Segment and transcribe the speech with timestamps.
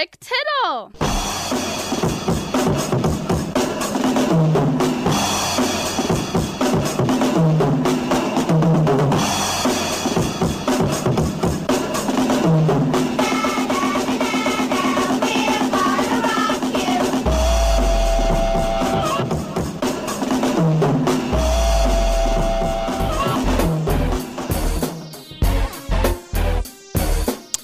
[0.00, 1.59] Rick Tittle.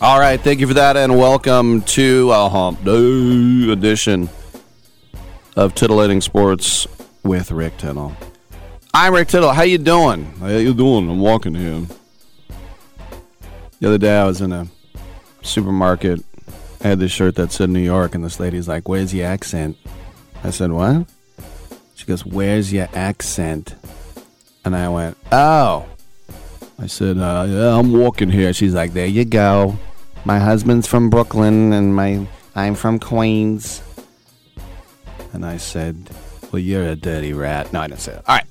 [0.07, 4.29] All right, thank you for that, and welcome to a Hump Day edition
[5.57, 6.87] of Titillating Sports
[7.25, 8.17] with Rick Tittle.
[8.95, 9.53] I'm Rick Tittle.
[9.53, 10.27] How you doing?
[10.39, 11.11] How you doing?
[11.11, 11.87] I'm walking here.
[13.81, 14.69] The other day, I was in a
[15.43, 16.25] supermarket.
[16.85, 19.77] I had this shirt that said New York, and this lady's like, "Where's your accent?"
[20.45, 21.09] I said, "What?"
[21.97, 23.75] She goes, "Where's your accent?"
[24.65, 25.87] And I went, "Oh."
[26.79, 29.77] I said, uh, "Yeah, I'm walking here." She's like, "There you go."
[30.27, 32.27] My husband's from Brooklyn, and my
[32.57, 33.81] I'm from Queens.
[35.33, 36.11] And I said,
[36.51, 38.25] "Well, you're a dirty rat." No, I didn't say that.
[38.27, 38.47] All right.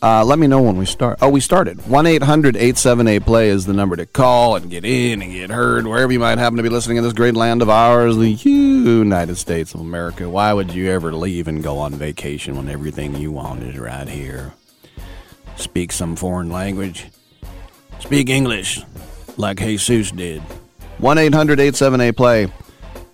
[0.00, 1.18] Uh, let me know when we start.
[1.20, 1.86] Oh, we started.
[1.86, 5.86] 1 800 878 play is the number to call and get in and get heard
[5.86, 9.36] wherever you might happen to be listening in this great land of ours, the United
[9.36, 10.30] States of America.
[10.30, 14.08] Why would you ever leave and go on vacation when everything you want is right
[14.08, 14.54] here?
[15.56, 17.08] Speak some foreign language.
[17.98, 18.80] Speak English
[19.36, 20.42] like Jesus did.
[21.04, 22.48] 1 800 878 play.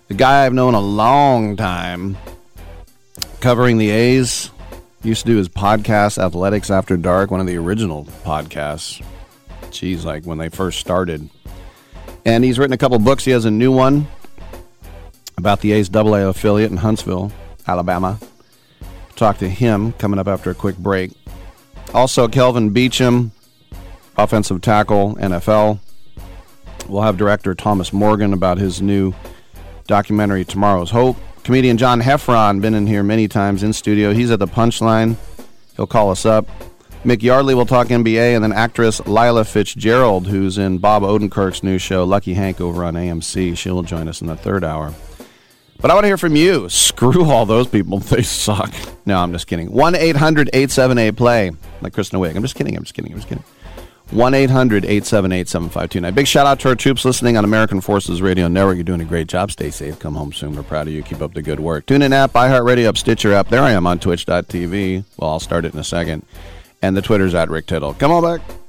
[0.07, 2.17] The guy I've known a long time
[3.41, 4.53] covering the A's
[5.03, 9.05] used to do his podcast, Athletics After Dark, one of the original podcasts.
[9.73, 11.29] Geez, like when they first started.
[12.25, 13.25] And he's written a couple books.
[13.25, 14.07] He has a new one
[15.37, 17.33] about the A's AA affiliate in Huntsville,
[17.67, 18.21] Alabama.
[19.17, 21.11] Talk to him coming up after a quick break.
[21.93, 23.33] Also, Kelvin Beachum,
[24.17, 25.81] offensive tackle, NFL.
[26.91, 29.15] We'll have director Thomas Morgan about his new
[29.87, 31.17] documentary, Tomorrow's Hope.
[31.45, 34.13] Comedian John Heffron, been in here many times in studio.
[34.13, 35.17] He's at the punchline.
[35.77, 36.49] He'll call us up.
[37.05, 41.79] Mick Yardley will talk NBA, and then actress Lila Fitzgerald, who's in Bob Odenkirk's new
[41.79, 43.57] show, Lucky Hank, over on AMC.
[43.57, 44.93] She'll join us in the third hour.
[45.81, 46.69] But I want to hear from you.
[46.69, 48.01] Screw all those people.
[48.11, 48.75] They suck.
[49.07, 49.71] No, I'm just kidding.
[49.71, 51.53] 1 800 878 play.
[51.81, 52.35] Like Kristen Wiig.
[52.35, 52.77] I'm just kidding.
[52.77, 53.13] I'm just kidding.
[53.13, 53.45] I'm just kidding.
[54.13, 56.15] 1 800 878 7529.
[56.15, 58.77] Big shout out to our troops listening on American Forces Radio Network.
[58.77, 59.51] You're doing a great job.
[59.53, 59.99] Stay safe.
[59.99, 60.57] Come home soon.
[60.57, 61.03] We're proud of you.
[61.03, 61.87] Keep up the good work.
[61.87, 63.49] Tune in app, iHeartRadio app, Stitcher app.
[63.49, 65.05] There I am on twitch.tv.
[65.17, 66.25] Well, I'll start it in a second.
[66.83, 67.95] And the Twitter's at Rick Tittle.
[67.95, 68.60] Come on back.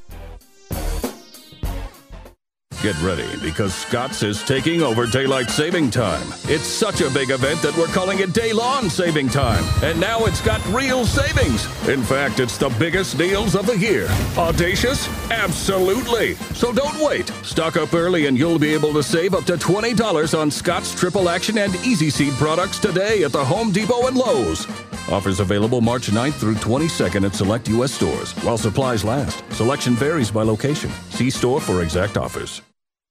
[2.81, 6.27] Get ready because Scott's is taking over daylight saving time.
[6.45, 8.53] It's such a big event that we're calling it Day
[8.89, 9.63] Saving Time.
[9.83, 11.63] And now it's got real savings.
[11.87, 14.07] In fact, it's the biggest deals of the year.
[14.35, 15.07] Audacious?
[15.29, 16.33] Absolutely.
[16.55, 17.27] So don't wait.
[17.43, 21.29] Stock up early and you'll be able to save up to $20 on Scott's Triple
[21.29, 24.65] Action and Easy Seed products today at the Home Depot and Lowe's.
[25.07, 27.91] Offers available March 9th through 22nd at select U.S.
[27.91, 29.43] stores while supplies last.
[29.53, 30.89] Selection varies by location.
[31.11, 32.63] See store for exact offers.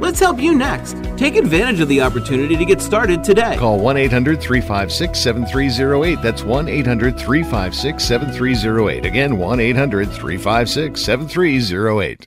[0.00, 0.96] Let's help you next.
[1.16, 3.56] Take advantage of the opportunity to get started today.
[3.56, 6.22] Call 1 800 356 7308.
[6.22, 9.04] That's 1 800 356 7308.
[9.04, 12.26] Again, 1 800 356 7308.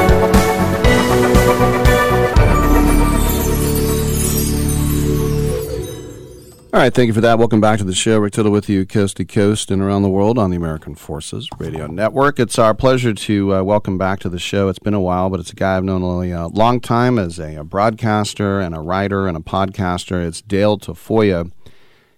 [6.73, 7.37] All right, thank you for that.
[7.37, 8.17] Welcome back to the show.
[8.17, 11.49] Rick Tittle with you, coast to coast and around the world on the American Forces
[11.57, 12.39] Radio Network.
[12.39, 14.69] It's our pleasure to uh, welcome back to the show.
[14.69, 17.55] It's been a while, but it's a guy I've known a long time as a,
[17.57, 20.25] a broadcaster and a writer and a podcaster.
[20.25, 21.51] It's Dale Tafoya.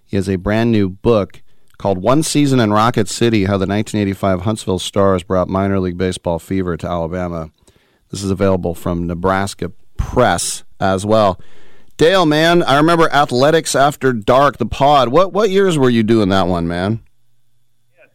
[0.05, 1.41] He has a brand new book
[1.79, 6.37] called One Season in Rocket City How the 1985 Huntsville Stars Brought Minor League Baseball
[6.37, 7.49] Fever to Alabama.
[8.11, 11.39] This is available from Nebraska Press as well.
[12.03, 15.07] Dale, man, I remember Athletics After Dark, the pod.
[15.07, 17.01] What what years were you doing that one, man?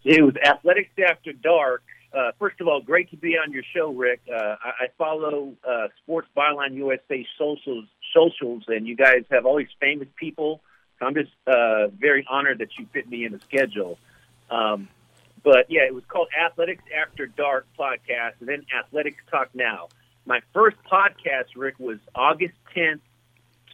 [0.05, 1.82] It was Athletics After Dark.
[2.12, 4.20] Uh, first of all, great to be on your show, Rick.
[4.31, 9.56] Uh, I, I follow uh, Sports Byline USA socials, socials, and you guys have all
[9.56, 10.61] these famous people.
[10.99, 13.99] So I'm just uh, very honored that you fit me in the schedule.
[14.50, 14.90] Um,
[15.43, 19.88] but yeah, it was called Athletics After Dark podcast, and then Athletics Talk Now.
[20.26, 23.00] My first podcast, Rick, was August 10th,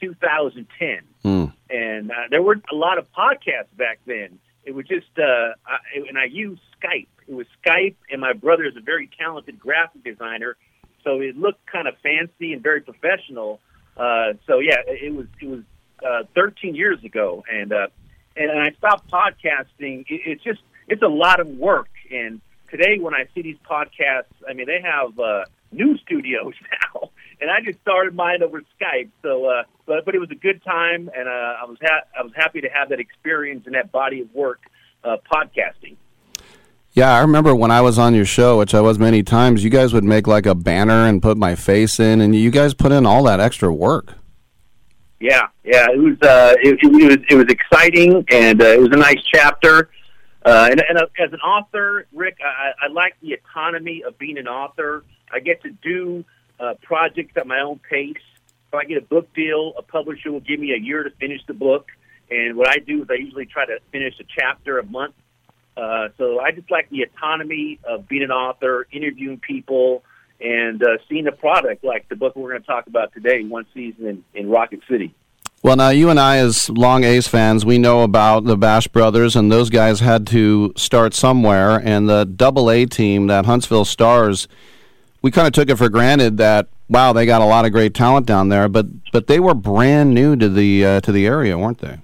[0.00, 1.52] 2010, Mm.
[1.70, 4.38] and uh, there were a lot of podcasts back then.
[4.64, 7.06] It was just, uh, I, and I used Skype.
[7.26, 10.56] It was Skype, and my brother is a very talented graphic designer,
[11.02, 13.60] so it looked kind of fancy and very professional.
[13.96, 15.60] Uh, so yeah, it was it was
[16.06, 17.86] uh, 13 years ago, and uh,
[18.36, 20.04] and I stopped podcasting.
[20.08, 24.34] It, it's just it's a lot of work, and today when I see these podcasts,
[24.48, 26.54] I mean they have uh, new studios
[26.94, 27.10] now,
[27.40, 29.10] and I just started mine over Skype.
[29.22, 32.22] So, uh, but but it was a good time, and uh, I was ha- I
[32.22, 34.60] was happy to have that experience and that body of work
[35.02, 35.96] uh, podcasting.
[36.92, 39.70] Yeah, I remember when I was on your show, which I was many times, you
[39.70, 42.92] guys would make like a banner and put my face in, and you guys put
[42.92, 44.12] in all that extra work.
[45.18, 48.90] Yeah, yeah, it was uh, it, it was it was exciting, and uh, it was
[48.92, 49.90] a nice chapter.
[50.44, 54.38] Uh, and and uh, as an author, Rick, I, I like the autonomy of being
[54.38, 55.04] an author.
[55.32, 56.24] I get to do
[56.64, 58.16] uh, projects at my own pace.
[58.68, 61.40] If I get a book deal, a publisher will give me a year to finish
[61.46, 61.88] the book.
[62.30, 65.14] And what I do is I usually try to finish a chapter a month.
[65.76, 70.04] Uh, so I just like the autonomy of being an author, interviewing people,
[70.40, 73.66] and uh, seeing a product like the book we're going to talk about today, One
[73.74, 75.14] Season in, in Rocket City.
[75.62, 79.34] Well, now you and I, as long A's fans, we know about the Bash brothers,
[79.34, 81.80] and those guys had to start somewhere.
[81.82, 84.46] And the Double A team, that Huntsville Stars,
[85.24, 87.94] we kind of took it for granted that Wow, they got a lot of great
[87.94, 91.56] talent down there, but but they were brand new to the uh, to the area,
[91.56, 91.96] weren't they?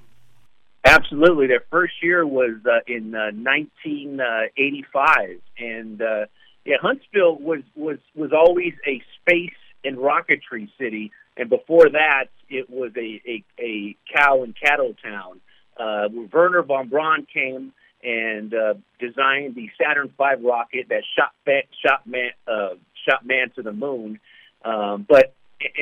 [0.85, 1.47] Absolutely.
[1.47, 6.25] Their first year was uh, in uh, 1985, and uh,
[6.65, 9.53] yeah, Huntsville was was was always a space
[9.85, 15.43] and rocketry city, and before that, it was a a, a cow and cattle town.
[15.79, 21.33] Uh, Wernher von Braun came and uh, designed the Saturn V rocket that shot
[21.85, 22.77] shot man uh,
[23.09, 24.21] shot man to the moon.
[24.65, 25.35] Um, but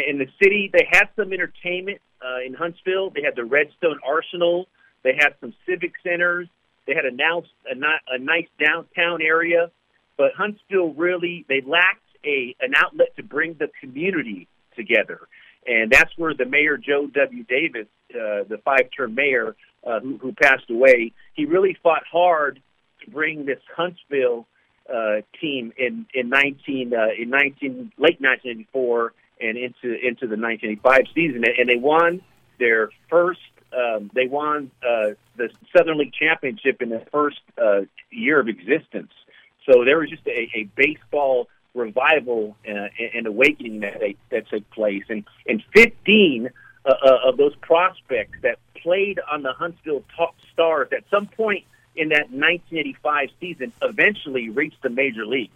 [0.09, 3.11] in the city, they had some entertainment uh, in Huntsville.
[3.11, 4.67] They had the Redstone Arsenal.
[5.03, 6.49] They had some civic centers.
[6.87, 9.71] They had a, now, a, a nice downtown area.
[10.17, 15.21] But Huntsville really, they lacked a an outlet to bring the community together.
[15.67, 17.45] And that's where the mayor, Joe W.
[17.45, 19.55] Davis, uh, the five-term mayor
[19.87, 22.61] uh, who, who passed away, he really fought hard
[23.05, 24.47] to bring this Huntsville
[24.93, 31.03] uh, team in in 19 uh, in 19 late 1984 and into into the 1985
[31.15, 32.21] season, and they won
[32.59, 33.41] their first.
[33.77, 39.13] Um, they won uh, the Southern League championship in the first uh, year of existence.
[39.67, 44.69] So there was just a, a baseball revival uh, and awakening that they, that took
[44.71, 46.49] place, and and 15
[46.85, 51.65] uh, uh, of those prospects that played on the Huntsville top Stars at some point
[51.99, 55.53] in that 1985 season eventually reached the major leagues.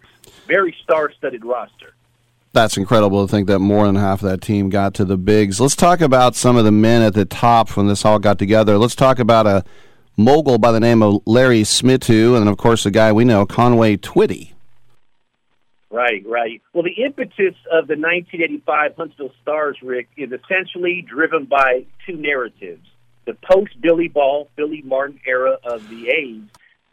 [0.46, 1.94] Very star-studded roster.
[2.52, 5.60] That's incredible to think that more than half of that team got to the bigs.
[5.60, 8.76] Let's talk about some of the men at the top when this all got together.
[8.76, 9.64] Let's talk about a
[10.18, 13.96] mogul by the name of Larry Schmittou, and of course the guy we know, Conway
[13.96, 14.52] Twitty.
[15.90, 16.60] Right, right.
[16.72, 22.86] Well, the impetus of the 1985 Huntsville Stars, Rick, is essentially driven by two narratives
[23.24, 26.42] the post Billy Ball, Billy Martin era of the A's,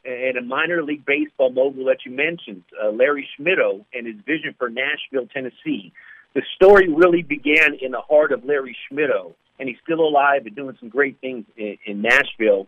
[0.05, 4.55] and a minor league baseball mogul that you mentioned, uh, Larry Schmittou, and his vision
[4.57, 5.91] for Nashville, Tennessee.
[6.33, 10.55] The story really began in the heart of Larry Schmittou, and he's still alive and
[10.55, 12.67] doing some great things in, in Nashville.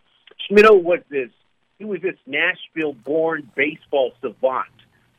[0.49, 1.29] Schmittou was this
[1.77, 4.67] he was this Nashville-born baseball savant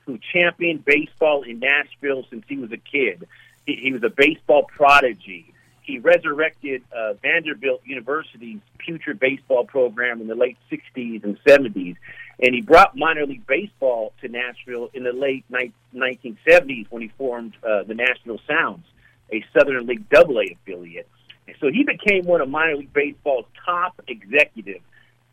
[0.06, 3.26] who championed baseball in Nashville since he was a kid.
[3.66, 5.51] He, he was a baseball prodigy
[5.82, 11.96] he resurrected uh, Vanderbilt University's putrid baseball program in the late 60s and 70s,
[12.40, 17.08] and he brought minor league baseball to Nashville in the late ni- 1970s when he
[17.18, 18.84] formed uh, the Nashville Sounds,
[19.32, 21.08] a Southern League Double A affiliate.
[21.48, 24.84] And so he became one of minor league baseball's top executives.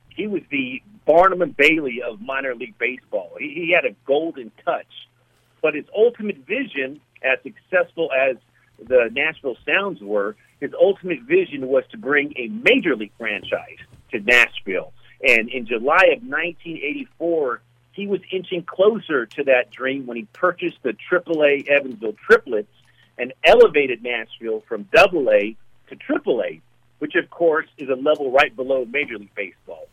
[0.09, 3.31] He was the Barnum and Bailey of minor league baseball.
[3.39, 5.07] He, he had a golden touch,
[5.61, 8.37] but his ultimate vision, as successful as
[8.87, 13.77] the Nashville Sounds were, his ultimate vision was to bring a major league franchise
[14.11, 14.93] to Nashville.
[15.25, 17.61] And in July of 1984,
[17.93, 22.71] he was inching closer to that dream when he purchased the AAA Evansville Triplets
[23.17, 25.55] and elevated Nashville from AA
[25.89, 26.61] to AAA,
[26.99, 29.87] which of course is a level right below Major League Baseball.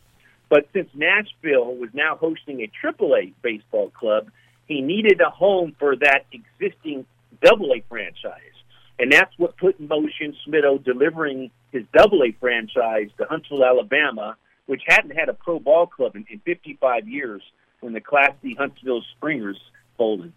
[0.49, 4.31] But since Nashville was now hosting a AAA baseball club,
[4.67, 7.05] he needed a home for that existing
[7.43, 8.41] AA franchise.
[8.99, 14.35] And that's what put in motion Schmittou delivering his double A franchise to Huntsville, Alabama,
[14.65, 17.41] which hadn't had a pro ball club in, in 55 years
[17.81, 19.59] when the Class D Huntsville Springers
[19.97, 20.33] folded.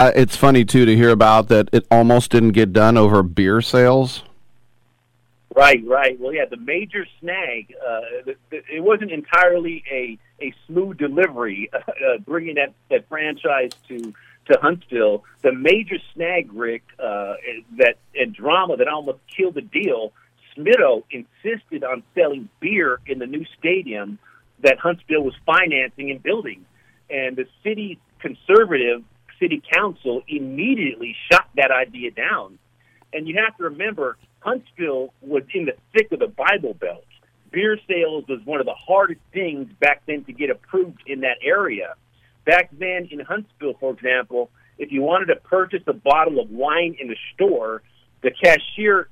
[0.00, 3.60] Uh, it's funny, too, to hear about that it almost didn't get done over beer
[3.60, 4.24] sales.
[5.54, 6.18] Right, right.
[6.18, 11.70] Well, yeah, the major snag, uh, the, the, it wasn't entirely a, a smooth delivery,
[11.74, 14.14] uh, bringing that, that franchise to
[14.50, 17.34] to Huntsville, the major snag, Rick, uh,
[17.78, 20.12] that and drama that almost killed the deal.
[20.56, 24.18] Schmittou insisted on selling beer in the new stadium
[24.62, 26.64] that Huntsville was financing and building,
[27.08, 29.02] and the city conservative
[29.40, 32.58] city council immediately shot that idea down.
[33.12, 37.04] And you have to remember, Huntsville was in the thick of the Bible Belt.
[37.50, 41.38] Beer sales was one of the hardest things back then to get approved in that
[41.42, 41.94] area.
[42.44, 46.96] Back then in Huntsville, for example, if you wanted to purchase a bottle of wine
[46.98, 47.82] in the store,
[48.22, 49.08] the cashier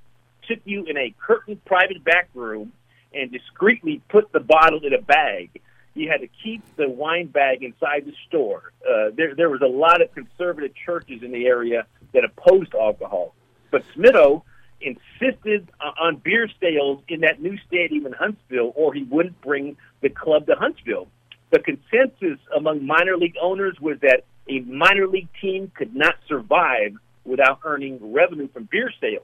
[0.48, 2.72] took you in a curtained private back room
[3.14, 5.60] and discreetly put the bottle in a bag.
[5.94, 8.72] You had to keep the wine bag inside the store.
[8.88, 13.34] Uh, there, there was a lot of conservative churches in the area that opposed alcohol,
[13.70, 14.42] but Schmittou
[14.80, 15.68] insisted
[16.00, 20.46] on beer sales in that new stadium in Huntsville, or he wouldn't bring the club
[20.46, 21.08] to Huntsville
[21.50, 26.94] the consensus among minor league owners was that a minor league team could not survive
[27.24, 29.22] without earning revenue from beer sales.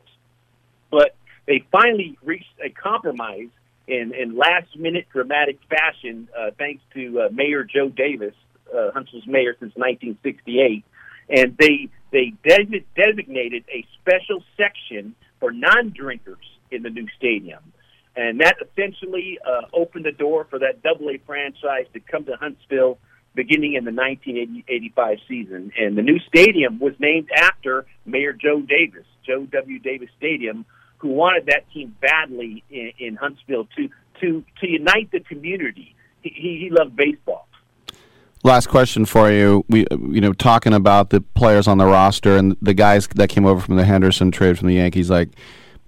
[0.90, 1.14] But
[1.46, 3.48] they finally reached a compromise
[3.86, 8.34] in, in last minute dramatic fashion, uh, thanks to uh, Mayor Joe Davis,
[8.74, 10.84] uh, Huntsville's mayor since 1968.
[11.28, 17.60] And they they de- designated a special section for non-drinkers in the new stadium,
[18.16, 22.36] and that essentially uh, opened the door for that Double A franchise to come to
[22.36, 22.98] Huntsville
[23.34, 25.70] beginning in the 1985 season.
[25.78, 29.78] And the new stadium was named after Mayor Joe Davis, Joe W.
[29.78, 30.64] Davis Stadium,
[30.98, 35.94] who wanted that team badly in, in Huntsville to to to unite the community.
[36.22, 37.46] He, he loved baseball.
[38.42, 39.64] Last question for you.
[39.68, 43.44] We, you know, talking about the players on the roster and the guys that came
[43.44, 45.30] over from the Henderson trade from the Yankees, like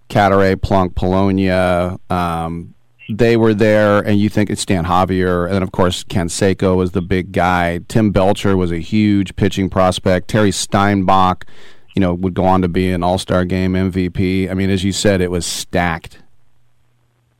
[0.08, 1.98] Cadaret, Plunk, Polonia.
[2.10, 2.74] Um,
[3.08, 6.92] they were there, and you think it's Stan Javier, and then of course Canseco was
[6.92, 7.80] the big guy.
[7.88, 10.28] Tim Belcher was a huge pitching prospect.
[10.28, 11.46] Terry Steinbach,
[11.94, 14.50] you know, would go on to be an All Star Game MVP.
[14.50, 16.18] I mean, as you said, it was stacked.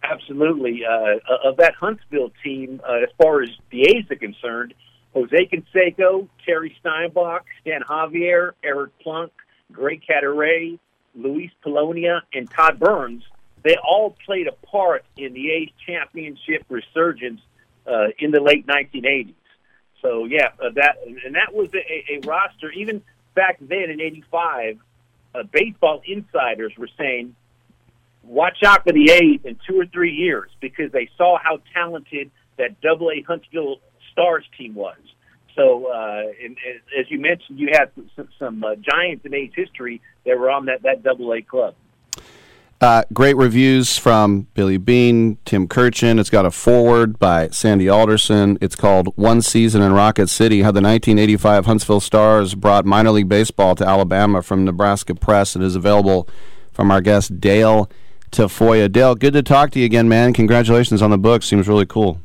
[0.02, 0.84] Absolutely.
[0.87, 4.72] Uh, of that Huntsville team, uh, as far as the A's are concerned,
[5.12, 9.32] Jose Canseco, Terry Steinbach, Stan Javier, Eric Plunk,
[9.70, 10.78] Greg Cadaret,
[11.14, 13.24] Luis Polonia, and Todd Burns,
[13.62, 17.40] they all played a part in the A's championship resurgence
[17.86, 19.34] uh, in the late 1980s.
[20.02, 22.70] So yeah, uh, that and that was a, a roster.
[22.70, 23.02] Even
[23.34, 24.78] back then in '85,
[25.34, 27.34] uh, baseball insiders were saying,
[28.22, 32.30] "Watch out for the A's in two or three years," because they saw how talented
[32.58, 33.80] that Double A Huntsville
[34.12, 34.98] Stars team was.
[35.58, 36.56] So, uh, and,
[36.96, 40.66] as you mentioned, you had some, some uh, giants in A's history that were on
[40.66, 41.74] that that Double A club.
[42.80, 46.20] Uh, great reviews from Billy Beane, Tim Kurkjian.
[46.20, 48.56] It's got a foreword by Sandy Alderson.
[48.60, 53.28] It's called One Season in Rocket City How the 1985 Huntsville Stars Brought Minor League
[53.28, 55.56] Baseball to Alabama from Nebraska Press.
[55.56, 56.28] It is available
[56.72, 57.90] from our guest, Dale
[58.30, 58.92] Tafoya.
[58.92, 60.32] Dale, good to talk to you again, man.
[60.32, 61.42] Congratulations on the book.
[61.42, 62.20] Seems really cool.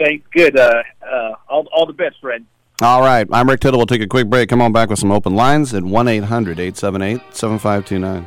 [0.00, 0.26] Thanks.
[0.32, 0.58] Good.
[0.58, 2.44] Uh, uh, all, all the best, Fred.
[2.82, 3.28] All right.
[3.30, 3.78] I'm Rick Tittle.
[3.78, 4.48] We'll take a quick break.
[4.48, 8.26] Come on back with some open lines at 1 800 878 7529.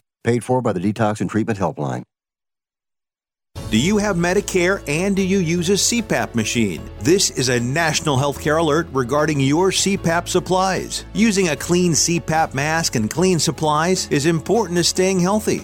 [0.23, 2.03] Paid for by the Detox and Treatment Helpline.
[3.71, 6.81] Do you have Medicare and do you use a CPAP machine?
[6.99, 11.05] This is a national healthcare alert regarding your CPAP supplies.
[11.13, 15.63] Using a clean CPAP mask and clean supplies is important to staying healthy.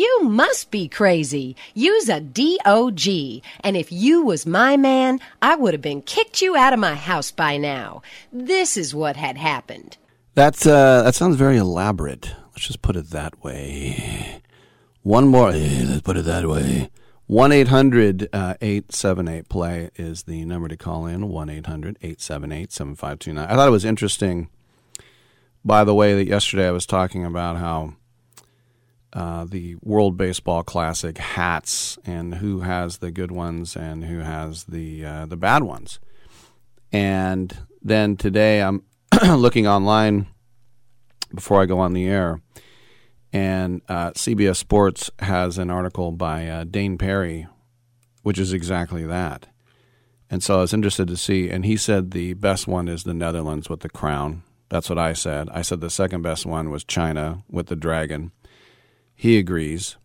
[0.00, 1.56] You must be crazy.
[1.74, 3.06] Use a DOG.
[3.60, 6.94] And if you was my man, I would have been kicked you out of my
[6.94, 8.00] house by now.
[8.32, 9.98] This is what had happened.
[10.34, 12.34] That's, uh, that sounds very elaborate.
[12.52, 14.40] Let's just put it that way.
[15.02, 15.50] One more.
[15.52, 16.88] Let's put it that way.
[17.26, 21.28] One 800 878 play is the number to call in.
[21.28, 24.48] One 878 7529 I thought it was interesting.
[25.62, 27.96] By the way, that yesterday I was talking about how
[29.12, 34.64] uh, the World Baseball Classic hats and who has the good ones and who has
[34.64, 35.98] the uh, the bad ones.
[36.92, 38.84] And then today I'm
[39.28, 40.26] looking online
[41.34, 42.40] before I go on the air,
[43.32, 47.46] and uh, CBS Sports has an article by uh, Dayn Perry,
[48.22, 49.46] which is exactly that.
[50.28, 53.14] And so I was interested to see, and he said the best one is the
[53.14, 54.44] Netherlands with the crown.
[54.68, 55.48] That's what I said.
[55.50, 58.30] I said the second best one was China with the dragon.
[59.20, 59.98] He agrees.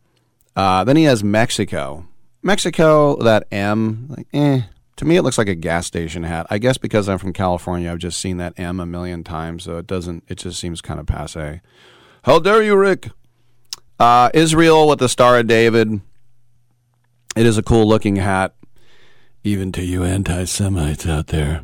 [0.58, 2.06] Uh, then he has Mexico.
[2.44, 4.64] Mexico, that M, like, eh.
[4.98, 6.48] To me, it looks like a gas station hat.
[6.50, 9.78] I guess because I'm from California, I've just seen that M a million times, so
[9.78, 10.26] it doesn't.
[10.28, 11.62] It just seems kind of passe.
[12.24, 13.10] How dare you, Rick?
[13.98, 16.02] Uh, Israel with the Star of David.
[17.38, 18.54] It is a cool looking hat,
[19.46, 21.64] even to you anti-Semites out there.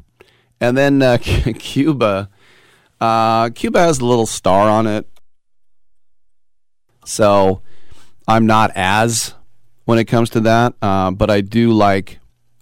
[0.61, 2.29] And then uh, Cuba.
[3.01, 5.05] Uh, Cuba has a little star on it.
[7.05, 7.61] So
[8.27, 9.33] I'm not as
[9.85, 12.19] when it comes to that, uh, but I do like,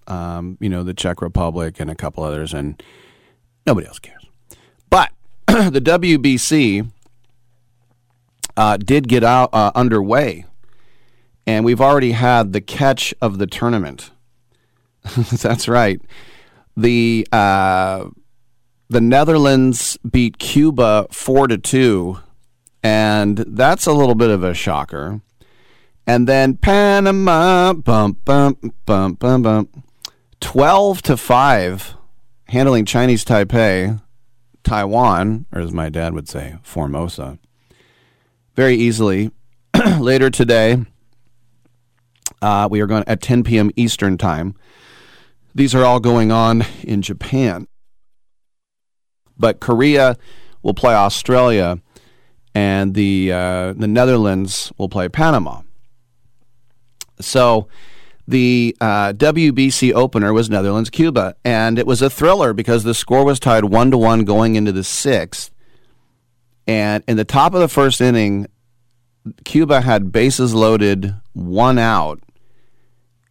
[0.07, 2.81] um, you know, the Czech Republic and a couple others, and
[3.65, 4.25] nobody else cares.
[4.89, 5.11] But
[5.47, 6.89] the WBC
[8.57, 10.45] uh, did get out uh, underway,
[11.45, 14.11] and we've already had the catch of the tournament.
[15.41, 16.01] That's right.
[16.75, 18.09] The uh,
[18.89, 22.19] the Netherlands beat Cuba four to two
[22.83, 25.21] and that's a little bit of a shocker.
[26.07, 29.83] And then Panama, bump, bump, bump, bump, bump,
[30.39, 31.95] twelve to five,
[32.45, 34.01] handling Chinese Taipei,
[34.63, 37.37] Taiwan, or as my dad would say, Formosa,
[38.55, 39.31] very easily.
[39.99, 40.83] Later today,
[42.41, 43.71] uh, we are going at 10 p.m.
[43.75, 44.55] Eastern time.
[45.53, 47.67] These are all going on in Japan,
[49.37, 50.17] but Korea
[50.61, 51.79] will play Australia
[52.55, 55.61] and the uh, the Netherlands will play Panama.
[57.19, 57.67] So
[58.27, 63.25] the uh, WBC opener was Netherlands Cuba, and it was a thriller because the score
[63.25, 65.51] was tied one to one going into the sixth.
[66.67, 68.47] And in the top of the first inning,
[69.43, 72.19] Cuba had bases loaded, one out,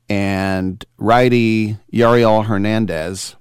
[0.08, 3.36] and righty Yariel Hernandez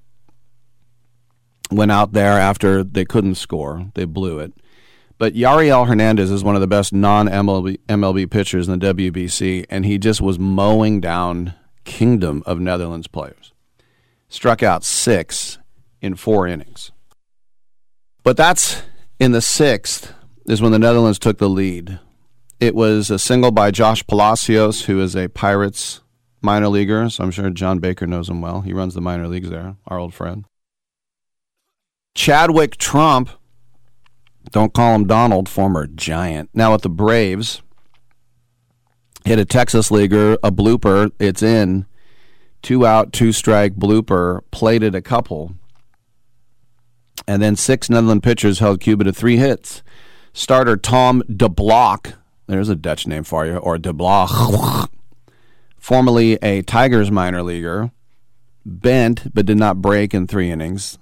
[1.71, 3.89] went out there after they couldn't score.
[3.95, 4.53] They blew it.
[5.17, 9.65] But Yariel Hernandez is one of the best non MLB, MLB pitchers in the WBC,
[9.69, 11.53] and he just was mowing down
[11.85, 13.53] Kingdom of Netherlands players.
[14.29, 15.57] Struck out six
[16.01, 16.91] in four innings.
[18.23, 18.83] But that's
[19.19, 20.13] in the sixth,
[20.45, 21.99] is when the Netherlands took the lead.
[22.59, 26.01] It was a single by Josh Palacios, who is a Pirates
[26.41, 28.61] minor leaguer, so I'm sure John Baker knows him well.
[28.61, 30.45] He runs the minor leagues there, our old friend.
[32.15, 33.29] Chadwick Tromp
[34.51, 36.49] don't call him Donald, former giant.
[36.53, 37.61] Now at the Braves,
[39.25, 41.11] hit a Texas leaguer, a blooper.
[41.19, 41.85] It's in
[42.61, 45.55] two out, two strike blooper, plated a couple.
[47.27, 49.83] And then six Netherlands pitchers held Cuba to three hits.
[50.33, 52.13] Starter Tom de Blok,
[52.45, 54.91] there's a Dutch name for you, or de Blok,
[55.77, 57.91] formerly a Tigers minor leaguer,
[58.65, 60.99] bent but did not break in three innings.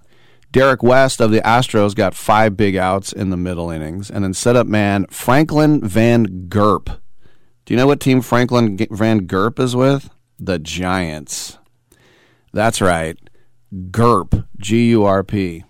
[0.56, 4.10] Derek West of the Astros got five big outs in the middle innings.
[4.10, 6.86] And then setup man Franklin Van Gurp.
[7.66, 10.10] Do you know what team Franklin Van Gurp is with?
[10.40, 11.58] The Giants.
[12.54, 13.18] That's right.
[13.92, 15.66] Gurp, G U R P.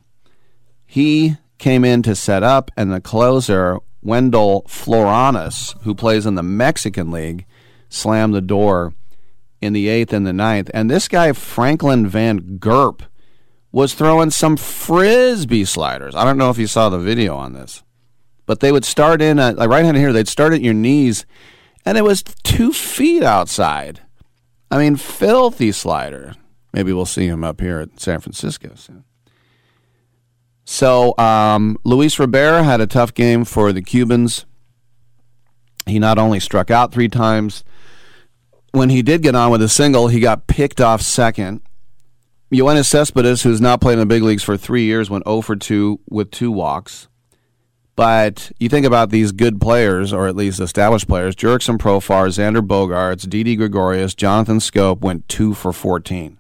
[0.85, 6.43] He came in to set up, and the closer, Wendell Floranus, who plays in the
[6.43, 7.47] Mexican League,
[7.89, 8.93] slammed the door
[9.59, 10.69] in the eighth and the ninth.
[10.75, 13.01] And this guy, Franklin Van Gurp,
[13.75, 16.15] was throwing some frisbee sliders.
[16.15, 17.83] I don't know if you saw the video on this,
[18.45, 21.25] but they would start in a, like right hand here, they'd start at your knees,
[21.83, 23.99] and it was two feet outside.
[24.71, 26.35] I mean, filthy slider.
[26.71, 29.03] Maybe we'll see him up here at San Francisco soon.
[30.63, 34.45] So um, Luis Rivera had a tough game for the Cubans.
[35.85, 37.65] He not only struck out three times,
[38.71, 41.59] when he did get on with a single, he got picked off second.
[42.51, 45.55] Yoenis Cespedes, who's not played in the big leagues for three years, went 0 for
[45.55, 47.07] 2 with two walks.
[47.95, 52.65] But you think about these good players, or at least established players, Jurickson Profar, Xander
[52.65, 56.37] Bogaerts, Didi Gregorius, Jonathan Schoop went 2 for 14.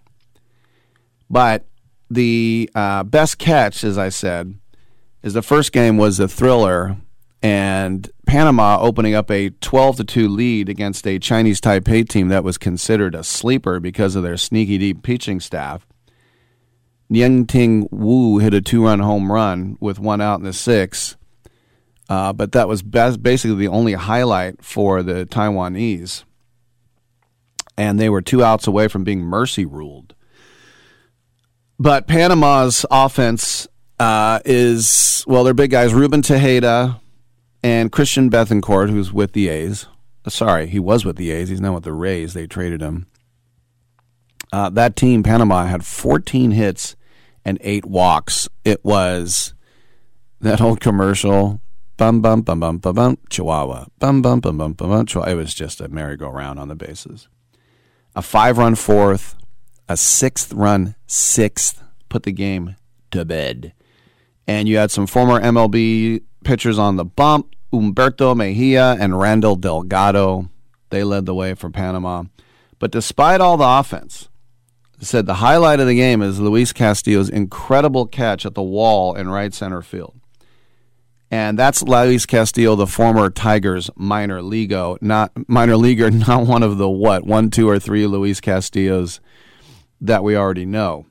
[1.29, 1.65] But
[2.09, 4.55] the uh, best catch, as I said,
[5.23, 6.97] is the first game was a thriller,
[7.41, 12.43] and Panama opening up a 12 to 2 lead against a Chinese Taipei team that
[12.43, 15.87] was considered a sleeper because of their sneaky deep pitching staff.
[17.11, 21.15] Ting Wu hit a two run home run with one out in the sixth,
[22.09, 26.23] uh, but that was basically the only highlight for the Taiwanese.
[27.77, 30.15] And they were two outs away from being mercy ruled.
[31.77, 33.67] But Panama's offense
[33.99, 37.01] uh, is well, their big guys Ruben Tejada
[37.63, 39.87] and Christian Bethancourt, who's with the A's.
[40.23, 41.49] Uh, sorry, he was with the A's.
[41.49, 42.33] He's now with the Rays.
[42.33, 43.07] They traded him.
[44.55, 46.95] Uh, that team, Panama, had 14 hits
[47.43, 48.47] and eight walks.
[48.63, 49.53] It was
[50.39, 51.59] that old commercial.
[51.97, 53.87] Bum bum bum bum bum bum Chihuahua.
[53.99, 55.33] Bum bum bum bum bum bum Chihuahua.
[55.33, 57.27] It was just a merry-go-round on the bases.
[58.15, 59.35] A five-run fourth,
[59.89, 62.77] a sixth run sixth put the game
[63.11, 63.73] to bed.
[64.47, 70.49] And you had some former MLB pitchers on the bump Humberto Mejia and Randall Delgado.
[70.91, 72.23] They led the way for Panama.
[72.79, 74.29] But despite all the offense,
[75.05, 79.29] said the highlight of the game is Luis Castillo's incredible catch at the wall in
[79.29, 80.19] right center field.
[81.31, 86.77] And that's Luis Castillo, the former Tigers minor leaguer, not minor leaguer, not one of
[86.77, 89.19] the what one, two, or three Luis Castillos
[90.01, 91.05] that we already know.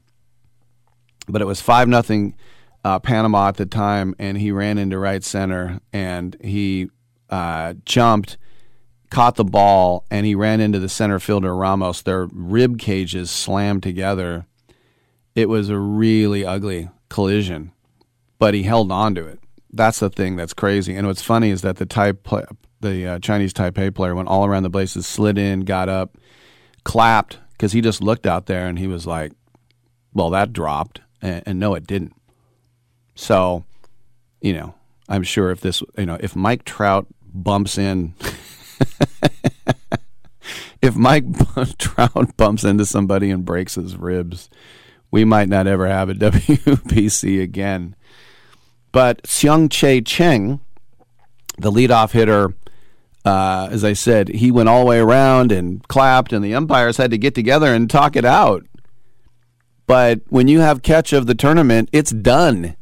[1.26, 2.36] But it was five nothing
[2.84, 6.90] uh, Panama at the time, and he ran into right center and he
[7.30, 8.36] uh, jumped,
[9.14, 12.02] caught the ball, and he ran into the center fielder Ramos.
[12.02, 14.44] Their rib cages slammed together.
[15.36, 17.70] It was a really ugly collision,
[18.40, 19.38] but he held on to it.
[19.72, 20.96] That's the thing that's crazy.
[20.96, 22.26] And what's funny is that the type
[22.80, 26.18] the uh, Chinese Taipei player went all around the bases, slid in, got up,
[26.82, 29.30] clapped because he just looked out there and he was like,
[30.12, 32.16] "Well, that dropped," and, and no, it didn't.
[33.14, 33.64] So,
[34.40, 34.74] you know,
[35.08, 38.14] I'm sure if this, you know, if Mike Trout bumps in,
[40.82, 41.24] if Mike
[41.78, 44.48] Trout bumps into somebody and breaks his ribs,
[45.10, 47.96] we might not ever have a WBC again.
[48.92, 50.60] But Seung Che Cheng,
[51.58, 52.54] the leadoff hitter,
[53.24, 56.98] uh, as I said, he went all the way around and clapped, and the umpires
[56.98, 58.66] had to get together and talk it out.
[59.86, 62.76] But when you have catch of the tournament, it's done.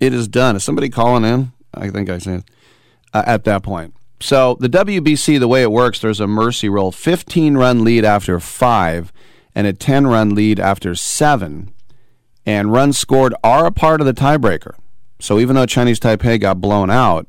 [0.00, 0.56] It is done.
[0.56, 1.52] Is somebody calling in?
[1.74, 2.44] I think I said
[3.12, 3.94] uh, at that point.
[4.22, 8.38] So the WBC, the way it works, there's a mercy rule: 15 run lead after
[8.38, 9.12] five,
[9.52, 11.74] and a 10 run lead after seven,
[12.46, 14.74] and runs scored are a part of the tiebreaker.
[15.18, 17.26] So even though Chinese Taipei got blown out,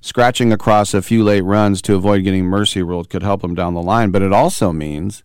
[0.00, 3.74] scratching across a few late runs to avoid getting mercy ruled could help them down
[3.74, 4.12] the line.
[4.12, 5.24] But it also means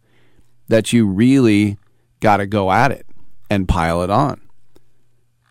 [0.68, 1.78] that you really
[2.22, 3.06] got to go at it
[3.52, 4.42] and pile it on.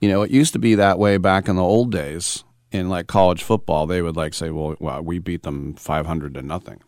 [0.01, 3.07] You know, it used to be that way back in the old days in like
[3.07, 3.87] college football.
[3.87, 6.81] They would like say, "Well, well we beat them 500 to nothing."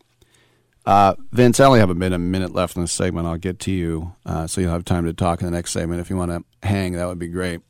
[0.85, 3.25] Uh, Vince, I only have a minute, a minute left in this segment.
[3.25, 5.99] I'll get to you, uh, so you'll have time to talk in the next segment.
[5.99, 7.61] If you want to hang, that would be great.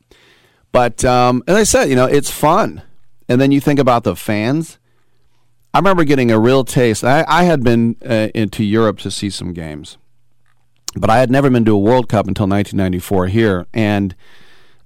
[0.70, 2.82] But um, as I said, you know, it's fun.
[3.28, 4.78] And then you think about the fans.
[5.72, 7.04] I remember getting a real taste.
[7.04, 9.98] I, I had been uh, into Europe to see some games,
[10.94, 14.14] But I had never been to a World Cup until 1994 here, and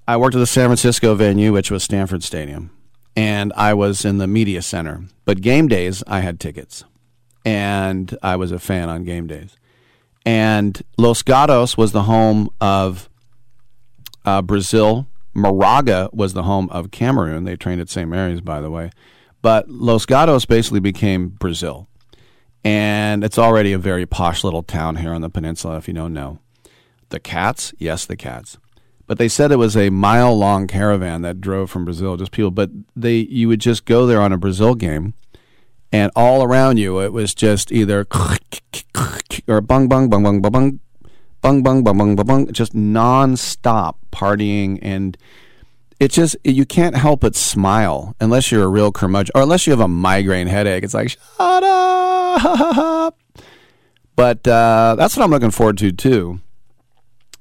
[0.09, 2.71] I worked at the San Francisco venue, which was Stanford Stadium,
[3.16, 5.05] and I was in the media center.
[5.25, 6.85] But game days, I had tickets,
[7.44, 9.57] and I was a fan on game days.
[10.27, 13.09] And Los Gatos was the home of
[14.25, 15.07] uh, Brazil.
[15.35, 17.44] Moraga was the home of Cameroon.
[17.44, 18.09] They trained at St.
[18.09, 18.90] Mary's, by the way.
[19.42, 21.88] But Los Gatos basically became Brazil.
[22.62, 26.12] And it's already a very posh little town here on the peninsula, if you don't
[26.12, 26.40] know.
[27.09, 27.73] The cats?
[27.79, 28.59] Yes, the cats.
[29.11, 32.53] But they said it was a mile long caravan that drove from Brazil, just people.
[32.53, 35.14] But they, you would just go there on a Brazil game,
[35.90, 38.07] and all around you it was just either
[39.49, 40.79] or bung bung bung bung bung bung
[41.42, 45.18] bung bung bung bung bung just nonstop partying and
[45.99, 49.73] it just you can't help but smile unless you're a real curmudgeon or unless you
[49.73, 50.85] have a migraine headache.
[50.85, 53.18] It's like shut up.
[54.14, 56.40] But uh, that's what I'm looking forward to too.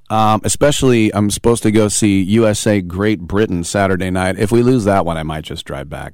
[0.10, 4.40] Um, especially, I'm supposed to go see USA Great Britain Saturday night.
[4.40, 6.14] If we lose that one, I might just drive back.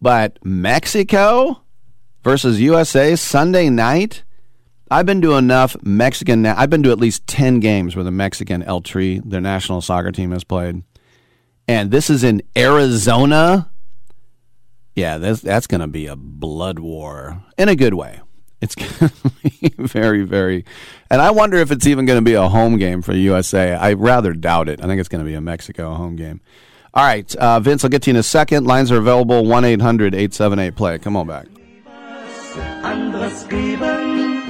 [0.00, 1.62] But Mexico
[2.22, 4.24] versus USA Sunday night.
[4.90, 6.44] I've been to enough Mexican.
[6.44, 10.12] I've been to at least ten games where the Mexican El Tri, their national soccer
[10.12, 10.82] team, has played,
[11.66, 13.70] and this is in Arizona.
[14.94, 18.20] Yeah, that's that's going to be a blood war in a good way.
[18.62, 20.64] It's going to be very, very,
[21.10, 23.74] and I wonder if it's even going to be a home game for the USA.
[23.74, 24.82] I rather doubt it.
[24.82, 26.40] I think it's going to be a Mexico home game.
[26.94, 28.66] All right, uh, Vince, I'll get to you in a second.
[28.66, 30.98] Lines are available 1 800 878 play.
[30.98, 31.46] Come on back.
[32.82, 34.42] anderes geben.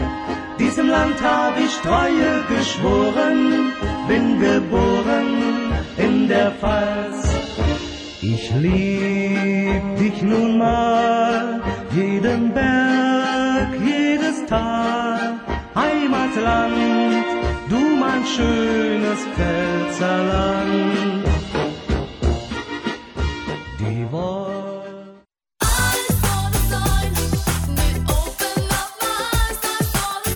[0.59, 3.73] Diesem Land hab ich Treue geschworen,
[4.09, 7.29] bin geboren in der Pfalz.
[8.21, 11.61] Ich lieb dich nun mal,
[11.95, 12.92] jeden Berg,
[16.35, 17.25] Heimatland,
[17.69, 21.27] du mein schönes Pfälzerland.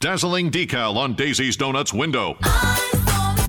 [0.01, 2.37] Dazzling decal on Daisy's Donuts window.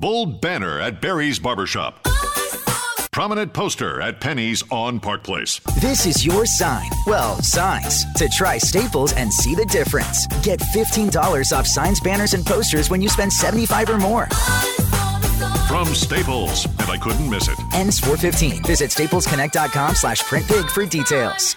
[0.00, 2.00] Bold banner at Barry's Barbershop.
[3.10, 5.60] Prominent poster at Penny's on Park Place.
[5.80, 6.88] This is your sign.
[7.06, 8.04] Well, signs.
[8.14, 10.26] To try Staples and see the difference.
[10.42, 14.26] Get $15 off signs, banners, and posters when you spend 75 or more.
[15.68, 17.58] From Staples, and I couldn't miss it.
[17.74, 18.62] Ends 415.
[18.64, 21.56] Visit staplesconnect.com slash print big for details.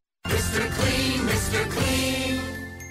[0.25, 0.69] Mr.
[0.71, 1.69] Clean, Mr.
[1.69, 2.39] Clean.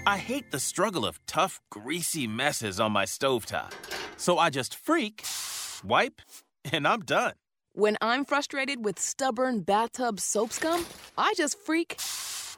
[0.07, 3.73] I hate the struggle of tough, greasy messes on my stovetop.
[4.17, 5.25] So I just freak,
[5.85, 6.21] wipe,
[6.73, 7.35] and I'm done.
[7.73, 10.85] When I'm frustrated with stubborn bathtub soap scum,
[11.17, 12.01] I just freak,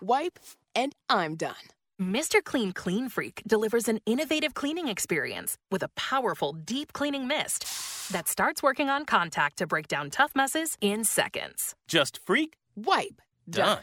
[0.01, 0.39] wipe,
[0.75, 1.55] and I'm done.
[2.01, 2.43] Mr.
[2.43, 8.27] Clean Clean Freak delivers an innovative cleaning experience with a powerful deep cleaning mist that
[8.29, 11.75] starts working on contact to break down tough messes in seconds.
[11.87, 13.83] Just freak, wipe, done.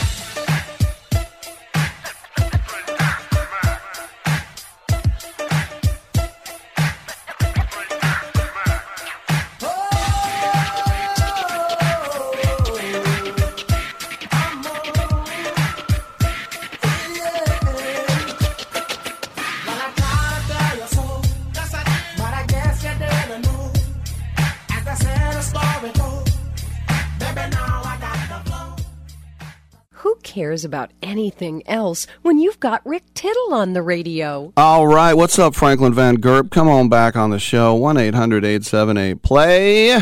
[30.51, 34.51] Cares about anything else when you've got Rick Tittle on the radio?
[34.57, 36.51] All right, what's up, Franklin Van Gurp?
[36.51, 37.73] Come on back on the show.
[37.73, 39.97] 1 800 878 play.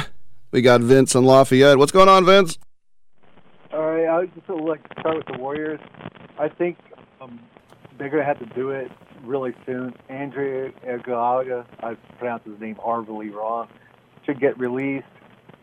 [0.49, 1.77] We got Vince and Lafayette.
[1.77, 2.57] What's going on, Vince?
[3.71, 5.79] All right, I would just would like to start with the Warriors.
[6.39, 6.79] I think
[7.21, 7.39] um,
[7.99, 8.91] they're going to have to do it
[9.23, 9.93] really soon.
[10.09, 13.67] Andre Iguodala, I pronounced his name horribly wrong,
[14.25, 15.05] should get released.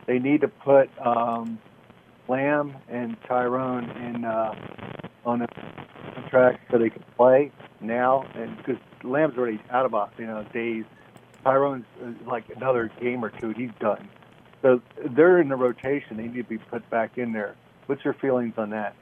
[0.06, 1.58] They need to put um,
[2.28, 4.54] Lamb and Ty Jerome in uh,
[5.24, 5.46] on a
[6.14, 10.84] contract so they can play now, and because Lamb's already out of you know days.
[11.44, 14.08] Ty Jerome's uh, like another game or two, he's done.
[14.62, 16.16] So they're in the rotation.
[16.16, 17.54] They need to be put back in there.
[17.86, 18.96] What's your feelings on that?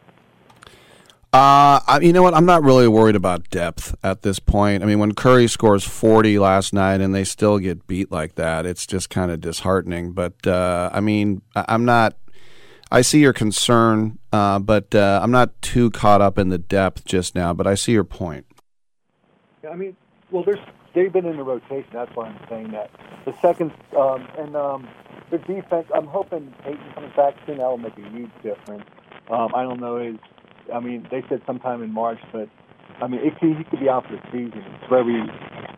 [1.33, 2.33] Uh, I, you know what?
[2.33, 4.85] I'm not really worried about depth at this point.
[4.85, 8.67] I mean, when Curry scores 40 last night and they still get beat like that,
[8.67, 10.13] it's just kind of disheartening.
[10.13, 12.15] But uh, I mean, I, I'm not.
[12.91, 17.05] I see your concern, uh, but uh, I'm not too caught up in the depth
[17.05, 17.53] just now.
[17.53, 18.47] But I see your point.
[19.63, 19.97] Yeah, I mean,
[20.31, 20.61] well, there's
[20.95, 21.91] they've been in the rotation.
[21.93, 22.91] That's why I'm saying that.
[23.25, 24.89] The second um, and um,
[25.31, 25.87] the defense.
[25.95, 27.59] I'm hoping Payton comes back soon.
[27.59, 28.85] That will make a huge difference.
[29.31, 30.17] Um, I don't know is.
[30.73, 32.49] I mean, they said sometime in March, but
[33.01, 34.65] I mean, he could be out for the season.
[34.81, 35.21] It's very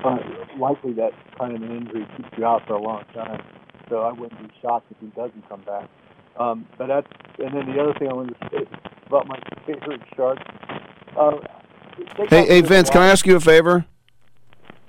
[0.05, 0.19] uh,
[0.59, 3.43] likely that kind of an injury keeps you out for a long time.
[3.89, 5.89] So I wouldn't be shocked if he doesn't come back.
[6.39, 7.07] Um, but that's
[7.39, 10.39] and then the other thing I wanted to say about my favorite shark.
[11.17, 11.39] Uh,
[12.29, 13.87] Hey, hey, Vince, can I ask you a favor?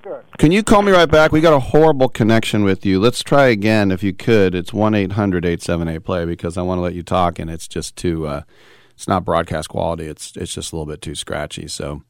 [0.02, 0.24] Sure.
[0.38, 1.32] Can you call me right back?
[1.32, 3.00] We got a horrible connection with you.
[3.00, 4.54] Let's try again if you could.
[4.54, 7.96] It's 1 800 878 play because I want to let you talk and it's just
[7.96, 8.42] too, uh,
[8.90, 10.04] it's not broadcast quality.
[10.06, 11.66] It's, it's just a little bit too scratchy.
[11.66, 12.02] So,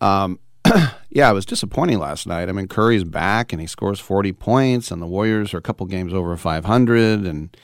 [0.00, 0.38] um,
[1.10, 2.48] yeah, it was disappointing last night.
[2.48, 5.84] I mean, Curry's back and he scores 40 points and the Warriors are a couple
[5.86, 7.54] games over 500 and,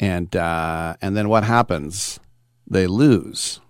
[0.00, 2.18] and, uh, and then what happens?
[2.66, 3.60] They lose.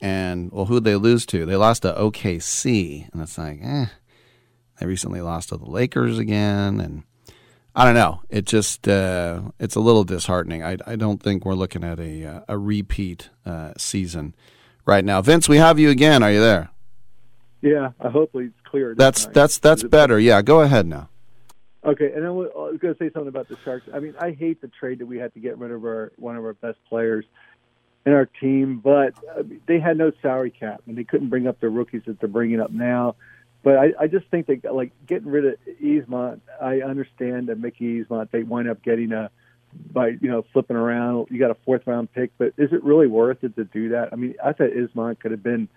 [0.00, 1.46] And, well, who'd they lose to?
[1.46, 3.08] They lost to OKC.
[3.12, 3.86] And it's like, eh.
[4.78, 7.02] They recently lost to the Lakers again, and
[7.74, 8.22] I don't know.
[8.28, 10.62] It just uh, it's a little disheartening.
[10.62, 14.34] I, I don't think we're looking at a uh, a repeat uh, season
[14.86, 15.20] right now.
[15.20, 16.22] Vince, we have you again.
[16.22, 16.70] Are you there?
[17.60, 18.94] Yeah, I hopefully it's clear.
[18.96, 19.32] That's time.
[19.34, 20.18] that's that's better.
[20.18, 21.08] Yeah, go ahead now.
[21.88, 23.86] Okay, and I was going to say something about the Sharks.
[23.94, 26.36] I mean, I hate the trade that we had to get rid of our one
[26.36, 27.24] of our best players
[28.04, 31.60] in our team, but uh, they had no salary cap, and they couldn't bring up
[31.60, 33.16] the rookies that they're bringing up now.
[33.62, 38.02] But I, I just think that like getting rid of Easmont, I understand that Mickey
[38.02, 39.30] Easmont they wind up getting a
[39.90, 41.28] by you know flipping around.
[41.30, 44.10] You got a fourth round pick, but is it really worth it to do that?
[44.12, 45.68] I mean, I thought Ismont could have been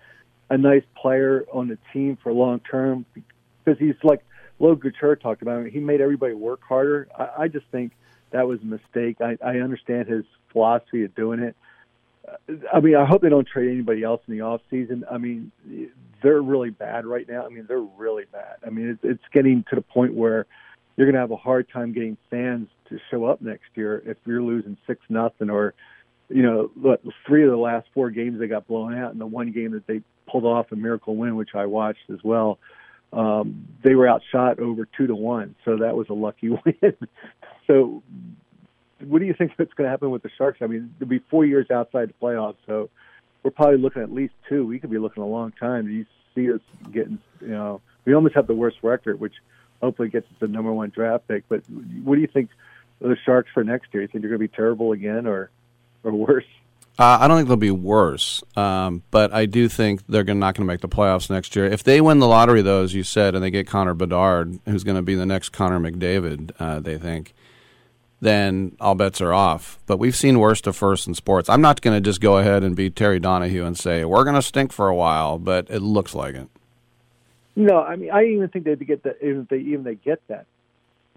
[0.49, 3.05] a nice player on the team for long term
[3.63, 4.25] because he's like
[4.61, 5.65] Lo Couture talked about.
[5.67, 7.07] He made everybody work harder.
[7.17, 7.93] I, I just think
[8.29, 9.17] that was a mistake.
[9.19, 11.55] I, I understand his philosophy of doing it.
[12.27, 15.03] Uh, I mean, I hope they don't trade anybody else in the off season.
[15.11, 15.51] I mean,
[16.21, 17.43] they're really bad right now.
[17.43, 18.57] I mean, they're really bad.
[18.65, 20.45] I mean, it's, it's getting to the point where
[20.95, 24.17] you're going to have a hard time getting fans to show up next year if
[24.25, 25.73] you're losing six nothing or
[26.29, 29.25] you know what three of the last four games they got blown out and the
[29.25, 32.59] one game that they pulled off a miracle win which I watched as well
[33.13, 36.97] um they were outshot over two to one so that was a lucky win.
[37.67, 38.03] So
[38.99, 40.59] what do you think that's going to happen with the Sharks?
[40.61, 42.89] I mean they'll be four years outside the playoffs so
[43.43, 44.65] we're probably looking at least two.
[44.67, 45.89] We could be looking a long time.
[45.89, 46.05] You
[46.35, 49.33] see us getting you know we almost have the worst record which
[49.81, 51.63] hopefully gets us the number one draft pick but
[52.03, 52.49] what do you think
[53.01, 54.03] the Sharks for next year?
[54.03, 55.49] You think they're going to be terrible again or
[56.03, 56.45] or worse
[56.99, 60.55] Uh, I don't think they'll be worse, um, but I do think they're gonna, not
[60.55, 61.65] going to make the playoffs next year.
[61.65, 64.83] If they win the lottery, though, as you said, and they get Connor Bedard, who's
[64.83, 67.33] going to be the next Connor McDavid, uh, they think
[68.21, 69.79] then all bets are off.
[69.87, 71.49] But we've seen worst to first in sports.
[71.49, 74.35] I'm not going to just go ahead and be Terry Donahue and say we're going
[74.35, 76.47] to stink for a while, but it looks like it.
[77.55, 80.25] No, I mean I even think they'd get that even if they even they get
[80.27, 80.45] that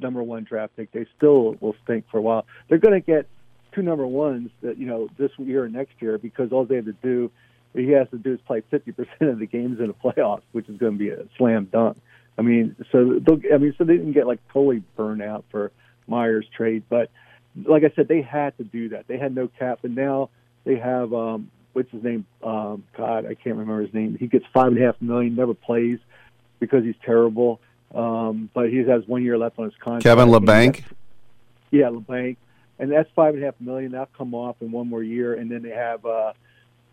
[0.01, 2.47] number one draft pick, they still will stink for a while.
[2.69, 3.29] They're going to get
[3.75, 6.85] two number ones that you know this year and next year because all they have
[6.85, 7.31] to do
[7.75, 10.79] he has to do is play 50% of the games in the playoffs, which is
[10.79, 11.99] going to be a slam dunk.
[12.39, 15.73] I mean, so they'll, I mean, so they didn't get like totally burn out for
[16.07, 17.11] Meier's trade, but
[17.65, 19.07] like I said, they had to do that.
[19.07, 20.31] They had no cap, and now
[20.65, 22.27] they have um, what's his name?
[22.43, 24.17] Um, God, I can't remember his name.
[24.19, 25.99] He gets five and a half million, never plays
[26.59, 27.61] because he's terrible.
[27.95, 30.03] Um, but he has one year left on his contract.
[30.03, 30.83] Kevin Labanc.
[31.71, 32.37] Yeah, Labanc,
[32.79, 33.93] and that's five and a half million.
[33.93, 36.33] That'll come off in one more year, and then they have uh,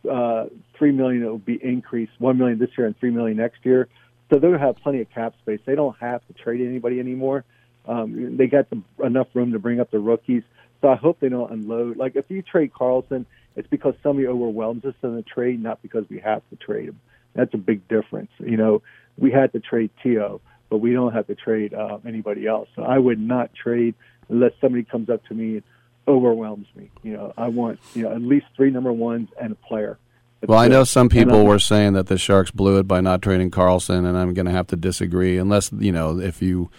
[0.10, 0.46] uh,
[0.78, 1.24] three million.
[1.24, 3.88] It will be increased one million this year and three million next year.
[4.30, 5.60] So they'll have plenty of cap space.
[5.66, 7.44] They don't have to trade anybody anymore.
[7.86, 10.44] Um, they got the, enough room to bring up the rookies.
[10.82, 11.98] So I hope they don't unload.
[11.98, 13.26] Like if you trade Karlsson,
[13.56, 17.00] it's because somebody overwhelms us in the trade, not because we have to trade him.
[17.34, 18.32] That's a big difference.
[18.40, 18.82] You know,
[19.18, 20.42] we had to trade Tio,
[20.72, 22.70] but we don't have to trade uh, anybody else.
[22.78, 23.94] So I would not trade
[24.30, 25.64] unless somebody comes up to me and
[26.08, 26.90] overwhelms me.
[27.04, 30.00] You know, I want you know at least three number ones and a player.
[30.40, 33.22] That's Well, I know some people were saying that the Sharks blew it by not
[33.22, 35.38] trading Karlsson, and I'm going to have to disagree.
[35.38, 36.72] Unless you know, if you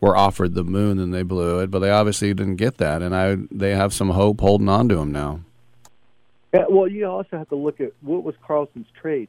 [0.00, 1.72] were offered the moon, then they blew it.
[1.72, 4.98] But they obviously didn't get that, and I they have some hope holding on to
[4.98, 5.40] him now.
[6.54, 9.28] Yeah, well, you also have to look at what was Karlsson's trade.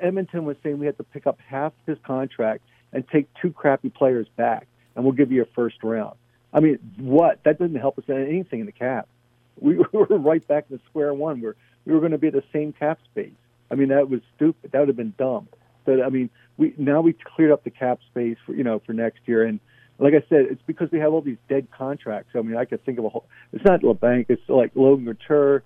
[0.00, 2.62] Edmonton was saying we had to pick up half his contract
[2.92, 6.16] and take two crappy players back, and we'll give you a first round.
[6.52, 7.42] I mean, what?
[7.44, 9.08] That doesn't help us in anything in the cap.
[9.60, 11.40] We were right back to square one.
[11.40, 13.32] We're we were going to be at the same cap space.
[13.70, 14.72] I mean, that was stupid.
[14.72, 15.48] That would have been dumb.
[15.84, 18.92] But I mean, we now we cleared up the cap space for you know for
[18.92, 19.60] next year, and
[19.98, 22.30] like I said, it's because we have all these dead contracts.
[22.34, 23.26] I mean, I could think of a whole.
[23.52, 24.26] It's not Labanc.
[24.28, 25.62] It's like Logan Couture.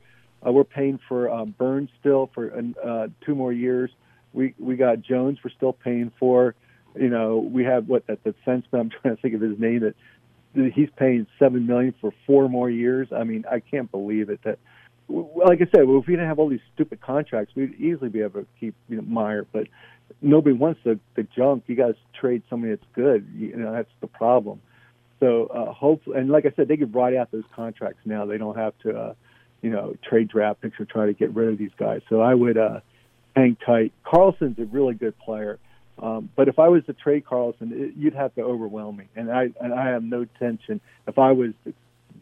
[0.46, 2.52] Uh, we're paying for um, Burns still for
[2.84, 3.90] uh, two more years.
[4.32, 5.38] We we got Jones.
[5.42, 6.54] We're still paying for.
[6.94, 8.80] You know, we have what that defenseman.
[8.80, 9.80] I'm trying to think of his name.
[9.80, 9.94] That
[10.74, 13.08] he's paying seven million for four more years.
[13.14, 14.40] I mean, I can't believe it.
[14.44, 14.58] That,
[15.08, 18.40] like I said, if we didn't have all these stupid contracts, we'd easily be able
[18.40, 19.46] to keep you know Meier.
[19.52, 19.68] But
[20.22, 21.64] nobody wants the the junk.
[21.66, 23.26] You got to trade somebody that's good.
[23.36, 24.60] You know, that's the problem.
[25.20, 28.26] So uh, hopefully, and like I said, they could write out those contracts now.
[28.26, 29.14] They don't have to, uh,
[29.62, 32.02] you know, trade draft picks or try to get rid of these guys.
[32.08, 32.80] So I would uh,
[33.34, 33.92] hang tight.
[34.04, 35.58] Karlsson's a really good player,
[35.98, 39.30] um, but if I was to trade Karlsson, it, you'd have to overwhelm me, and
[39.30, 40.80] I and I have no intention.
[41.06, 41.72] If I was the,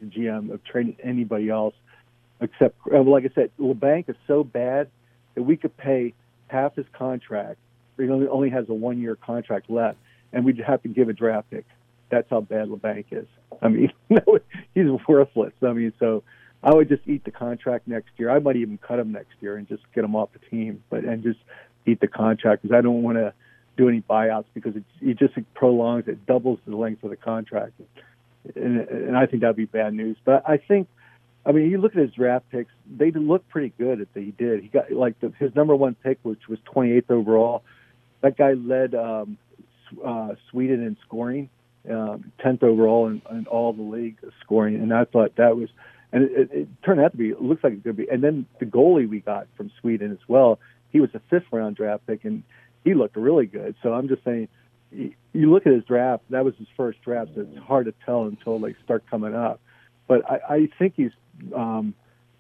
[0.05, 1.75] GM of trading anybody else,
[2.41, 4.91] except uh, like I said, Labanc is so bad
[5.35, 6.13] that we could pay
[6.49, 7.59] half his contract.
[7.97, 9.99] He only, only has a one-year contract left,
[10.33, 11.65] and we'd have to give a draft pick.
[12.11, 13.27] That's how bad Labanc is.
[13.63, 13.93] I mean,
[14.75, 15.53] he's worthless.
[15.63, 16.25] I mean, so
[16.63, 18.29] I would just eat the contract next year.
[18.29, 21.05] I might even cut him next year and just get him off the team, but
[21.05, 21.39] and just
[21.87, 23.33] eat the contract because I don't want to
[23.77, 27.73] do any buyouts because it, it just prolongs it, doubles the length of the contract,
[28.55, 30.17] and, and I think that'd be bad news.
[30.25, 30.89] But I think,
[31.47, 34.07] I mean, you look at his draft picks; they look pretty good.
[34.13, 34.63] That he did.
[34.63, 37.63] He got like the, his number one pick, which was 28th overall.
[38.21, 39.39] That guy led um,
[40.05, 41.49] uh, Sweden in scoring,
[41.91, 45.69] um, 10th overall in, in all the league scoring, and I thought that was.
[46.15, 47.31] And it, it turned out to be.
[47.31, 48.07] It looks like it could be.
[48.07, 50.59] And then the goalie we got from Sweden as well.
[50.91, 52.43] He was a fifth round draft pick, and
[52.85, 53.75] he looked really good.
[53.83, 54.49] So I'm just saying,
[54.91, 56.25] you look at his draft.
[56.31, 57.33] That was his first draft.
[57.35, 59.61] So it's hard to tell until they start coming up.
[60.07, 61.13] But I, I think he's
[61.55, 61.95] um,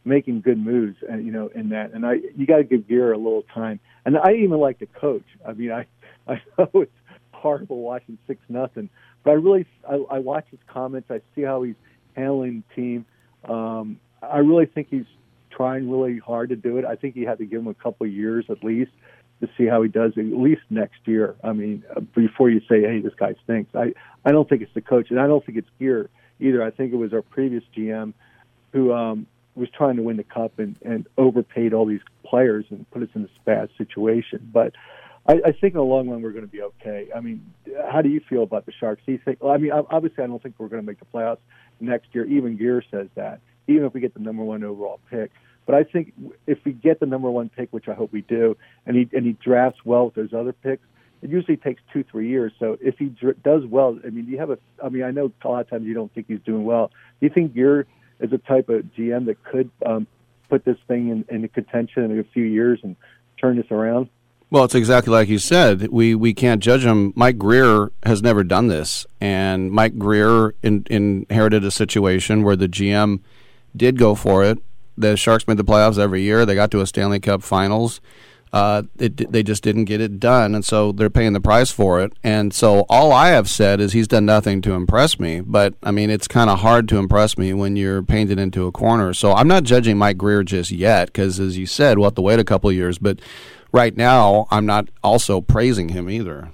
[0.05, 1.93] making good moves, and you know, in that.
[1.93, 3.81] And I, you got to give Grier a little time.
[4.05, 5.25] And I even like the coach.
[5.47, 5.87] I mean, I,
[6.29, 6.93] I know it's
[7.33, 8.91] horrible watching six nothing,
[9.25, 11.11] but I really, I, I watch his comments.
[11.11, 11.75] I see how he's
[12.15, 13.07] handling the team.
[13.45, 15.07] Um, I really think he's
[15.51, 16.85] trying really hard to do it.
[16.85, 18.93] I think you have to give him a couple years at least
[19.43, 21.35] to see how he does at least next year.
[21.45, 23.93] I mean, uh, before you say, "Hey, this guy stinks," I
[24.25, 26.09] I don't think it's the coach, and I don't think it's Grier
[26.41, 26.63] either.
[26.63, 28.15] I think it was our previous GM
[28.73, 32.89] who um, was trying to win the cup and, and overpaid all these players and
[32.91, 34.49] put us in this bad situation.
[34.53, 34.73] But
[35.27, 37.09] I, I think in the long run we're going to be okay.
[37.15, 37.53] I mean,
[37.91, 39.03] how do you feel about the Sharks?
[39.05, 39.43] Do you think?
[39.43, 41.39] Well, I mean, obviously I don't think we're going to make the playoffs
[41.81, 42.25] next year.
[42.25, 43.41] Even Grier says that.
[43.69, 45.31] Even if we get the number one overall pick.
[45.67, 46.13] But I think
[46.47, 48.57] if we get the number one pick, which I hope we do,
[48.87, 50.85] and he and he drafts well with those other picks,
[51.23, 52.53] it usually takes two three years.
[52.59, 54.59] So if he dr- does well, I mean, do you have a.
[54.83, 56.89] I mean, I know a lot of times you don't think he's doing well.
[57.21, 57.87] Do you think Grier
[58.19, 60.07] is a type of GM that could um,
[60.49, 62.97] put this thing in, into contention in a few years and
[63.41, 64.09] turn this around?
[64.51, 65.89] Well, it's exactly like you said.
[65.89, 67.13] We we can't judge him.
[67.17, 72.69] Mike Grier has never done this, and Mike Grier in, inherited a situation where the
[72.69, 73.21] GM
[73.75, 74.59] did go for it.
[74.97, 76.45] The Sharks made the playoffs every year.
[76.45, 78.01] They got to a Stanley Cup Finals.
[78.53, 82.03] Uh, it, they just didn't get it done, and so they're paying the price for
[82.03, 82.13] it.
[82.23, 85.41] And so all I have said is he's done nothing to impress me.
[85.41, 88.73] But I mean, it's kind of hard to impress me when you're painted into a
[88.73, 89.15] corner.
[89.15, 92.23] So I'm not judging Mike Grier just yet because, as you said, we'll have to
[92.23, 92.99] wait a couple years.
[92.99, 93.21] But
[93.73, 96.51] right now, I'm not also praising him either.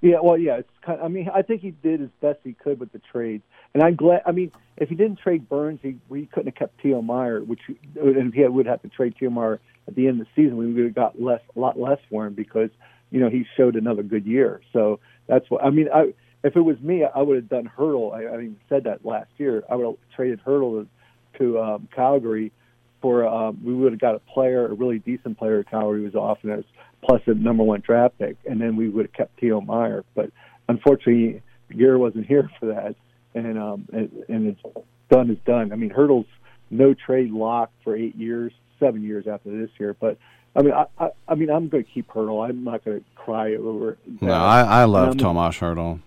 [0.00, 0.56] Yeah, well, yeah.
[0.56, 2.98] It's kind of, I mean, I think he did as best he could with the
[3.00, 3.44] trades,
[3.74, 4.22] and I'm glad.
[4.26, 7.60] I mean, if he didn't trade Burns, he we couldn't have kept Tio Meier, which
[7.68, 10.56] and if he would have to trade Tio Meier at the end of the season,
[10.56, 12.70] we would have got less, a lot less for him because
[13.10, 14.60] you know he showed another good year.
[14.72, 15.88] So that's what I mean.
[15.92, 16.14] I
[16.44, 18.12] if it was me, I would have done Hertl.
[18.12, 19.62] I, I even said that last year.
[19.70, 20.86] I would have traded Hertl
[21.34, 22.52] to, to um, Calgary
[23.00, 25.62] for um, we would have got a player, a really decent player.
[25.64, 26.64] Calgary was offering us
[27.04, 30.04] plus a number one draft pick, and then we would have kept Tio Meier.
[30.14, 30.30] But
[30.68, 32.94] unfortunately, Grier wasn't here for that,
[33.34, 34.76] and um, and, and it's
[35.10, 35.72] done is done.
[35.72, 36.26] I mean, Hertl's
[36.70, 39.94] no trade lock for eight years, seven years after this year.
[39.98, 40.18] But
[40.56, 42.48] I mean, I, I, I mean, I'm going to keep Hertl.
[42.48, 43.98] I'm not going to cry over.
[44.06, 44.22] That.
[44.22, 46.00] No, I, I love Tomas Hertl.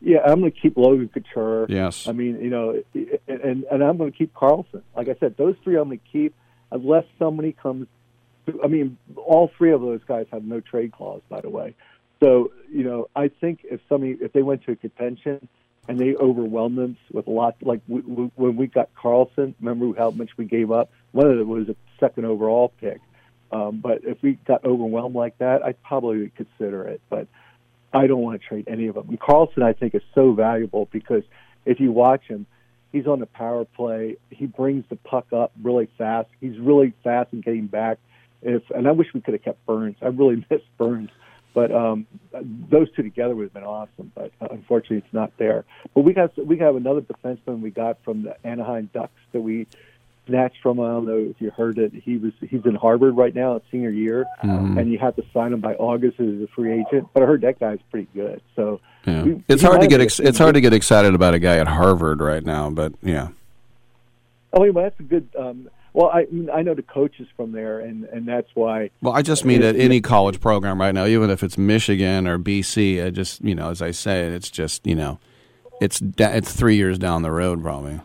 [0.00, 1.66] Yeah, I'm going to keep Logan Couture.
[1.68, 2.08] Yes.
[2.08, 2.82] I mean, you know,
[3.28, 4.82] and and I'm going to keep Karlsson.
[4.96, 6.34] Like I said, those three I'm going to keep
[6.70, 7.86] unless somebody comes.
[8.64, 11.76] I mean, all three of those guys have no trade clause, by the way.
[12.20, 15.48] So you know, I think if somebody if they went to a contention
[15.88, 19.92] and they overwhelmed us with a lot, like we, we, when we got Karlsson, remember
[19.98, 20.90] how much we gave up?
[21.10, 23.00] One of it was a second overall pick.
[23.50, 27.02] Um, but if we got overwhelmed like that, I'd probably consider it.
[27.10, 27.26] But
[27.92, 29.08] I don't want to trade any of them.
[29.08, 31.24] And Karlsson, I think, is so valuable because
[31.66, 32.46] if you watch him,
[32.92, 34.16] he's on the power play.
[34.30, 36.28] He brings the puck up really fast.
[36.40, 37.98] He's really fast in getting back.
[38.40, 39.96] If and I wish we could have kept Burns.
[40.00, 41.10] I really miss Burns.
[41.54, 44.10] But um, those two together would have been awesome.
[44.14, 45.64] But uh, unfortunately, it's not there.
[45.94, 49.66] But we got we have another defenseman we got from the Anaheim Ducks that we
[50.26, 50.80] snatched from.
[50.80, 51.92] I don't know if you heard it.
[51.92, 54.80] He was he's in Harvard right now, at senior year, Mhm.
[54.80, 57.08] and you have to sign him by August as a free agent.
[57.12, 58.40] But I heard that guy's pretty good.
[58.56, 59.22] So Yeah.
[59.24, 61.66] we- It's hard to get ex- it's hard to get excited about a guy at
[61.68, 63.28] Harvard right now, but yeah.
[64.54, 65.28] Oh, well, that's a good.
[65.38, 68.90] Um, well, I I know the coaches from there, and and that's why.
[69.00, 72.38] Well, I just mean at any college program right now, even if it's Michigan or
[72.38, 73.04] BC.
[73.04, 75.18] I just you know, as I say, it's just you know,
[75.80, 78.00] it's it's three years down the road probably.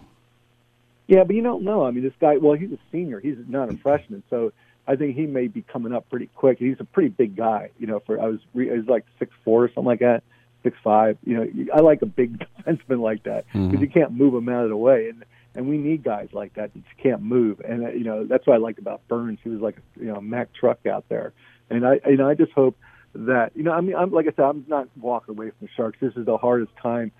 [1.08, 1.86] Yeah, but you don't know.
[1.86, 2.38] I mean, this guy.
[2.38, 3.20] Well, he's a senior.
[3.22, 4.52] He's not a freshman, so
[4.86, 6.60] I think he may be coming up pretty quick.
[6.60, 7.70] He's a pretty big guy.
[7.80, 10.24] You know, for I was re- he's like six four or something like that,
[10.64, 11.18] six five.
[11.24, 13.80] You know, I like a big defenseman like that because Mhm.
[13.80, 15.24] you can't move him out of the way, and
[15.58, 17.60] and we need guys like that that can't move.
[17.68, 19.40] And uh, you know, that's what I liked about Burns.
[19.44, 21.34] He was like you know a Mack truck out there,
[21.70, 22.78] and I you know I just hope
[23.16, 25.70] that you know I mean I'm like I said I'm not walking away from the
[25.76, 25.98] Sharks.
[26.00, 27.12] This is the hardest time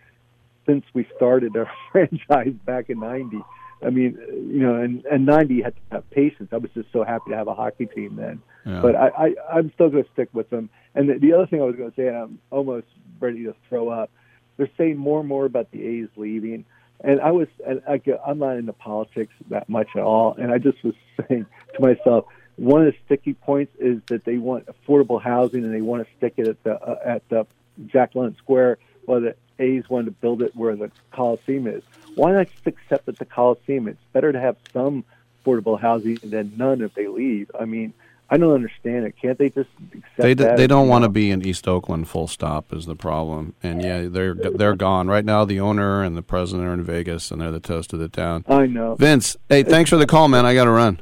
[0.68, 3.42] since we started our franchise back in '90.
[3.84, 6.50] I mean, you know, and and '90 had to have patience.
[6.52, 8.42] I was just so happy to have a hockey team then.
[8.68, 8.82] Yeah.
[8.82, 10.70] But I, I I'm still going to stick with them.
[10.94, 12.88] And the, the other thing I was going to say, and I'm almost
[13.20, 14.12] ready to throw up.
[14.58, 16.66] They're saying more and more about the A's leaving,
[17.02, 20.36] and I was, and I, I'm not into politics that much at all.
[20.38, 20.96] And I just was
[21.28, 21.46] saying
[21.76, 22.26] to myself,
[22.56, 26.16] one of the sticky points is that they want affordable housing and they want to
[26.18, 27.46] stick it at the uh, at the
[27.86, 31.84] Jack London Square, while the A's wanted to build it where the Coliseum is.
[32.16, 33.88] Why not just accept at the Coliseum?
[33.88, 35.04] It's better to have some
[35.46, 37.52] affordable housing than none if they leave.
[37.60, 37.94] I mean,
[38.30, 39.16] I don't understand it.
[39.22, 40.58] Can't they just accept They d- that?
[40.58, 42.10] they don't want to be in East Oakland.
[42.10, 43.54] Full stop is the problem.
[43.64, 45.46] And yeah, they're they're gone right now.
[45.46, 48.44] The owner and the president are in Vegas, and they're the toast of the town.
[48.50, 48.96] I know.
[48.96, 50.46] Vince, hey, thanks for the call, man.
[50.46, 51.00] I got to run.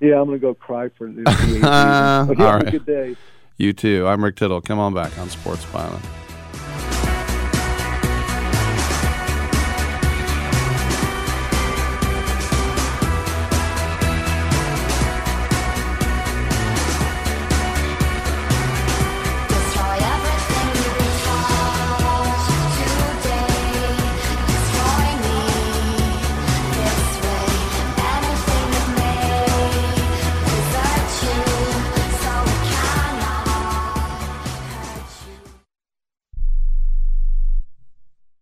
[0.00, 1.22] Yeah, I'm going to go cry for the.
[1.22, 1.64] the A's leaving.
[1.64, 3.16] All But yeah, have a good day.
[3.56, 4.06] You too.
[4.06, 4.60] I'm Rick Tittle.
[4.60, 6.04] Come on back on Sports Byline.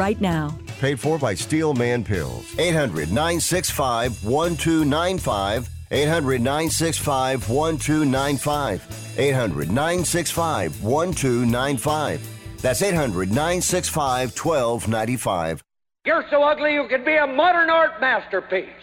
[0.00, 0.56] right now.
[0.80, 2.58] Paid for by Steel Man Pills.
[2.58, 5.68] 800 965 1295.
[5.90, 9.18] 800 965 1295.
[9.18, 12.62] 800 965 1295.
[12.62, 15.62] That's 800 965 1295.
[16.06, 18.79] You're so ugly you could be a modern art masterpiece.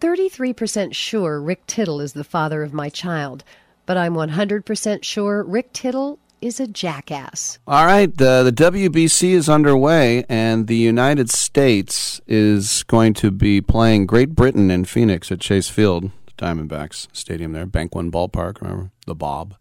[0.00, 3.44] 33% sure Rick Tittle is the father of my child,
[3.86, 7.58] but I'm 100% sure Rick Tittle is a jackass.
[7.66, 13.60] All right, the, the WBC is underway, and the United States is going to be
[13.60, 18.90] playing Great Britain in Phoenix at Chase Field, Diamondbacks Stadium there, Bank One Ballpark, remember?
[19.06, 19.56] The Bob,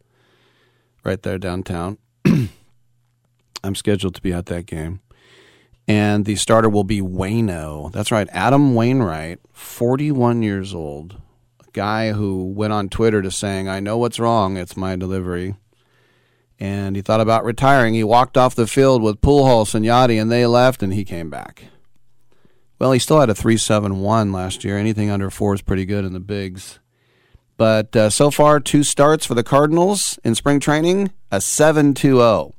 [1.03, 1.97] right there downtown.
[3.63, 5.01] I'm scheduled to be at that game.
[5.87, 7.91] And the starter will be Wayno.
[7.91, 11.21] That's right, Adam Wainwright, 41 years old,
[11.65, 15.55] a guy who went on Twitter to saying, I know what's wrong, it's my delivery
[16.59, 17.93] and he thought about retiring.
[17.93, 21.29] He walked off the field with Pujols and Yadi, and they left, and he came
[21.29, 21.65] back.
[22.79, 24.77] Well, he still had a 3.71 last year.
[24.77, 26.79] Anything under four is pretty good in the bigs.
[27.57, 32.53] But uh, so far, two starts for the Cardinals in spring training, a 7.20,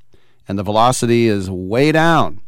[0.47, 2.41] and the velocity is way down.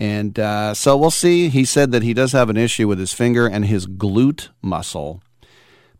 [0.00, 1.50] And uh, so we'll see.
[1.50, 5.22] He said that he does have an issue with his finger and his glute muscle.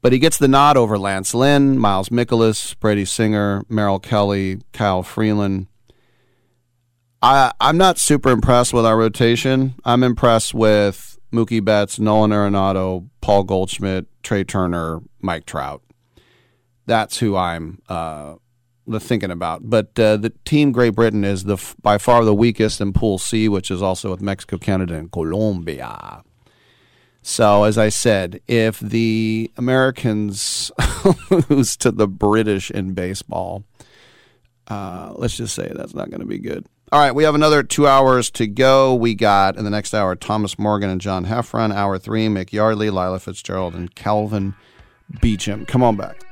[0.00, 5.02] But he gets the nod over Lance Lynn, Miles Mikolas, Brady Singer, Merrill Kelly, Kyle
[5.02, 5.66] Freeland.
[7.20, 9.74] I, I'm not super impressed with our rotation.
[9.84, 15.82] I'm impressed with Mookie Betts, Nolan Arenado, Paul Goldschmidt, Trea Turner, Mike Trout.
[16.86, 18.36] That's who I'm uh,
[18.98, 19.68] thinking about.
[19.68, 23.48] But uh, the team Great Britain is the by far the weakest in Pool C,
[23.48, 26.22] which is also with Mexico, Canada, and Colombia.
[27.22, 30.70] So, as I said, if the Americans
[31.48, 33.64] lose to the British in baseball,
[34.68, 36.66] uh, let's just say that's not going to be good.
[36.92, 38.94] All right, we have another two hours to go.
[38.94, 41.72] We got in the next hour Thomas Morgan and John Heffron.
[41.72, 44.54] Hour three, Mick Yardley, Lila Fitzgerald, and Kelvin
[45.18, 45.68] Beachum.
[45.68, 46.24] Come on back.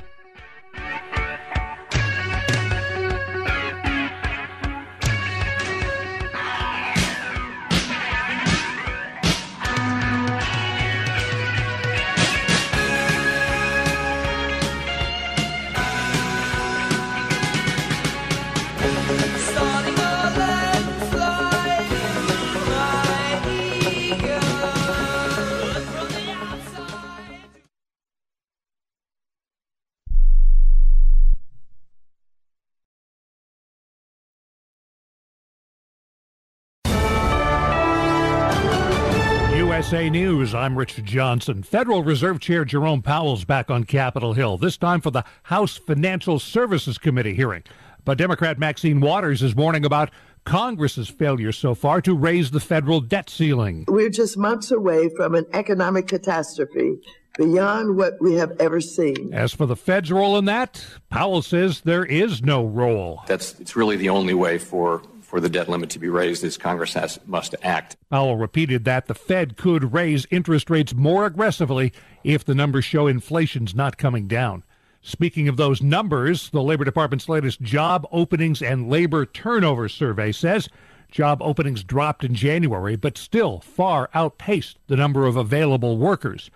[39.89, 41.63] USA News, I'm Richard Johnson.
[41.63, 46.39] Federal Reserve Chair Jerome Powell's back on Capitol Hill, this time for the House Financial
[46.39, 47.63] Services Committee hearing.
[48.05, 50.11] But Democrat Maxine Waters is warning about
[50.45, 53.87] Congress's failure so far to raise the federal debt ceiling.
[53.89, 57.01] We're just months away from an economic catastrophe
[57.39, 59.33] beyond what we have ever seen.
[59.33, 63.23] As for the Fed's role in that, Powell says there is no role.
[63.27, 66.57] That's it's really the only way for for the debt limit to be raised is
[66.57, 67.99] Congress has, must act.
[68.09, 71.93] Powell repeated that the Fed could raise interest rates more aggressively
[72.25, 74.65] if the numbers show inflation's not coming down.
[75.03, 80.71] Speaking of those numbers, the Labor Department's latest job openings and labor turnover survey says
[81.11, 86.51] job openings dropped in January, but still far outpaced the number of available workers.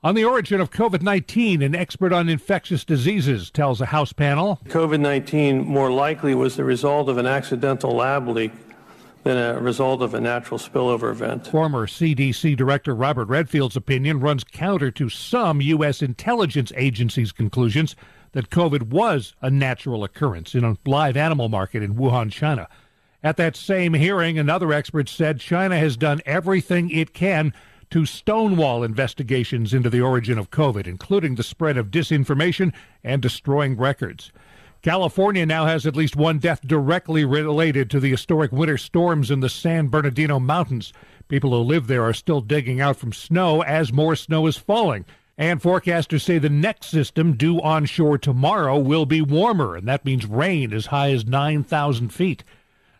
[0.00, 4.60] On the origin of COVID 19, an expert on infectious diseases tells a House panel
[4.66, 8.52] COVID 19 more likely was the result of an accidental lab leak
[9.24, 11.48] than a result of a natural spillover event.
[11.48, 16.00] Former CDC Director Robert Redfield's opinion runs counter to some U.S.
[16.00, 17.96] intelligence agencies' conclusions
[18.32, 22.68] that COVID was a natural occurrence in a live animal market in Wuhan, China.
[23.24, 27.52] At that same hearing, another expert said China has done everything it can
[27.90, 32.72] to stonewall investigations into the origin of COVID, including the spread of disinformation
[33.02, 34.32] and destroying records.
[34.80, 39.40] California now has at least one death directly related to the historic winter storms in
[39.40, 40.92] the San Bernardino Mountains.
[41.26, 45.04] People who live there are still digging out from snow as more snow is falling.
[45.36, 50.26] And forecasters say the next system due onshore tomorrow will be warmer, and that means
[50.26, 52.44] rain as high as 9,000 feet.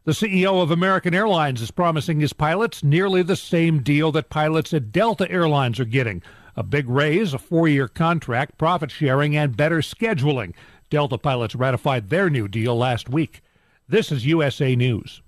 [0.09, 4.73] The CEO of American Airlines is promising his pilots nearly the same deal that pilots
[4.73, 6.23] at Delta Airlines are getting
[6.57, 10.55] a big raise, a four year contract, profit sharing, and better scheduling.
[10.89, 13.43] Delta pilots ratified their new deal last week.
[13.87, 15.21] This is USA News.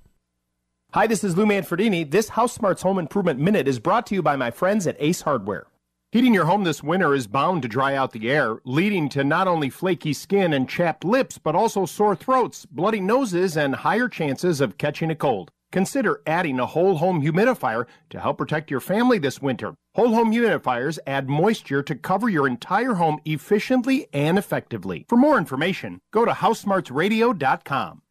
[0.95, 2.11] Hi, this is Lou Manfredini.
[2.11, 5.21] This House Smarts Home Improvement Minute is brought to you by my friends at Ace
[5.21, 5.67] Hardware.
[6.13, 9.47] Heating your home this winter is bound to dry out the air, leading to not
[9.47, 14.61] only flaky skin and chapped lips, but also sore throats, bloody noses, and higher chances
[14.61, 15.53] of catching a cold.
[15.71, 19.75] Consider adding a whole home humidifier to help protect your family this winter.
[19.95, 25.07] Whole home humidifiers add moisture to cover your entire home efficiently and effectively.
[25.09, 28.03] For more information, go to housesmartsradio.com.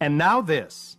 [0.00, 0.98] And now this.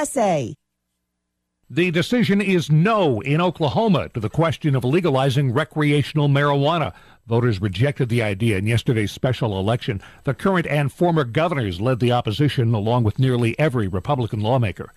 [0.00, 0.54] USA.
[1.68, 6.94] The decision is no in Oklahoma to the question of legalizing recreational marijuana.
[7.26, 10.00] Voters rejected the idea in yesterday's special election.
[10.24, 14.94] The current and former governors led the opposition, along with nearly every Republican lawmaker.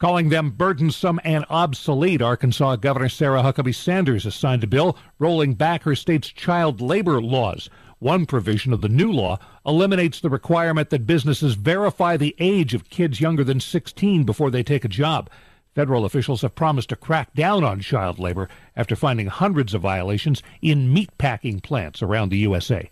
[0.00, 5.54] Calling them burdensome and obsolete, Arkansas Governor Sarah Huckabee Sanders has signed a bill rolling
[5.54, 7.70] back her state's child labor laws.
[8.00, 12.88] One provision of the new law eliminates the requirement that businesses verify the age of
[12.88, 15.28] kids younger than 16 before they take a job.
[15.74, 20.42] Federal officials have promised to crack down on child labor after finding hundreds of violations
[20.62, 22.88] in meatpacking plants around the USA.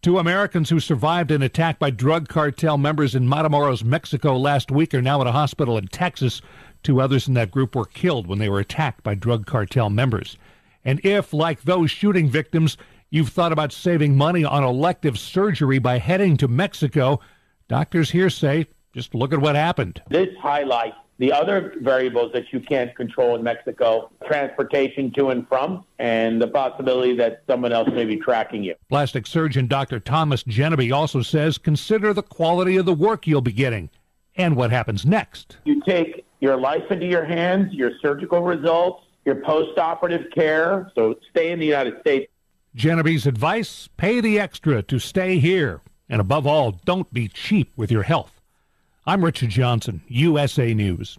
[0.00, 4.94] Two Americans who survived an attack by drug cartel members in Matamoros, Mexico last week
[4.94, 6.40] are now at a hospital in Texas.
[6.84, 10.38] Two others in that group were killed when they were attacked by drug cartel members.
[10.84, 12.76] And if, like those shooting victims,
[13.16, 17.18] you've thought about saving money on elective surgery by heading to Mexico,
[17.66, 20.02] doctors here say just look at what happened.
[20.10, 25.82] This highlights the other variables that you can't control in Mexico transportation to and from,
[25.98, 28.74] and the possibility that someone else may be tracking you.
[28.90, 29.98] Plastic surgeon Dr.
[29.98, 33.88] Thomas Genevieve also says consider the quality of the work you'll be getting
[34.36, 35.56] and what happens next.
[35.64, 40.92] You take your life into your hands, your surgical results, your post-operative care.
[40.94, 42.30] So stay in the United States.
[42.76, 45.80] Genevieve's advice pay the extra to stay here.
[46.10, 48.42] And above all, don't be cheap with your health.
[49.06, 51.18] I'm Richard Johnson, USA News.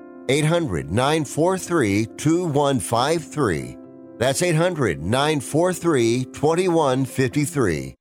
[0.31, 3.77] 800 943 2153.
[4.17, 7.95] That's 800 943 2153.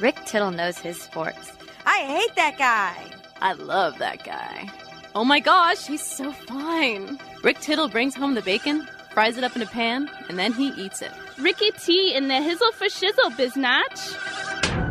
[0.00, 1.52] Rick Tittle knows his sports.
[1.84, 2.94] I hate that guy.
[3.40, 4.70] I love that guy.
[5.16, 7.18] Oh my gosh, he's so fine.
[7.42, 10.68] Rick Tittle brings home the bacon, fries it up in a pan, and then he
[10.68, 11.10] eats it.
[11.36, 14.85] Ricky T in the hizzle for shizzle, biznatch.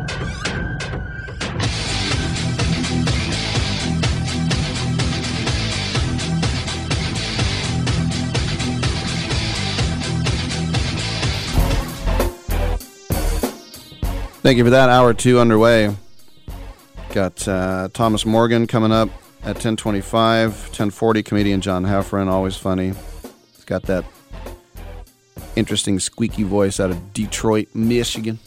[14.46, 14.90] Thank you for that.
[14.90, 15.96] Hour two underway.
[17.12, 19.08] Got uh, Thomas Morgan coming up
[19.42, 22.92] at 1025, 1040, comedian John Heffron, always funny.
[23.56, 24.04] He's got that
[25.56, 28.38] interesting squeaky voice out of Detroit, Michigan.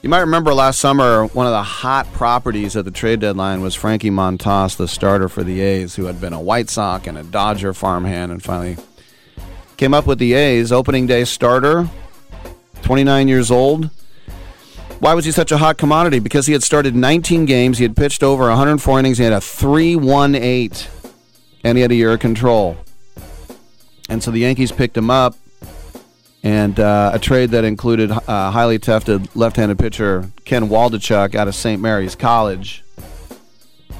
[0.00, 3.74] You might remember last summer, one of the hot properties at the trade deadline was
[3.74, 7.22] Frankie Montas, the starter for the A's, who had been a White Sox and a
[7.22, 8.78] Dodger farmhand and finally
[9.76, 10.72] came up with the A's.
[10.72, 11.86] Opening day starter,
[12.80, 13.90] 29 years old.
[15.00, 16.18] Why was he such a hot commodity?
[16.18, 19.36] Because he had started 19 games, he had pitched over 104 innings, he had a
[19.36, 20.88] 3.18,
[21.62, 22.76] and he had a year of control.
[24.08, 25.36] And so the Yankees picked him up,
[26.42, 31.54] and uh, a trade that included uh, highly tested left-handed pitcher Ken Waldichuk out of
[31.54, 31.80] St.
[31.80, 32.82] Mary's College,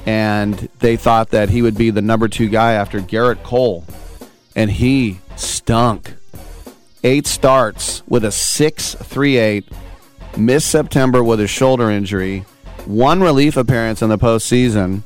[0.05, 3.84] and they thought that he would be the number two guy after Gerrit Cole,
[4.57, 6.14] and he stunk.
[7.05, 9.72] Eight starts with a 6.38
[10.37, 12.45] missed September with a shoulder injury,
[12.87, 15.03] one relief appearance in the postseason,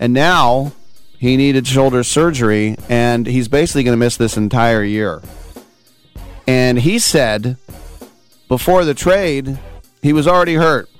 [0.00, 0.72] and now
[1.18, 5.22] he needed shoulder surgery, and he's basically going to miss this entire year.
[6.46, 7.56] And he said
[8.48, 9.58] before the trade,
[10.02, 10.88] he was already hurt.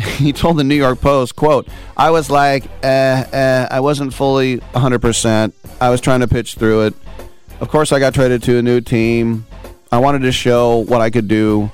[0.00, 4.58] He told the New York Post, quote, I was like, eh, eh, I wasn't fully
[4.58, 5.52] 100%.
[5.80, 6.94] I was trying to pitch through it.
[7.60, 9.46] Of course, I got traded to a new team.
[9.92, 11.70] I wanted to show what I could do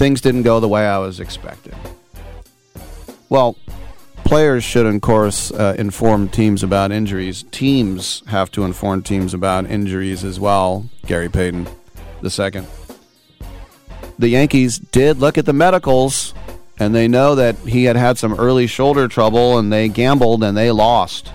[0.00, 1.74] things didn't go the way I was expecting.
[3.28, 3.54] Well,
[4.24, 7.44] players should, of course, uh, inform teams about injuries.
[7.50, 10.88] Teams have to inform teams about injuries as well.
[11.04, 11.68] Gary Payton,
[12.22, 12.66] the second.
[14.18, 16.32] The Yankees did look at the medicals,
[16.78, 20.56] and they know that he had had some early shoulder trouble, and they gambled and
[20.56, 21.30] they lost.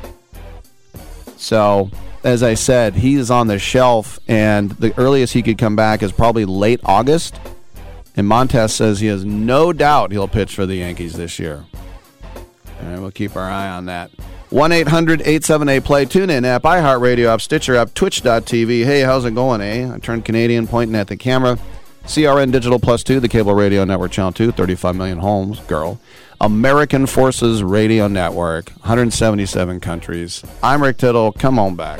[1.37, 1.91] So,
[2.23, 6.01] as I said, he is on the shelf, and the earliest he could come back
[6.01, 7.39] is probably late August.
[8.15, 11.65] And Montas says he has no doubt he'll pitch for the Yankees this year.
[12.79, 14.11] And we'll keep our eye on that.
[14.51, 16.05] 1 800 878 Play.
[16.05, 18.85] Tune in app, iHeartRadio app, Stitcher app, Twitch.tv.
[18.85, 19.91] Hey, how's it going, eh?
[19.93, 21.57] I turned Canadian, pointing at the camera.
[22.05, 25.99] CRN Digital Plus 2, the Cable Radio Network Channel 2, 35 million homes, girl.
[26.39, 30.43] American Forces Radio Network, 177 countries.
[30.61, 31.31] I'm Rick Tittle.
[31.31, 31.99] Come on back.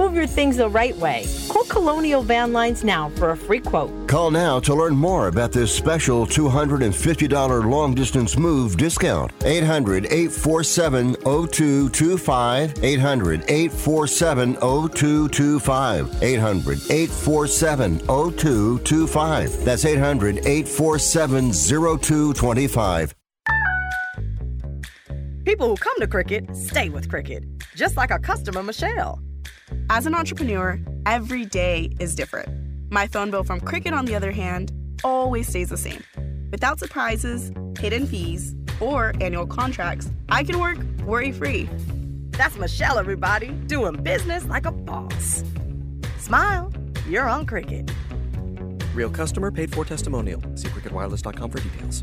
[0.00, 1.26] Move your things the right way.
[1.50, 4.08] Call Colonial Van Lines now for a free quote.
[4.08, 9.30] Call now to learn more about this special $250 long distance move discount.
[9.44, 12.82] 800 847 0225.
[12.82, 16.22] 800 847 0225.
[16.22, 19.64] 800 847 0225.
[19.66, 23.14] That's 800 847 0225.
[25.44, 27.44] People who come to Cricket stay with Cricket,
[27.74, 29.20] just like our customer, Michelle.
[29.88, 32.48] As an entrepreneur, every day is different.
[32.90, 34.72] My phone bill from Cricket, on the other hand,
[35.04, 36.02] always stays the same.
[36.50, 41.68] Without surprises, hidden fees, or annual contracts, I can work worry free.
[42.30, 45.44] That's Michelle, everybody, doing business like a boss.
[46.18, 46.72] Smile,
[47.08, 47.90] you're on Cricket.
[48.94, 50.40] Real customer paid for testimonial.
[50.56, 52.02] See cricketwireless.com for details.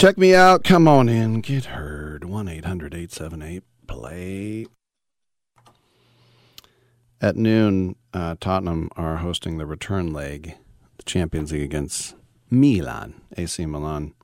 [0.00, 0.64] Check me out.
[0.64, 1.42] Come on in.
[1.42, 2.24] Get heard.
[2.24, 4.66] 1 800 878 play.
[7.20, 10.54] At noon, uh, Tottenham are hosting the return leg,
[10.96, 12.14] the Champions League against
[12.48, 14.14] Milan, AC Milan,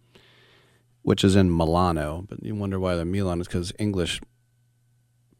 [1.02, 2.24] which is in Milano.
[2.26, 4.22] But you wonder why the Milan is because English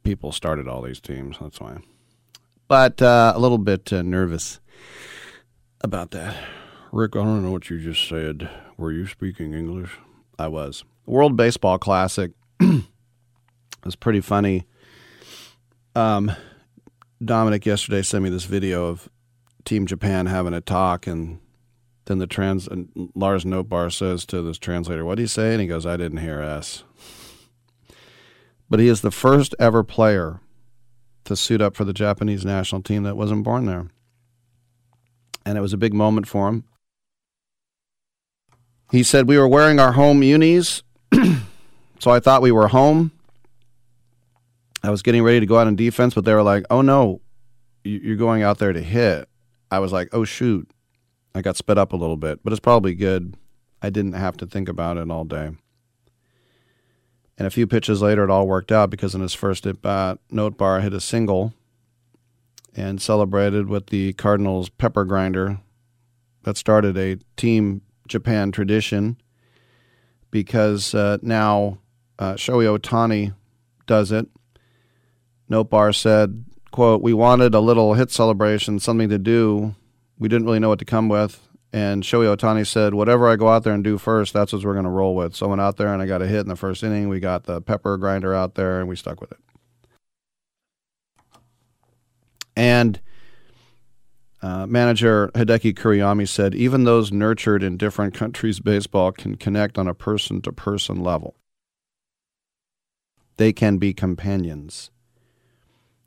[0.03, 1.39] people started all these teams.
[1.41, 1.79] That's why.
[2.69, 4.61] But uh, a little bit uh, nervous
[5.81, 6.37] about that.
[6.93, 8.51] Rick, I don't know what you just said.
[8.77, 9.93] Were you speaking English?
[10.39, 10.85] I was.
[11.07, 12.33] World Baseball Classic
[13.85, 14.67] was pretty funny.
[15.95, 16.33] Um,
[17.25, 19.09] Dominic yesterday sent me this video of
[19.65, 21.41] Team Japan having a talk, and
[22.05, 22.69] then the trans
[23.15, 26.19] Lars Nootbaar says to this translator, "What do you say?" And he goes, "I didn't
[26.19, 26.85] hear S."
[28.69, 30.41] But he is the first ever player
[31.25, 33.87] to suit up for the Japanese national team that wasn't born there,
[35.47, 36.65] and it was a big moment for him.
[38.97, 40.83] He said, We were wearing our home unis,
[41.99, 43.13] so I thought we were home.
[44.83, 47.21] I was getting ready to go out on defense, but they were like, Oh no,
[47.85, 49.29] you're going out there to hit.
[49.71, 50.71] I was like, Oh shoot.
[51.35, 53.37] I got sped up a little bit, but it's probably good.
[53.83, 55.51] I didn't have to think about it all day.
[57.37, 60.21] And a few pitches later, it all worked out because in his first at bat,
[60.33, 61.53] Nootbaar hit a single
[62.75, 65.61] and celebrated with the Cardinals pepper grinder
[66.45, 69.17] that started a team Japan tradition
[70.31, 71.79] because uh, now
[72.19, 73.35] uh, Shohei Ohtani
[73.87, 74.27] does it.
[75.51, 79.75] Nootbaar said, quote, We wanted a little hit celebration, something to do.
[80.19, 81.41] We didn't really know what to come with.
[81.73, 84.73] And Shohei Ohtani said, Whatever I go out there and do first, that's what we're
[84.73, 85.35] going to roll with.
[85.35, 87.09] So I went out there and I got a hit in the first inning.
[87.09, 89.39] We got the pepper grinder out there and we stuck with it.
[92.57, 93.01] And
[94.43, 99.89] uh, manager Hideki Kuriyama said, even those nurtured in different countries' baseball can connect on
[99.89, 101.35] a person to person level.
[103.39, 104.91] They can be companions.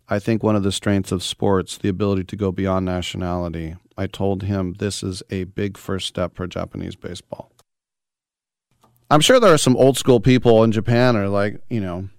[0.07, 3.75] I think one of the strengths of sports, the ability to go beyond nationality.
[3.97, 7.51] I told him this is a big first step for Japanese baseball.
[9.11, 12.09] I'm sure there are some old school people in Japan are like, you know,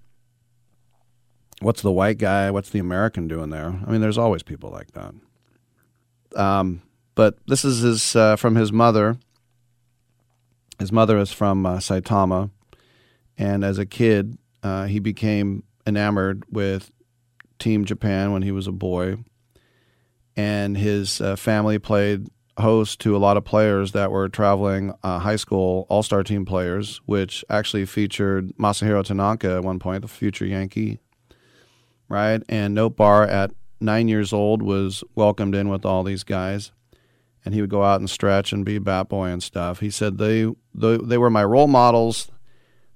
[1.61, 2.51] what's the white guy?
[2.51, 3.81] What's the American doing there?
[3.87, 5.15] I mean, there's always people like that.
[6.37, 6.83] Um,
[7.15, 9.19] but this is his uh, from his mother.
[10.79, 12.51] His mother is from uh, Saitama,
[13.37, 16.91] and as a kid, uh, he became enamored with
[17.59, 19.19] Team Japan when he was a boy,
[20.37, 22.29] and his uh, family played
[22.61, 26.45] host to a lot of players that were traveling uh, high school all star team
[26.45, 31.01] players, which actually featured Masahiro Tanaka at one point, the future Yankee,
[32.09, 32.43] right?
[32.49, 36.73] And Nootbaar at nine years old was welcomed in with all these guys,
[37.45, 39.81] and he would go out and stretch and be bat boy and stuff.
[39.81, 42.31] He said they they, they were my role models.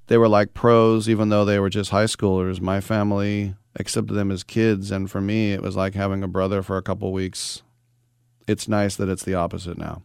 [0.06, 2.60] They were like pros, even though they were just high schoolers.
[2.60, 6.62] My family accepted them as kids, and for me, it was like having a brother
[6.62, 7.62] for a couple weeks.
[8.46, 10.02] It's nice that it's the opposite now.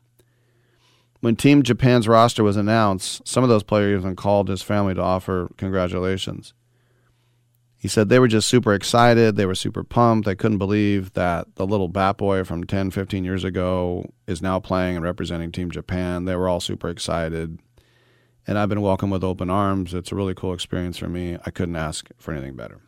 [1.19, 5.01] When Team Japan's roster was announced, some of those players even called his family to
[5.01, 6.53] offer congratulations.
[7.79, 9.37] He said they were just super excited.
[9.37, 10.25] They were super pumped.
[10.25, 14.59] They couldn't believe that the little bat boy from 10, 15 years ago is now
[14.59, 16.25] playing and representing Team Japan.
[16.25, 17.57] They were all super excited.
[18.45, 19.93] And I've been welcomed with open arms.
[19.93, 21.37] It's a really cool experience for me.
[21.45, 22.81] I couldn't ask for anything better.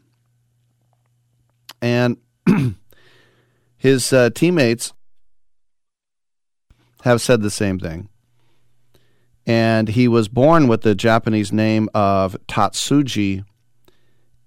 [1.82, 2.18] And
[3.78, 4.92] his uh, teammates
[7.04, 8.10] have said the same thing.
[9.46, 13.46] And he was born with the Japanese name of Tatsuji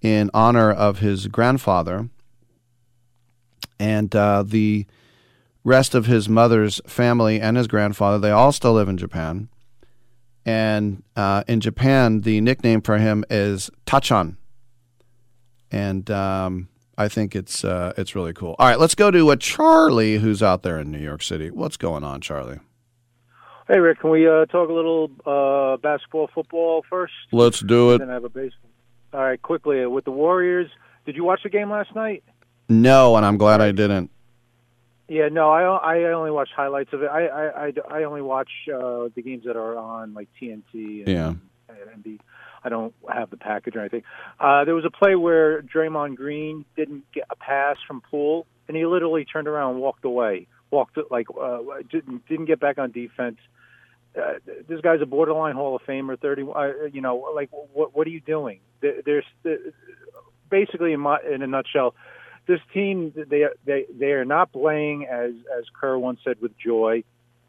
[0.05, 2.11] in honor of his grandfather.
[3.81, 4.87] And uh, the
[5.65, 9.49] rest of his mother's family and his grandfather, they all still live in Japan.
[10.45, 14.37] And uh, in Japan, the nickname for him is Tachan.
[15.73, 16.69] And um,
[16.99, 18.55] I think it's uh, it's really cool.
[18.59, 21.51] All right, let's go to a Charlie who's out there in New York City.
[21.51, 22.61] What's going on, Charlie?
[23.67, 27.15] Hey, Rick, can we uh, talk a little uh, basketball, football first?
[27.33, 27.99] Let's do it.
[27.99, 28.64] Then have a baseball.
[29.15, 30.69] All right, quickly with the Warriors.
[31.07, 32.25] Did you watch the game last night?
[32.69, 34.11] No, and I'm glad I didn't.
[35.07, 35.63] Yeah, no, I
[35.99, 37.07] I only watch highlights of it.
[37.11, 40.63] I I, I, I only watch uh, the games that are on like TNT
[41.01, 41.35] and, Yeah.
[41.69, 42.19] and NB.
[42.65, 44.03] I don't have the package or anything.
[44.41, 48.77] Uh, there was a play where Draymond Green didn't get a pass from Poole, and
[48.77, 50.47] he literally turned around and walked away.
[50.71, 51.59] Walked like uh,
[51.91, 53.37] didn't didn't get back on defense.
[54.17, 54.35] Uh,
[54.69, 56.19] this guy's a borderline Hall of Famer.
[56.19, 58.61] Thirty, uh, you know, like what what are you doing?
[58.81, 59.25] There- There's
[60.51, 61.95] basically in my in a nutshell,
[62.47, 67.03] this team they they they are not playing as as Kerr once said with joy,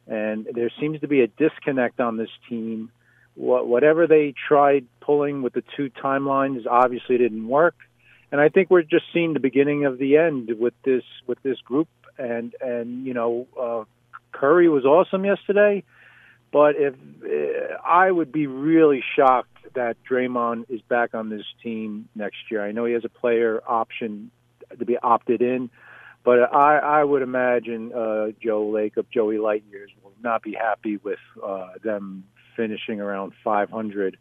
[0.07, 2.91] and there seems to be a disconnect on this team.
[3.35, 7.75] What, whatever they tried pulling with the two timelines obviously didn't work,
[8.31, 11.59] and I think we're just seeing the beginning of the end with this with this
[11.59, 11.89] group.
[12.17, 13.83] And and you know, uh,
[14.31, 15.83] Curry was awesome yesterday,
[16.51, 16.93] but if
[17.23, 22.65] uh, I would be really shocked that Draymond is back on this team next year.
[22.65, 24.31] I know he has a player option
[24.77, 25.69] to be opted in,
[26.23, 31.19] but I, I would imagine uh, Joe Lacob Joey Lightyears will not be happy with
[31.43, 32.23] uh, them
[32.55, 34.17] finishing around 500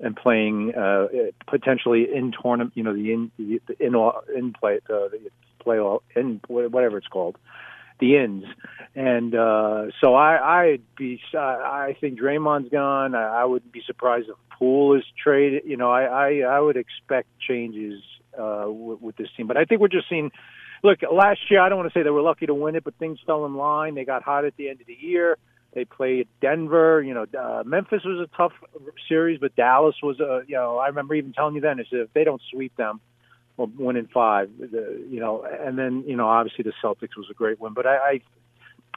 [0.00, 1.06] and playing uh,
[1.46, 2.72] potentially in tournament.
[2.74, 3.94] You know, the in the in
[4.36, 5.30] in play uh, the
[5.60, 5.78] play
[6.16, 7.36] in whatever it's called.
[8.00, 8.46] The ends.
[8.94, 11.20] and uh, so I, I'd be.
[11.34, 13.14] I think Draymond's gone.
[13.14, 15.62] I, I wouldn't be surprised if Poole is traded.
[15.66, 18.02] You know, I, I, I would expect changes
[18.38, 19.46] uh, with, with this team.
[19.46, 20.30] But I think we're just seeing.
[20.82, 22.94] Look, last year I don't want to say they were lucky to win it, but
[22.94, 23.94] things fell in line.
[23.94, 25.36] They got hot at the end of the year.
[25.74, 27.02] They played Denver.
[27.02, 28.52] You know, uh, Memphis was a tough
[29.08, 30.42] series, but Dallas was a.
[30.46, 33.00] You know, I remember even telling you then is if they don't sweep them,
[33.56, 34.50] well, win in five.
[34.58, 37.86] The, you know, and then you know obviously the Celtics was a great win, but
[37.86, 37.96] I.
[37.96, 38.20] I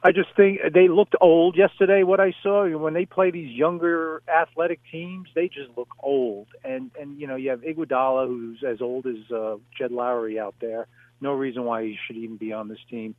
[0.06, 2.02] I just think they looked old yesterday.
[2.02, 6.48] What I saw when they play these younger athletic teams, they just look old.
[6.62, 10.56] And and you know you have Iguodala, who's as old as uh, Jed Lowrie out
[10.60, 10.88] there.
[11.22, 13.14] No reason why he should even be on this team.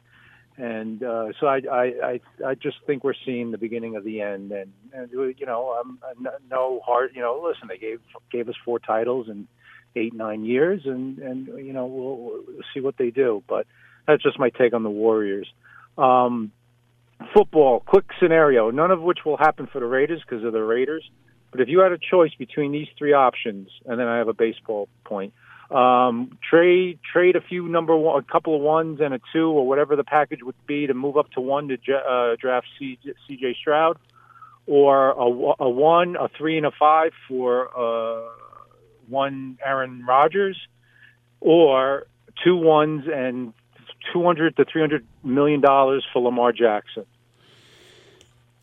[0.57, 4.21] And uh, so I, I I I just think we're seeing the beginning of the
[4.21, 4.51] end.
[4.51, 5.99] And, and you know, um,
[6.51, 7.11] no hard.
[7.15, 7.99] You know, listen, they gave
[8.31, 9.47] gave us four titles, and
[9.95, 13.43] eight nine years, and and you know we'll, we'll see what they do.
[13.47, 13.67] But
[14.07, 15.47] that's just my take on the Warriors.
[15.97, 16.51] Um,
[17.33, 21.09] football, quick scenario, none of which will happen for the Raiders because of the Raiders.
[21.51, 24.33] But if you had a choice between these three options, and then I have a
[24.33, 25.33] baseball point,
[25.71, 29.67] um, trade trade a few number one, a couple of ones and a two, or
[29.67, 33.55] whatever the package would be to move up to one to uh, draft C.J.
[33.59, 33.97] Stroud,
[34.67, 38.29] or a, a one, a three, and a five for uh,
[39.09, 40.57] one Aaron Rodgers,
[41.41, 42.07] or
[42.43, 43.53] two ones and
[44.13, 47.05] two hundred to three hundred million dollars for Lamar Jackson.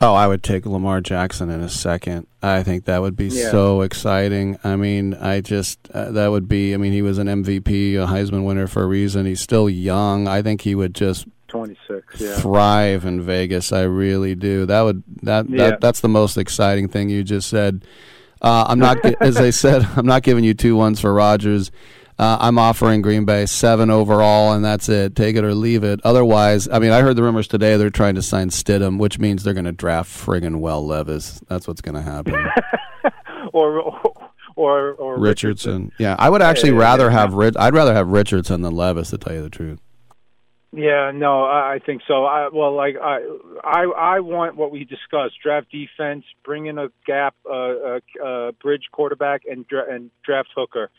[0.00, 2.26] Oh, I would take Lamar Jackson in a second.
[2.42, 3.52] I think that would be Yeah.
[3.52, 4.58] so exciting.
[4.64, 6.74] I mean, I just uh, that would be.
[6.74, 9.26] I mean, he was an MVP, a Heisman winner for a reason.
[9.26, 10.26] He's still young.
[10.26, 12.20] I think he would just Twenty six.
[12.20, 12.34] Yeah.
[12.36, 13.72] thrive in Vegas.
[13.72, 14.66] I really do.
[14.66, 15.56] That would that Yeah.
[15.70, 17.84] that that's the most exciting thing you just said.
[18.42, 21.70] Uh, I'm not, as I said, I'm not giving you two ones for Rodgers.
[22.18, 25.16] Uh, I'm offering Green Bay seven overall, and that's it.
[25.16, 26.00] Take it or leave it.
[26.04, 29.42] Otherwise, I mean, I heard the rumors today they're trying to sign Stidham, which means
[29.42, 31.40] they're going to draft friggin' Will Levis.
[31.48, 32.34] That's what's going to happen.
[33.52, 33.80] or
[34.56, 35.90] or or Richardson.
[35.98, 37.10] Yeah, I would actually Yeah, yeah, rather yeah.
[37.12, 39.80] have Rid- I'd rather have Richardson than Levis, to tell you the truth.
[40.74, 42.24] Yeah, no, I I think so.
[42.24, 43.20] I well, like I,
[43.62, 43.84] I,
[44.16, 48.84] I want what we discussed: draft defense, bring in a gap, uh, uh, uh, bridge
[48.90, 50.90] quarterback, and dra- and draft hooker.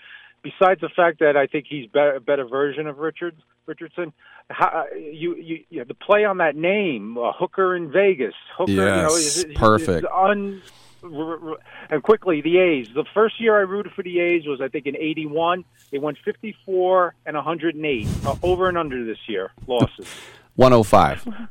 [0.43, 4.13] Besides the fact that I think he's better, a better version of Richards, Richardson,
[4.49, 8.77] how, you, you, you the play on that name, uh, hooker in Vegas, hooker, you
[8.77, 10.03] know, Yes, is, is, perfect.
[10.03, 10.61] Is un,
[11.03, 12.87] and quickly, the A's.
[12.93, 15.65] The first year I rooted for the A's was, I think, in '81.
[15.91, 20.07] They went 54 and 108, uh, over and under this year losses.
[20.55, 21.27] 105.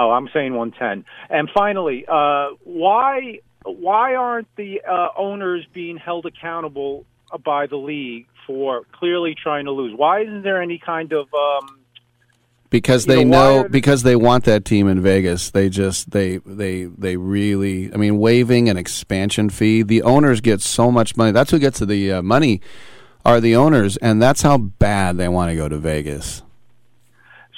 [0.00, 1.04] Oh, I'm saying 110.
[1.28, 7.04] And finally, uh, why why aren't the uh, owners being held accountable
[7.44, 9.92] by the league for clearly trying to lose?
[9.96, 11.77] Why isn't there any kind of um,
[12.70, 15.50] because they know, why know are because they want that team in Vegas.
[15.50, 17.92] They just they they they really.
[17.92, 19.82] I mean, waiving an expansion fee.
[19.82, 21.32] The owners get so much money.
[21.32, 22.60] That's who gets the uh, money.
[23.24, 26.42] Are the owners, and that's how bad they want to go to Vegas.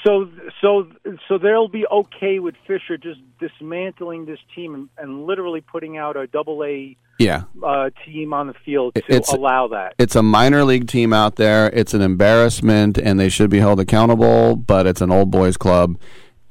[0.02, 0.28] so
[0.60, 0.88] so
[1.28, 6.16] so they'll be okay with Fisher just dismantling this team and, and literally putting out
[6.16, 9.94] a double A Yeah, uh, team on the field to It's- allow that.
[9.98, 11.68] it's a minor league team out there.
[11.74, 14.56] It's an embarrassment, and they should be held accountable.
[14.56, 15.96] But it's an old boys club,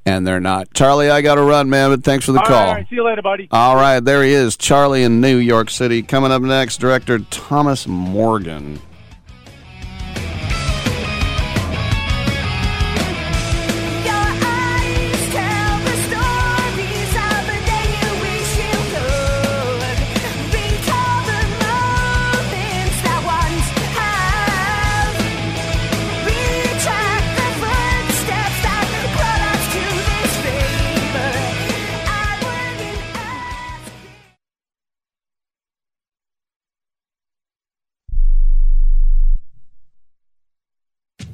[0.06, 0.68] and they're not.
[0.76, 1.90] Charlie, I got to run, man.
[1.90, 2.74] But thanks for the All call.
[2.74, 3.48] right, see you later, buddy.
[3.52, 6.04] All right, there he is, Charlie in New York City.
[6.04, 8.80] Coming up next, director Thomas Morgan.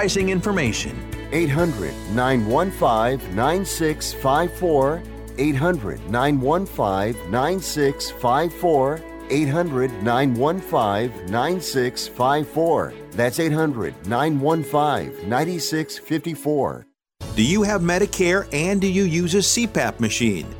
[0.00, 0.96] pricing information.
[1.30, 5.02] 800 915 9654.
[5.36, 9.00] 800 915 9654.
[9.28, 12.94] 800 915 9654.
[13.10, 16.86] That's 800 915 9654.
[17.36, 20.46] Do you have Medicare and do you use a CPAP machine?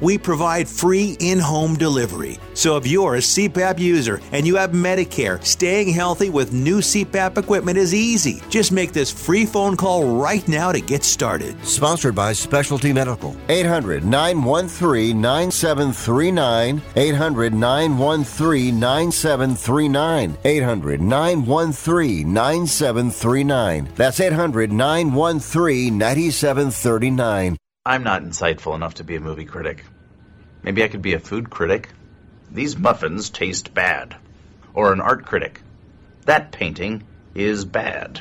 [0.00, 2.38] we provide free in home delivery.
[2.54, 7.38] So if you're a CPAP user and you have Medicare, staying healthy with new CPAP
[7.38, 8.42] equipment is easy.
[8.48, 11.54] Just make this free phone call right now to get started.
[11.64, 13.36] Sponsored by Specialty Medical.
[13.48, 16.82] 800 913 9739.
[16.96, 20.36] 800 913 9739.
[20.44, 23.88] 800 913 9739.
[23.94, 27.56] That's 800 913 9739.
[27.86, 29.84] I'm not insightful enough to be a movie critic.
[30.62, 31.90] Maybe I could be a food critic.
[32.50, 34.16] These muffins taste bad.
[34.74, 35.62] Or an art critic.
[36.26, 37.02] That painting
[37.34, 38.20] is bad.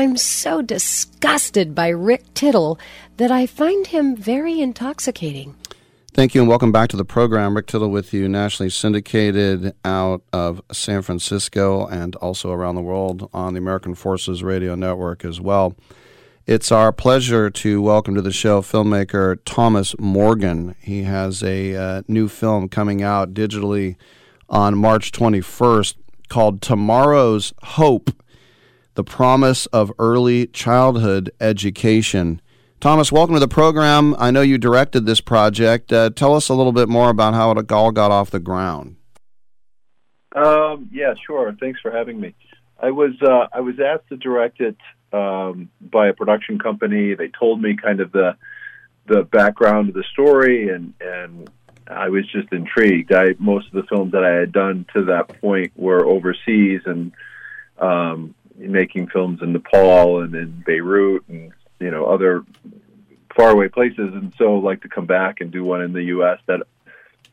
[0.00, 2.78] I'm so disgusted by Rick Tittle
[3.18, 5.56] that I find him very intoxicating.
[6.14, 7.54] Thank you and welcome back to the program.
[7.54, 13.28] Rick Tittle with you, nationally syndicated out of San Francisco and also around the world
[13.34, 15.76] on the American Forces Radio Network as well.
[16.46, 20.76] It's our pleasure to welcome to the show filmmaker Thomas Morgan.
[20.80, 23.96] He has a uh, new film coming out digitally
[24.48, 25.96] on March 21st
[26.30, 28.12] called Tomorrow's Hope
[28.94, 32.40] The Promise of Early Childhood Education.
[32.80, 34.16] Thomas, welcome to the program.
[34.18, 35.92] I know you directed this project.
[35.92, 38.96] Uh, tell us a little bit more about how it all got off the ground.
[40.34, 41.54] Um, yeah, sure.
[41.60, 42.34] Thanks for having me.
[42.82, 44.76] I was uh, I was asked to direct it
[45.12, 47.14] um, by a production company.
[47.14, 48.36] They told me kind of the
[49.06, 51.50] the background of the story, and and
[51.86, 53.12] I was just intrigued.
[53.12, 57.12] I most of the films that I had done to that point were overseas and
[57.78, 58.34] um,
[58.68, 62.44] making films in Nepal and in Beirut and you know other
[63.34, 66.38] faraway places, and so like to come back and do one in the U.S.
[66.46, 66.60] that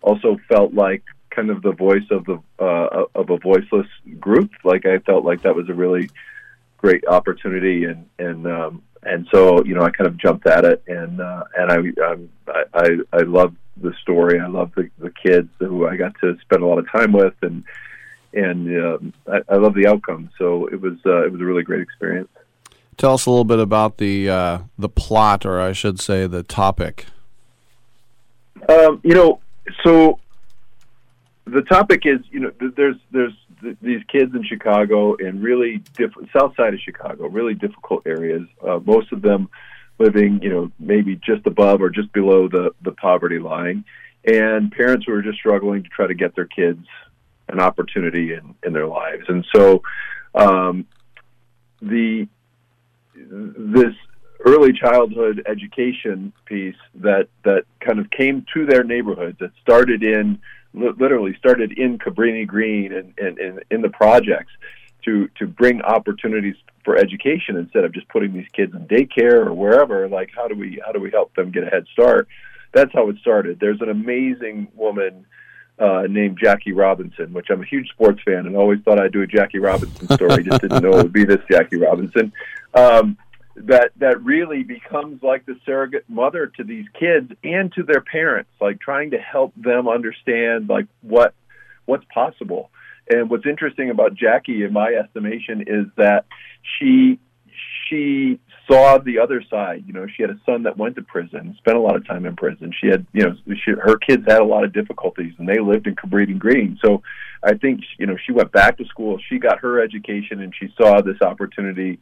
[0.02, 3.88] also felt like kind of the voice of the uh, of a voiceless
[4.20, 4.52] group.
[4.64, 6.10] Like I felt like that was a really
[6.78, 10.84] great opportunity, and and um, and so you know I kind of jumped at it,
[10.88, 14.40] and uh, and I um, I I, I love the story.
[14.40, 17.36] I love the the kids who I got to spend a lot of time with,
[17.42, 17.64] and
[18.34, 20.30] and um, I, I love the outcome.
[20.38, 22.30] So it was uh, it was a really great experience.
[22.98, 26.44] Tell us a little bit about the uh, the plot, or I should say, the
[26.44, 27.06] topic.
[28.68, 29.40] Um, you know,
[29.84, 30.20] so
[31.46, 36.30] the topic is, you know, there's there's th- these kids in Chicago in really different
[36.38, 38.44] South Side of Chicago, really difficult areas.
[38.66, 39.50] Uh, most of them
[40.00, 43.86] living, you know, maybe just above or just below the the poverty line,
[44.26, 46.86] and parents who are just struggling to try to get their kids
[47.50, 49.26] an opportunity in in their lives.
[49.28, 49.82] And so,
[50.36, 50.88] um,
[51.82, 52.28] the
[53.16, 53.94] this
[54.46, 60.40] early childhood education piece that that kind of came to their neighborhoods that started in
[60.74, 64.52] literally started in Cabrini Green and, and, and in the projects
[65.06, 69.54] to to bring opportunities for education instead of just putting these kids in daycare or
[69.54, 72.28] wherever like how do we how do we help them get a head start
[72.74, 75.26] that's how it started there's an amazing woman
[75.80, 79.22] uh, named Jackie Robinson, which I'm a huge sports fan and always thought I'd do
[79.22, 80.44] a Jackie Robinson story.
[80.44, 82.34] just didn't know it would be this Jackie Robinson.
[82.74, 83.18] Um,
[83.56, 88.52] that that really becomes like the surrogate mother to these kids and to their parents,
[88.62, 91.34] like trying to help them understand like what
[91.86, 92.70] what's possible.
[93.10, 96.26] And what's interesting about Jackie, in my estimation, is that
[96.78, 97.20] she
[97.88, 98.40] she
[98.70, 99.84] saw the other side.
[99.88, 102.26] You know, she had a son that went to prison, spent a lot of time
[102.26, 102.74] in prison.
[102.80, 105.88] She had, you know, she, her kids had a lot of difficulties, and they lived
[105.88, 106.78] in Cabrini Green.
[106.84, 107.02] So,
[107.44, 109.20] I think you know she went back to school.
[109.30, 112.00] She got her education, and she saw this opportunity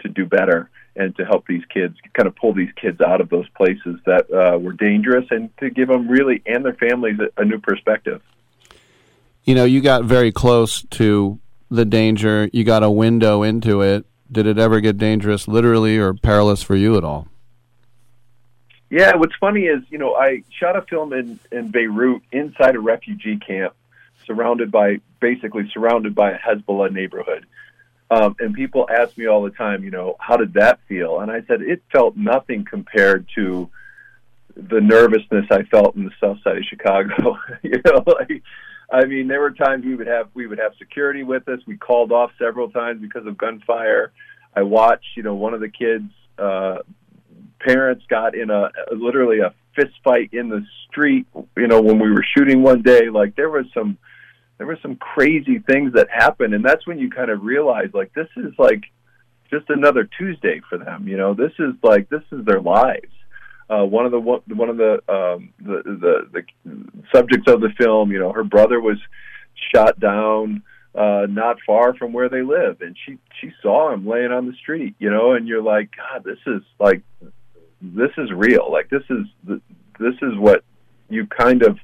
[0.00, 3.28] to do better and to help these kids, kind of pull these kids out of
[3.28, 7.42] those places that uh, were dangerous, and to give them really and their families a,
[7.42, 8.22] a new perspective.
[9.44, 11.38] You know, you got very close to
[11.70, 12.48] the danger.
[12.52, 14.06] You got a window into it.
[14.34, 17.28] Did it ever get dangerous, literally, or perilous for you at all?
[18.90, 22.80] Yeah, what's funny is, you know, I shot a film in, in Beirut inside a
[22.80, 23.74] refugee camp,
[24.26, 27.46] surrounded by basically surrounded by a Hezbollah neighborhood.
[28.10, 31.20] Um, and people ask me all the time, you know, how did that feel?
[31.20, 33.70] And I said it felt nothing compared to
[34.56, 37.38] the nervousness I felt in the south side of Chicago.
[37.62, 38.42] you know, like
[38.94, 41.58] I mean, there were times we would have we would have security with us.
[41.66, 44.12] We called off several times because of gunfire.
[44.54, 46.78] I watched, you know, one of the kids' uh,
[47.58, 51.26] parents got in a literally a fist fight in the street.
[51.56, 53.98] You know, when we were shooting one day, like there was some
[54.58, 58.14] there were some crazy things that happened, and that's when you kind of realize, like,
[58.14, 58.84] this is like
[59.50, 61.08] just another Tuesday for them.
[61.08, 63.12] You know, this is like this is their lives.
[63.68, 66.44] Uh, one of the one of the, um, the the the
[67.14, 68.98] subjects of the film, you know, her brother was
[69.74, 70.62] shot down
[70.94, 74.52] uh, not far from where they live, and she she saw him laying on the
[74.54, 77.02] street, you know, and you're like, God, this is like
[77.80, 78.70] this is real.
[78.70, 79.26] Like this is
[79.98, 80.62] this is what
[81.08, 81.78] you kind of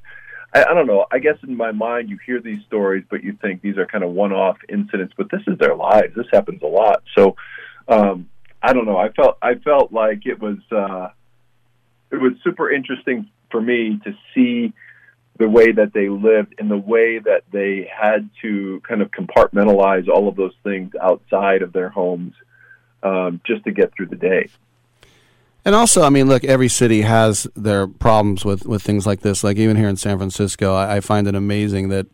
[0.53, 1.05] I, I don't know.
[1.11, 4.03] I guess in my mind, you hear these stories, but you think these are kind
[4.03, 5.13] of one-off incidents.
[5.17, 6.15] But this is their lives.
[6.15, 7.03] This happens a lot.
[7.17, 7.35] So
[7.87, 8.29] um,
[8.61, 8.97] I don't know.
[8.97, 11.09] I felt I felt like it was uh,
[12.11, 14.73] it was super interesting for me to see
[15.37, 20.07] the way that they lived and the way that they had to kind of compartmentalize
[20.07, 22.33] all of those things outside of their homes
[23.01, 24.47] um, just to get through the day.
[25.63, 29.43] And also, I mean, look, every city has their problems with, with things like this.
[29.43, 32.07] Like even here in San Francisco, I, I find it amazing that,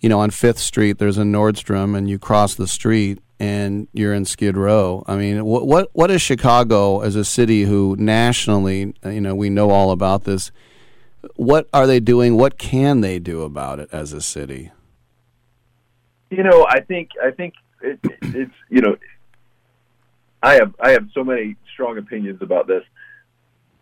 [0.00, 4.12] you know, on Fifth Street there's a Nordstrom, and you cross the street and you're
[4.12, 5.02] in Skid Row.
[5.06, 9.48] I mean, what what what is Chicago as a city who nationally, you know, we
[9.48, 10.52] know all about this.
[11.36, 12.36] What are they doing?
[12.36, 14.70] What can they do about it as a city?
[16.30, 18.96] You know, I think I think it, it's you know,
[20.42, 22.84] I have I have so many strong opinions about this.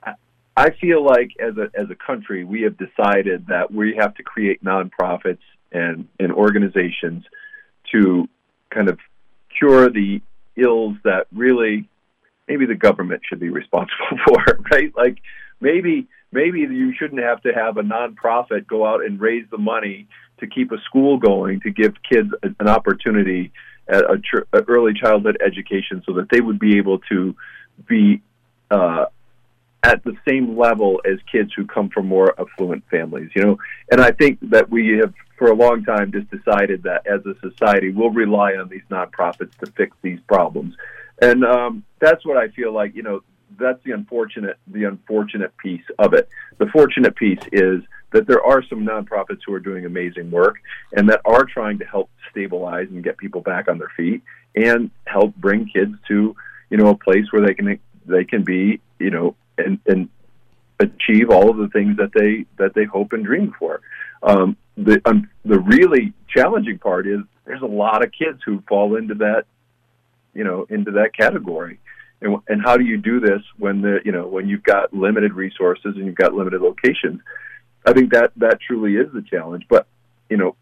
[0.04, 0.14] I,
[0.56, 4.22] I feel like as a as a country, we have decided that we have to
[4.22, 5.38] create nonprofits
[5.72, 7.24] and and organizations
[7.92, 8.28] to
[8.70, 8.98] kind of
[9.58, 10.20] cure the
[10.56, 11.88] ills that really
[12.46, 14.92] maybe the government should be responsible for, right?
[14.96, 15.18] Like
[15.60, 20.08] maybe maybe you shouldn't have to have a nonprofit go out and raise the money
[20.40, 23.52] to keep a school going to give kids an opportunity
[23.88, 27.34] at a, tr- early childhood education so that they would be able to
[27.86, 28.20] be
[28.70, 29.06] uh,
[29.82, 33.56] at the same level as kids who come from more affluent families you know
[33.90, 37.34] and i think that we have for a long time just decided that as a
[37.40, 40.74] society we'll rely on these nonprofits to fix these problems
[41.20, 43.22] and um, that's what i feel like you know
[43.58, 46.28] that's the unfortunate the unfortunate piece of it.
[46.58, 47.82] The fortunate piece is
[48.12, 50.56] that there are some nonprofits who are doing amazing work
[50.92, 54.22] and that are trying to help stabilize and get people back on their feet
[54.54, 56.34] and help bring kids to
[56.70, 60.08] you know a place where they can they can be you know and and
[60.80, 63.80] achieve all of the things that they that they hope and dream for.
[64.22, 68.96] Um, the um, the really challenging part is there's a lot of kids who fall
[68.96, 69.44] into that
[70.34, 71.80] you know into that category.
[72.20, 75.34] And, and how do you do this when the you know when you've got limited
[75.34, 77.20] resources and you've got limited locations?
[77.86, 79.64] I think that that truly is the challenge.
[79.68, 79.86] But
[80.28, 80.56] you know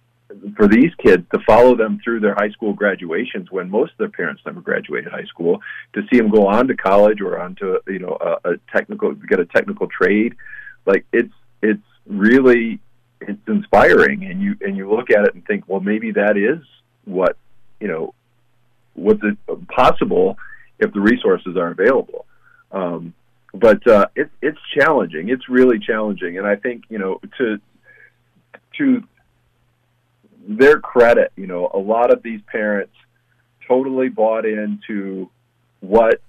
[0.56, 4.08] for these kids to follow them through their high school graduations when most of their
[4.08, 5.60] parents never graduated high school
[5.94, 9.12] to see them go on to college or on to you know a, a technical
[9.14, 10.34] get a technical trade
[10.84, 11.32] like it's
[11.62, 12.80] it's really
[13.20, 16.64] it's inspiring and you and you look at it and think well maybe that is
[17.04, 17.36] what
[17.80, 18.14] you know
[18.94, 19.22] what's
[19.68, 20.36] possible
[20.78, 22.26] if the resources are available.
[22.72, 23.14] Um,
[23.54, 25.30] but uh, it, it's challenging.
[25.30, 27.60] It's really challenging, and I think you know to
[28.78, 29.02] to
[30.48, 32.92] their credit, you know, a lot of these parents
[33.66, 35.28] totally bought into
[35.80, 36.20] what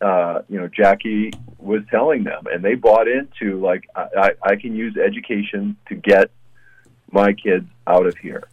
[0.00, 4.74] uh, you know Jackie was telling them, and they bought into like I, I, can
[4.74, 6.30] use education to get
[7.10, 8.44] my kids out of here,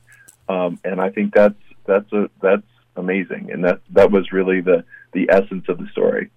[0.47, 1.55] um, and I think that's
[1.85, 2.63] that's a that's
[2.95, 6.30] amazing, and that that was really the the essence of the story.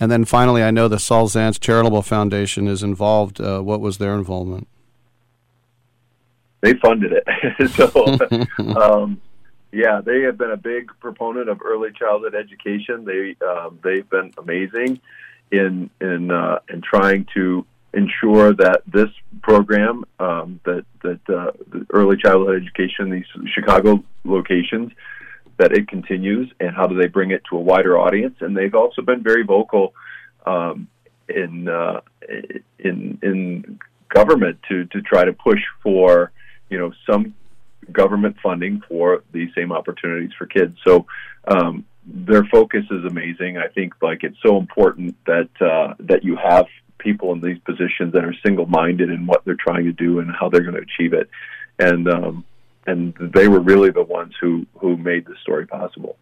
[0.00, 3.40] And then finally, I know the Saul Charitable Foundation is involved.
[3.40, 4.66] Uh, what was their involvement?
[6.60, 7.70] They funded it,
[8.58, 9.20] so um,
[9.72, 13.04] yeah, they have been a big proponent of early childhood education.
[13.04, 15.00] They um, they've been amazing
[15.50, 19.08] in in uh, in trying to ensure that this
[19.42, 23.24] program um, that that uh, the early childhood education, these
[23.54, 24.92] Chicago locations,
[25.56, 28.36] that it continues, and how do they bring it to a wider audience?
[28.40, 29.94] And they've also been very vocal
[30.44, 30.86] um,
[31.30, 32.02] in uh,
[32.78, 33.78] in in
[34.10, 36.30] government to to try to push for
[36.68, 37.34] you know some
[37.90, 40.76] government funding for these same opportunities for kids.
[40.84, 41.06] So
[41.48, 43.58] um, their focus is amazing.
[43.58, 46.66] I think like it's so important that uh, that you have
[46.98, 50.30] people in these positions that are single minded in what they're trying to do and
[50.30, 51.28] how they're going to achieve it.
[51.78, 52.44] And um,
[52.86, 56.16] and they were really the ones who who made the story possible.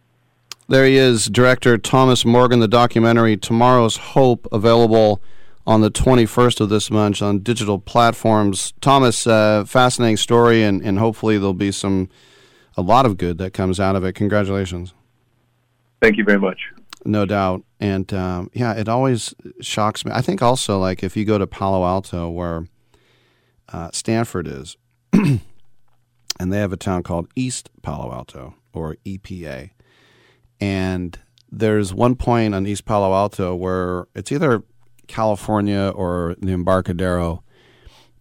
[0.68, 5.20] There he is, director Thomas Morgan, the documentary Tomorrow's Hope, available
[5.66, 8.72] on the 21st of this month on digital platforms.
[8.80, 12.08] Thomas, uh, fascinating story, and, and hopefully there'll be some
[12.76, 14.14] a lot of good that comes out of it.
[14.14, 14.94] Congratulations.
[16.00, 16.58] Thank you very much.
[17.04, 17.62] No doubt.
[17.78, 20.12] And um, yeah, it always shocks me.
[20.12, 22.66] I think also, like, if you go to Palo Alto, where
[23.72, 24.76] uh, Stanford is,
[25.12, 25.40] and
[26.38, 29.70] they have a town called East Palo Alto, or EPA.
[30.60, 31.18] And
[31.50, 34.62] there's one point on East Palo Alto where it's either
[35.10, 37.42] California or the Embarcadero.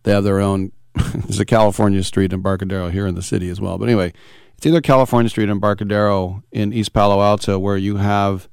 [0.03, 0.71] They have their own.
[0.95, 3.77] there's a California Street Embarcadero here in the city as well.
[3.77, 4.11] But anyway,
[4.57, 8.49] it's either California Street Embarcadero in East Palo Alto where you have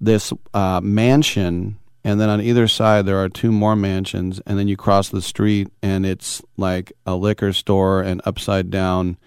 [0.00, 4.66] this uh, mansion, and then on either side there are two more mansions, and then
[4.66, 9.18] you cross the street and it's like a liquor store and upside down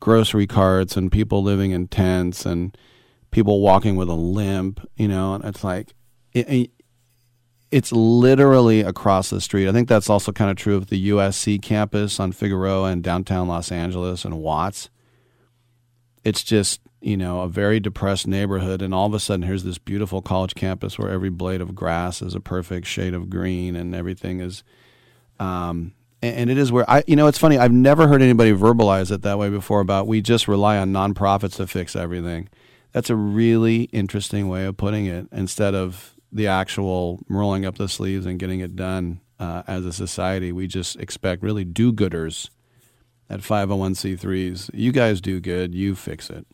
[0.00, 2.76] grocery carts and people living in tents and
[3.30, 5.94] people walking with a limp, you know, and it's like
[6.32, 6.70] it,
[7.70, 9.68] it's literally across the street.
[9.68, 13.46] I think that's also kind of true of the USC campus on Figueroa and downtown
[13.46, 14.90] Los Angeles and Watts.
[16.24, 18.82] It's just, you know, a very depressed neighborhood.
[18.82, 22.20] And all of a sudden, here's this beautiful college campus where every blade of grass
[22.22, 24.64] is a perfect shade of green and everything is.
[25.38, 27.56] Um, and, it is where I, you know, it's funny.
[27.56, 31.56] I've never heard anybody verbalize it that way before about we just rely on nonprofits
[31.56, 32.50] to fix everything.
[32.92, 37.88] That's a really interesting way of putting it instead of the actual rolling up the
[37.88, 40.52] sleeves and getting it done uh, as a society.
[40.52, 42.50] We just expect really do gooders
[43.28, 44.70] at 501c3s.
[44.72, 46.46] You guys do good, you fix it.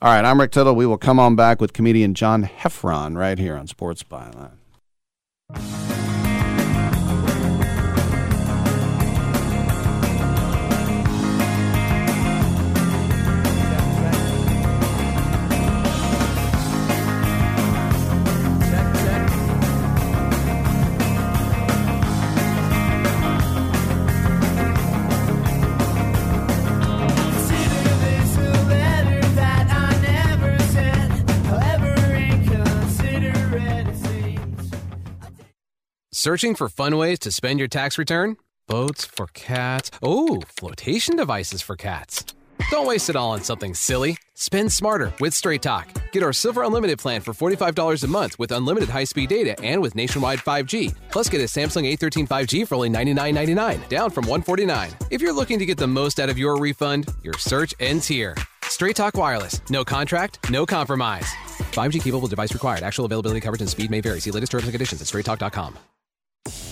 [0.00, 0.74] All right, I'm Rick Tittle.
[0.74, 4.56] We will come on back with comedian John Heffron right here on Sports Byline.
[36.24, 38.36] Searching for fun ways to spend your tax return?
[38.68, 39.90] Boats for cats.
[40.00, 42.24] Oh, flotation devices for cats.
[42.70, 44.16] Don't waste it all on something silly.
[44.34, 45.88] Spend smarter with Straight Talk.
[46.12, 49.82] Get our Silver Unlimited plan for $45 a month with unlimited high speed data and
[49.82, 50.94] with nationwide 5G.
[51.10, 54.90] Plus, get a Samsung A13 5G for only $99.99, down from 149.
[55.10, 58.36] If you're looking to get the most out of your refund, your search ends here.
[58.62, 59.60] Straight Talk Wireless.
[59.70, 61.26] No contract, no compromise.
[61.72, 62.84] 5G capable device required.
[62.84, 64.20] Actual availability, coverage, and speed may vary.
[64.20, 65.78] See latest terms and conditions at straighttalk.com
[66.44, 66.71] you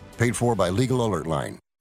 [0.21, 1.57] Paid for by Legal Alert Line.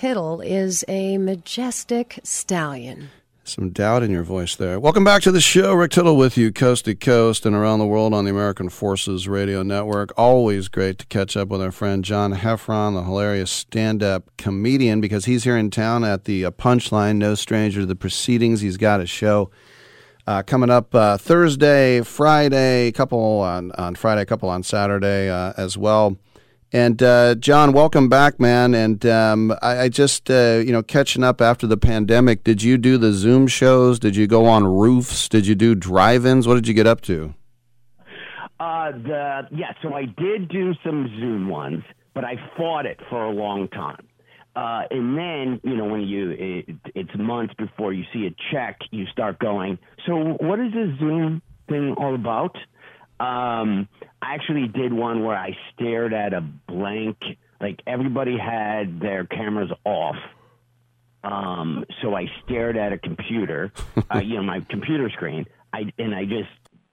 [0.00, 3.10] Tittle is a majestic stallion.
[3.44, 4.80] Some doubt in your voice there.
[4.80, 5.74] Welcome back to the show.
[5.74, 9.28] Rick Tittle with you, coast to coast and around the world on the American Forces
[9.28, 10.14] Radio Network.
[10.16, 15.02] Always great to catch up with our friend John Heffron, the hilarious stand up comedian,
[15.02, 18.62] because he's here in town at the uh, Punchline, no stranger to the proceedings.
[18.62, 19.50] He's got a show
[20.26, 25.28] uh, coming up uh, Thursday, Friday, a couple on, on Friday, a couple on Saturday
[25.28, 26.16] uh, as well.
[26.72, 28.74] And uh, John, welcome back, man.
[28.74, 32.44] And um, I, I just, uh, you know, catching up after the pandemic.
[32.44, 33.98] Did you do the Zoom shows?
[33.98, 35.28] Did you go on roofs?
[35.28, 36.46] Did you do drive-ins?
[36.46, 37.34] What did you get up to?
[38.60, 41.82] Uh, the yeah, so I did do some Zoom ones,
[42.14, 44.06] but I fought it for a long time.
[44.54, 48.78] Uh, and then, you know, when you it, it's months before you see a check,
[48.90, 49.78] you start going.
[50.06, 52.56] So, what is this Zoom thing all about?
[53.18, 53.88] Um,
[54.22, 57.16] I actually did one where I stared at a blank,
[57.60, 60.16] like everybody had their cameras off.
[61.22, 63.72] Um, so I stared at a computer,
[64.14, 65.46] uh, you know, my computer screen.
[65.72, 66.48] I and I just,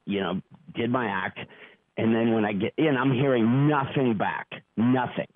[0.06, 0.42] you know,
[0.76, 1.40] did my act.
[1.98, 5.28] And then when I get in, I'm hearing nothing back, nothing.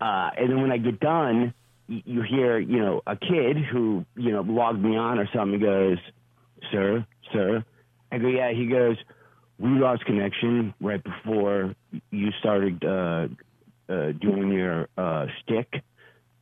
[0.00, 1.52] Uh, and then when I get done,
[1.88, 5.58] y- you hear, you know, a kid who, you know, logged me on or something
[5.60, 5.98] goes,
[6.70, 7.64] "Sir, sir."
[8.12, 8.96] I go, "Yeah." He goes,
[9.58, 11.74] "We lost connection right before
[12.10, 13.28] you started uh,
[13.88, 15.82] uh, doing your uh, stick."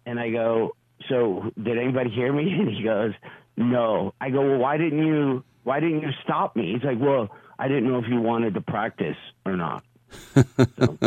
[0.06, 0.74] And I go,
[1.09, 3.12] "So did anybody hear me?" And he goes,
[3.56, 5.44] "No." I go, "Well, why didn't you?
[5.64, 7.28] Why didn't you stop me?" He's like, "Well,
[7.59, 9.16] I didn't know if you wanted to practice
[9.47, 9.84] or not."
[10.34, 10.98] So-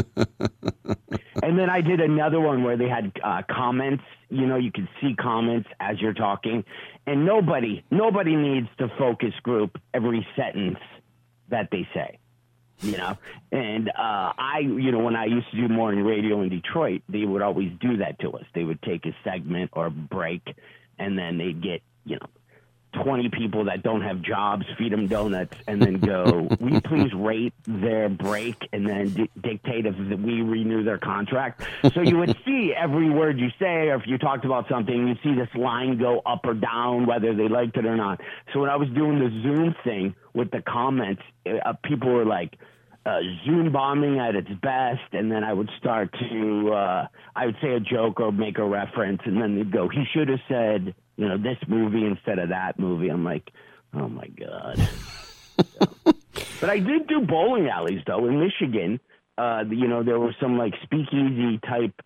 [1.44, 4.03] and then I did another one where they had uh, comments.
[4.30, 6.64] You know, you could see comments as you're talking,
[7.06, 10.80] and nobody, nobody needs to focus group every sentence
[11.49, 12.19] that they say.
[12.81, 13.17] You know,
[13.53, 13.93] and uh,
[14.38, 17.72] I, you know, when I used to do morning radio in Detroit, they would always
[17.80, 18.43] do that to us.
[18.53, 20.41] They would take a segment or break,
[20.99, 22.27] and then they'd get, you know,
[23.03, 27.13] 20 people that don't have jobs, feed them donuts, and then go, will you please
[27.13, 31.63] rate their break and then di- dictate if we renew their contract?
[31.93, 35.19] So you would see every word you say, or if you talked about something, you'd
[35.23, 38.22] see this line go up or down, whether they liked it or not.
[38.53, 42.57] So when I was doing the Zoom thing with the comments, uh, people were like,
[43.05, 47.57] uh, Zoom bombing at its best, and then I would start to, uh, I would
[47.61, 50.95] say a joke or make a reference, and then they'd go, he should have said,
[51.18, 53.10] you know, this movie instead of that movie.
[53.10, 53.52] I'm like,
[53.94, 54.78] oh my god.
[55.60, 56.14] So-
[56.62, 59.00] But I did do bowling alleys though in Michigan.
[59.38, 62.02] Uh, you know, there were some like speakeasy type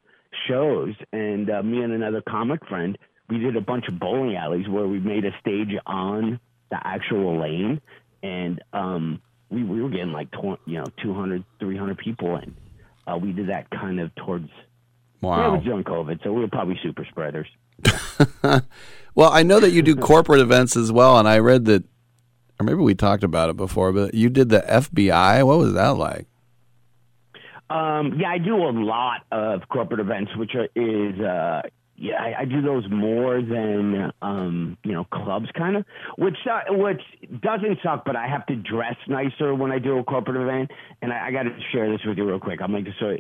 [0.48, 2.98] shows, and uh, me and another comic friend,
[3.30, 6.40] we did a bunch of bowling alleys where we made a stage on
[6.72, 7.80] the actual lane,
[8.24, 12.56] and um, we, we were getting like tw- you know 200, 300 people in.
[13.08, 14.50] Uh, we did that kind of towards
[15.22, 15.56] Wow.
[15.56, 17.48] was during COVID, so we were probably super spreaders.
[19.20, 21.84] Well, I know that you do corporate events as well, and I read that,
[22.58, 25.46] or maybe we talked about it before, but you did the FBI.
[25.46, 26.26] What was that like?
[27.70, 31.64] Um, yeah, I do a lot of corporate events, which are, is uh,
[32.00, 35.86] yeah, I, I do those more than um, you know clubs, kind of.
[36.18, 37.02] Which uh, which
[37.42, 40.72] doesn't suck, but I have to dress nicer when I do a corporate event,
[41.02, 42.62] and I, I got to share this with you real quick.
[42.62, 43.18] I'm like, so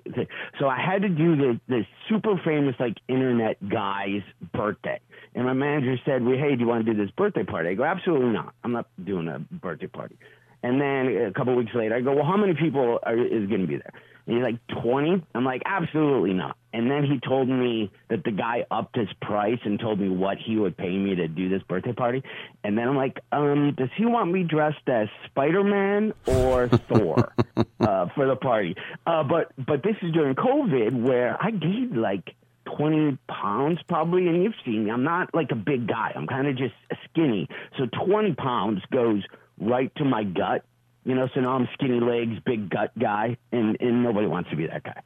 [0.60, 4.23] so I had to do the the super famous like internet guy's
[4.53, 4.99] birthday,
[5.35, 7.73] and my manager said, "Well, hey, do you want to do this birthday party?" I
[7.73, 8.53] go, "Absolutely not.
[8.64, 10.18] I'm not doing a birthday party."
[10.61, 13.61] And then a couple weeks later, I go, "Well, how many people are, is going
[13.61, 13.94] to be there?"
[14.30, 15.23] And he's like, 20?
[15.34, 16.56] I'm like, absolutely not.
[16.72, 20.38] And then he told me that the guy upped his price and told me what
[20.38, 22.22] he would pay me to do this birthday party.
[22.64, 27.34] And then I'm like, um, does he want me dressed as Spider Man or Thor
[27.80, 28.76] uh, for the party?
[29.07, 32.36] Uh, but but this is during COVID where I gained like
[32.77, 34.27] 20 pounds probably.
[34.27, 34.91] And you've seen me.
[34.91, 36.76] I'm not like a big guy, I'm kind of just
[37.10, 37.48] skinny.
[37.80, 39.23] So 20 pounds goes
[39.60, 40.64] right to my gut.
[41.06, 44.56] You know, so now I'm skinny legs, big gut guy, and, and nobody wants to
[44.56, 45.02] be that guy.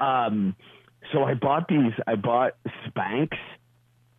[0.00, 0.56] Um,
[1.12, 1.92] so I bought these.
[2.06, 2.56] I bought
[2.86, 3.30] Spanx.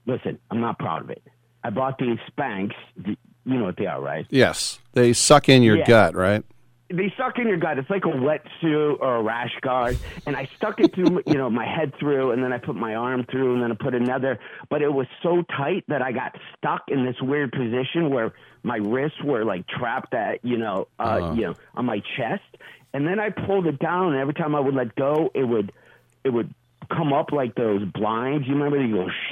[0.05, 1.21] Listen, I'm not proud of it.
[1.63, 2.71] I bought these Spanx.
[3.05, 4.25] You know what they are, right?
[4.29, 5.85] Yes, they suck in your Yeah.
[5.85, 6.43] gut, right?
[6.89, 7.77] They suck in your gut.
[7.77, 9.97] It's like a wetsuit or a rash guard.
[10.25, 12.95] And I stuck it through, you know, my head through, and then I put my
[12.95, 14.39] arm through, and then I put another.
[14.69, 18.33] But it was so tight that I got stuck in this weird position where
[18.63, 21.33] my wrists were like trapped at, you know, uh, Uh-huh.
[21.33, 22.43] you know, on my chest.
[22.93, 25.73] And then I pulled it down, and every time I would let go, it would,
[26.23, 26.53] it would
[26.89, 28.47] come up like those blinds.
[28.47, 29.07] You remember they go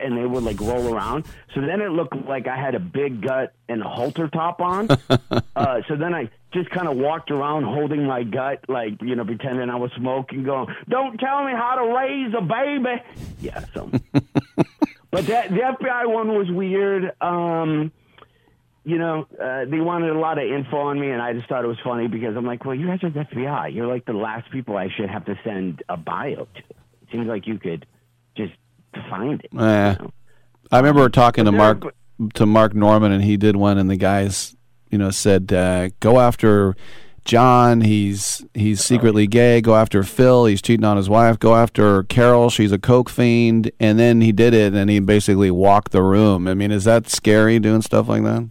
[0.00, 1.26] and they would like roll around.
[1.54, 4.88] So then it looked like I had a big gut and a halter top on.
[5.56, 9.24] uh, so then I just kind of walked around holding my gut, like you know,
[9.24, 13.02] pretending I was smoking, going, "Don't tell me how to raise a baby."
[13.40, 13.64] Yeah.
[13.74, 13.90] So,
[15.10, 17.12] but that the FBI one was weird.
[17.20, 17.92] Um,
[18.84, 21.62] you know, uh, they wanted a lot of info on me, and I just thought
[21.62, 23.74] it was funny because I'm like, well, you guys are the FBI.
[23.74, 26.62] You're like the last people I should have to send a bio to.
[27.08, 27.86] It seems like you could
[28.36, 28.52] just
[29.08, 29.50] find it.
[29.58, 29.96] Eh.
[30.70, 31.82] I remember talking to Mark
[32.34, 34.56] to Mark Normand, and he did one, and the guys,
[34.90, 36.76] you know, said, uh, "Go after
[37.24, 37.80] John.
[37.80, 39.60] He's he's secretly gay.
[39.62, 40.44] Go after Phil.
[40.44, 41.38] He's cheating on his wife.
[41.38, 42.50] Go after Carol.
[42.50, 46.46] She's a coke fiend." And then he did it, and he basically walked the room.
[46.46, 48.50] I mean, is that scary doing stuff like that?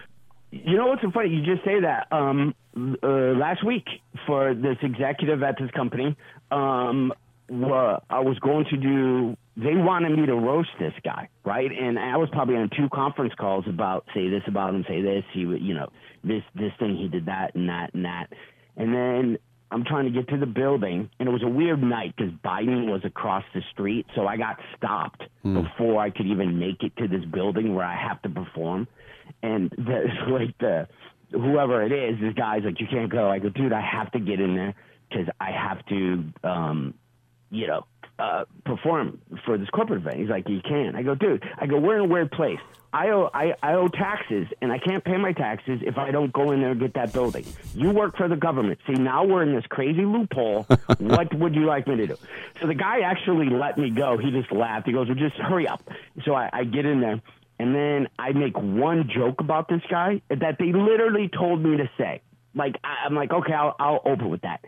[0.52, 1.30] You know what's so funny?
[1.30, 2.08] You just say that.
[2.12, 2.56] Um,
[3.04, 3.86] uh, last week
[4.26, 6.16] for this executive at this company,
[6.52, 7.14] um,
[7.50, 9.38] wa- I was going to do.
[9.56, 11.72] They wanted me to roast this guy, right?
[11.72, 15.24] And I was probably on two conference calls about say this about him, say this.
[15.34, 15.90] He, would, you know,
[16.24, 16.96] this this thing.
[16.98, 18.28] He did that and that and that.
[18.76, 19.38] And then
[19.72, 22.90] I'm trying to get to the building, and it was a weird night because Biden
[22.90, 25.24] was across the street, so I got stopped
[25.64, 28.88] before I could even make it to this building where I have to perform.
[29.44, 30.88] And the, like the
[31.32, 34.20] whoever it is, this guy's like, "You can't go." I go, "Dude, I have to
[34.20, 34.74] get in there
[35.10, 36.94] because I have to, um,
[37.50, 37.86] you know,
[38.20, 41.80] uh, perform for this corporate event." He's like, "You can." I go, "Dude," I go,
[41.80, 42.60] "We're in a weird place."
[42.94, 46.32] I owe I, I owe taxes, and I can't pay my taxes if I don't
[46.32, 47.46] go in there and get that building.
[47.74, 48.80] You work for the government.
[48.88, 50.64] See, now we're in this crazy loophole.
[50.98, 52.18] what would you like me to do?
[52.62, 54.18] So the guy actually let me go.
[54.18, 54.88] He just laughed.
[54.88, 55.88] He goes, "Well, just hurry up."
[56.26, 57.22] So I, I get in there,
[57.60, 61.90] and then I make one joke about this guy that they literally told me to
[61.98, 62.22] say.
[62.56, 64.64] Like I, I'm like, okay, I'll, I'll open with that.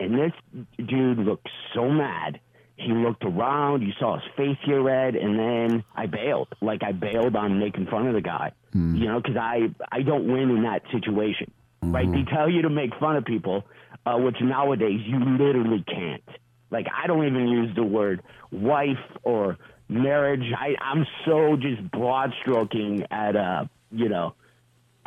[0.00, 0.32] And this
[0.78, 2.40] dude looked so mad.
[2.76, 3.82] He looked around.
[3.82, 6.48] You saw his face get red, and then I bailed.
[6.62, 8.52] Like I bailed on making fun of the guy.
[8.72, 8.96] Hmm.
[8.96, 11.50] You know, because I I don't win in that situation.
[11.82, 12.06] Right?
[12.06, 12.24] Mm-hmm.
[12.24, 13.64] They tell you to make fun of people,
[14.06, 16.22] uh, which nowadays you literally can't.
[16.70, 19.58] Like I don't even use the word wife or
[19.88, 20.52] marriage.
[20.56, 24.34] I I'm so just broad stroking at a you know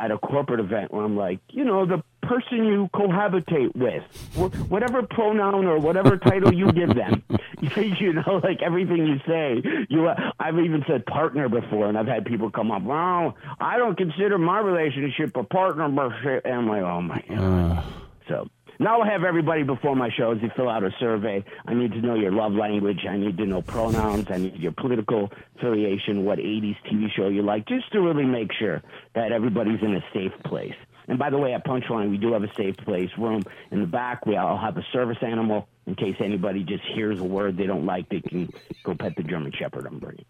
[0.00, 4.02] at a corporate event where I'm like, you know, the person you cohabitate with,
[4.68, 7.22] whatever pronoun or whatever title you give them,
[7.60, 9.62] you know, like everything you say.
[9.88, 10.08] You,
[10.38, 14.38] I've even said partner before, and I've had people come up, well, I don't consider
[14.38, 17.38] my relationship a partnership, and I'm like, oh my god.
[17.38, 17.82] Uh.
[18.28, 18.48] So
[18.84, 20.38] now I'll have everybody before my shows.
[20.42, 21.42] You fill out a survey.
[21.66, 23.06] I need to know your love language.
[23.08, 24.26] I need to know pronouns.
[24.30, 28.52] I need your political affiliation, what 80s TV show you like, just to really make
[28.52, 28.82] sure
[29.14, 30.74] that everybody's in a safe place.
[31.08, 33.86] And by the way, at Punchline, we do have a safe place room in the
[33.86, 34.26] back.
[34.26, 37.86] We all have a service animal in case anybody just hears a word they don't
[37.86, 38.08] like.
[38.10, 38.50] They can
[38.84, 40.26] go pet the German Shepherd I'm bringing.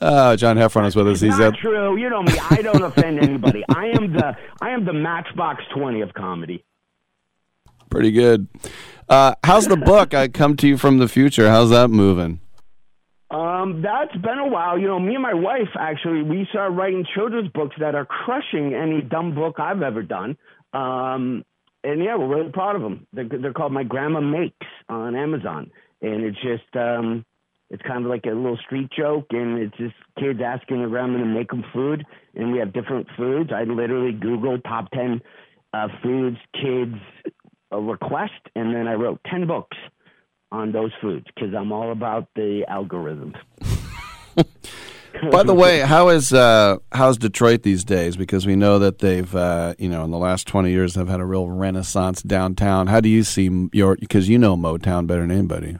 [0.00, 1.20] Uh, John Heffron is with us.
[1.20, 1.96] He's Not true.
[1.96, 2.36] You know me.
[2.50, 3.64] I don't offend anybody.
[3.68, 6.64] I am the I am the Matchbox Twenty of comedy.
[7.94, 8.48] Pretty good.
[9.08, 10.14] Uh, how's the book?
[10.14, 11.48] I come to you from the future.
[11.48, 12.40] How's that moving?
[13.30, 14.76] Um, that's been a while.
[14.76, 18.74] You know, me and my wife actually we started writing children's books that are crushing
[18.74, 20.36] any dumb book I've ever done.
[20.72, 21.44] Um,
[21.84, 23.06] and yeah, we're really proud of them.
[23.12, 25.70] They're, they're called My Grandma Makes on Amazon,
[26.02, 27.24] and it's just um,
[27.70, 31.18] it's kind of like a little street joke, and it's just kids asking their grandma
[31.18, 32.04] to make them food,
[32.34, 33.50] and we have different foods.
[33.54, 35.20] I literally Google top ten
[35.72, 36.96] uh, foods kids
[37.72, 39.76] uh, request, and then I wrote ten books
[40.52, 43.36] on those foods because I'm all about the algorithms.
[45.30, 48.16] By the way, how is uh, how's Detroit these days?
[48.16, 51.20] Because we know that they've, uh, you know, in the last twenty years, they've had
[51.20, 52.88] a real renaissance downtown.
[52.88, 53.96] How do you see your?
[53.96, 55.78] Because you know Motown better than anybody.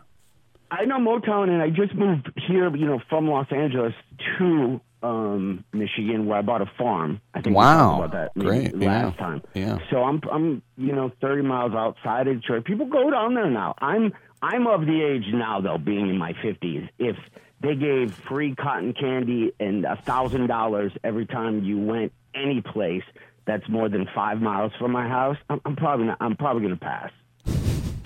[0.70, 3.94] I know Motown, and I just moved here, you know, from Los Angeles
[4.38, 7.20] to um, Michigan, where I bought a farm.
[7.34, 7.98] I think we Wow.
[7.98, 9.06] talked about that Great, yeah.
[9.06, 9.42] last time.
[9.54, 9.78] Yeah.
[9.90, 12.64] So I'm, I'm, you know, 30 miles outside of Detroit.
[12.64, 13.74] People go down there now.
[13.78, 14.12] I'm,
[14.42, 16.88] I'm of the age now, though, being in my 50s.
[16.98, 17.16] If
[17.60, 23.04] they gave free cotton candy and a thousand dollars every time you went any place
[23.46, 26.74] that's more than five miles from my house, I'm, I'm probably not, I'm probably going
[26.78, 27.10] to pass.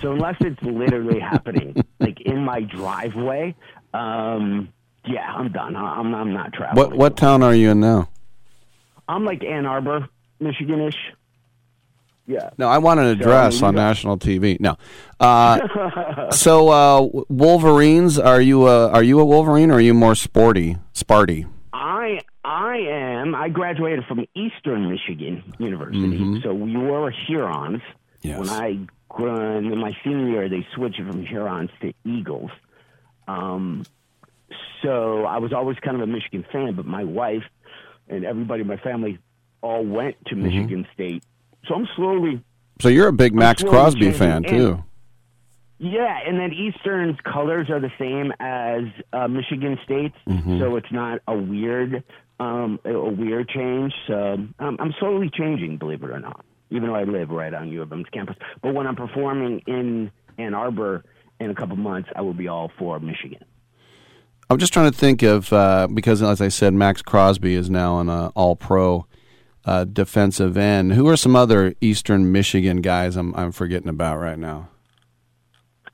[0.00, 3.54] So unless it's literally happening, like in my driveway,
[3.94, 4.68] um,
[5.06, 5.76] yeah, I'm done.
[5.76, 6.90] I'm I'm not traveling.
[6.90, 8.08] What what town are you in now?
[9.08, 10.08] I'm like Ann Arbor,
[10.40, 10.96] Michiganish.
[12.26, 12.50] Yeah.
[12.58, 14.60] No, I want an So, address we on national TV.
[14.60, 14.76] No.
[15.18, 20.14] Uh, so uh, Wolverines, are you a, are you a Wolverine or are you more
[20.14, 21.48] sporty, Sparty?
[21.72, 23.34] I I am.
[23.34, 26.42] I graduated from Eastern Michigan University, Mhm.
[26.42, 27.80] so we were Hurons.
[28.20, 28.38] Yes.
[28.40, 28.78] When I
[29.18, 32.50] in my senior year, they switched from Hurons to Eagles.
[33.26, 33.84] Um,
[34.82, 37.42] so I was always kind of a Michigan fan, but my wife
[38.08, 39.18] and everybody in my family
[39.60, 40.44] all went to Mm-hmm.
[40.44, 41.24] Michigan State.
[41.66, 42.42] So I'm slowly
[42.80, 44.82] So you're a big Maxx Crosby fan too.
[45.80, 50.58] Yeah, and then Eastern's colors are the same as uh, Michigan State's, Mhm.
[50.58, 52.02] so it's not a weird,
[52.40, 53.92] um, a a weird change.
[54.08, 56.44] So um, I'm slowly changing, believe it or not.
[56.70, 60.10] Even though I live right on U of M's campus, but when I'm performing in
[60.36, 61.04] Ann Arbor
[61.40, 63.44] in a couple months, I will be all for Michigan.
[64.50, 68.00] I'm just trying to think of uh, because, as I said, Maxx Crosby is now
[68.00, 69.06] an uh, All Pro
[69.64, 70.94] uh, defensive end.
[70.94, 74.70] Who are some other Eastern Michigan guys I'm I'm forgetting about right now?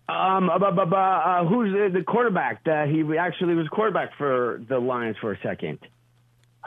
[0.08, 2.60] Um, uh, uh, who's the, the quarterback?
[2.66, 5.78] Uh, he actually was quarterback for the Lions for a second.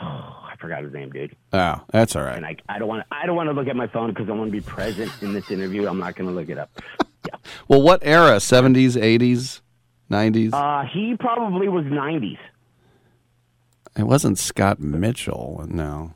[0.01, 1.35] Oh, I forgot his name, dude.
[1.53, 2.35] Oh, that's all right.
[2.35, 4.33] And I, I don't want I don't want to look at my phone because I
[4.33, 5.87] want to be present in this interview.
[5.87, 6.69] I'm not going to look it up.
[7.27, 7.35] Yeah.
[7.67, 8.37] Well, what era?
[8.37, 9.59] 70s, 80s,
[10.09, 10.53] 90s?
[10.53, 12.37] Uh, he probably was 90s.
[13.97, 15.65] it wasn't Scott Mitchell.
[15.67, 16.13] No.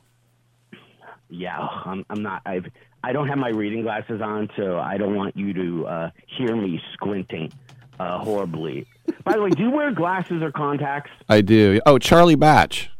[1.28, 2.42] Yeah, I'm, I'm not.
[2.44, 2.66] I've
[3.04, 6.54] I don't have my reading glasses on, so I don't want you to uh, hear
[6.54, 7.50] me squinting
[7.98, 8.86] uh, horribly.
[9.24, 11.10] By the way, do you wear glasses or contacts?
[11.28, 11.80] I do.
[11.86, 12.90] Oh, Charlie Batch.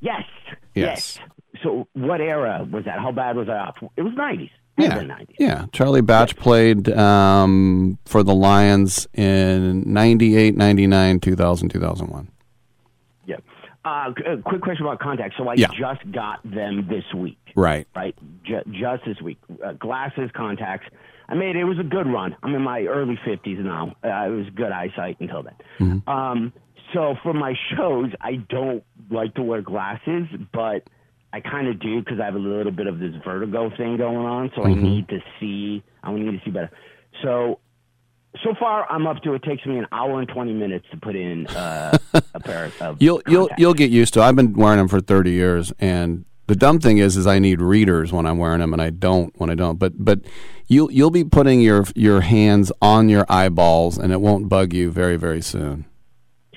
[0.00, 0.22] Yes.
[0.74, 1.18] Yes.
[1.62, 3.00] So, what era was that?
[3.00, 3.76] How bad was off?
[3.96, 4.50] It was 90s.
[4.78, 4.94] Yeah.
[4.98, 5.34] was the 90s.
[5.38, 12.28] Yeah, Charlie Batch played um, for the Lions in 98, 99, 2000, 2001.
[13.26, 13.36] Yeah.
[13.84, 15.36] Uh, uh, quick question about contacts.
[15.36, 15.68] So I Yeah.
[15.78, 17.38] just got them this week.
[17.56, 17.86] Right.
[17.96, 18.14] Right.
[18.44, 19.38] Ju- just this week.
[19.64, 20.86] Uh, glasses, contacts.
[21.28, 22.34] I made it was a good run.
[22.42, 23.94] I'm in my early 50s now.
[24.02, 26.02] Uh, it was good eyesight until then.
[26.06, 26.52] Um,
[26.94, 30.84] so for my shows, I don't like to wear glasses, but
[31.32, 34.16] I kind of do because I have a little bit of this vertigo thing going
[34.16, 34.50] on.
[34.56, 34.82] So I Mhm.
[34.82, 35.82] need to see.
[36.02, 36.70] I need to see better.
[37.22, 37.58] So
[38.44, 39.34] so far, I'm up to.
[39.34, 41.96] It takes me an hour and 20 minutes to put in uh,
[42.34, 43.00] a pair of.
[43.00, 44.20] You'll you'll you'll get used to.
[44.20, 44.24] it.
[44.24, 47.60] I've been wearing them for 30 years, and the dumb thing is, is I need
[47.60, 49.78] readers when I'm wearing them, and I don't when I don't.
[49.78, 50.20] But but
[50.66, 54.90] you'll you'll be putting your your hands on your eyeballs, and it won't bug you
[54.90, 55.86] very very soon.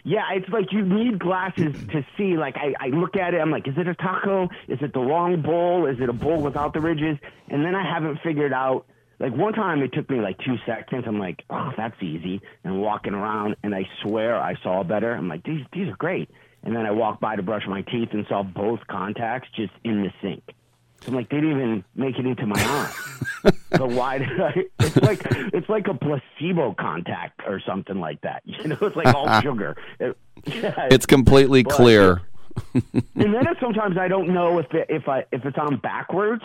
[0.04, 2.38] Yeah, it's like you need glasses to see.
[2.38, 4.50] Like I, I look at it, I'm like, is it a taco?
[4.68, 5.86] Is it the wrong bowl?
[5.86, 7.18] Is it a bowl without the ridges?
[7.50, 8.86] And then I haven't figured out.
[9.20, 11.04] Like one time, it took me like two seconds.
[11.06, 12.42] I'm like, oh, that's easy.
[12.64, 15.14] And walking around, and I swear I saw better.
[15.14, 16.30] I'm like, these these are great.
[16.64, 20.02] And then I walked by to brush my teeth and saw both contacts just in
[20.02, 20.44] the sink.
[21.08, 23.52] I'm like, they didn't even make it into my eye.
[23.76, 24.54] so why did I?
[24.80, 25.22] It's like
[25.54, 28.44] it's like a placebo contact or something like that.
[28.46, 29.76] You know, it's like all sugar.
[30.00, 32.22] It- yeah, It's completely but- clear.
[32.74, 32.84] and
[33.16, 36.44] then sometimes I don't know if it, if I if it's on backwards.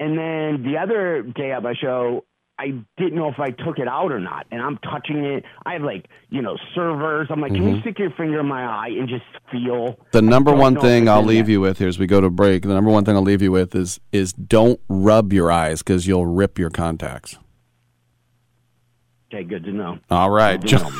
[0.00, 2.24] And then the other day at my show,
[2.58, 4.46] I didn't know if I took it out or not.
[4.50, 5.44] And I'm touching it.
[5.64, 7.28] I have like you know servers.
[7.30, 7.80] I'm like, can you Mhm.
[7.82, 9.98] stick your finger in my eye and just feel?
[10.12, 12.62] The number one thing I'll leave you with here as we go to break.
[12.62, 16.06] The number one thing I'll leave you with is is don't rub your eyes because
[16.06, 17.38] you'll rip your contacts.
[19.30, 19.98] Okay, good to know.
[20.10, 20.90] All right, Good know.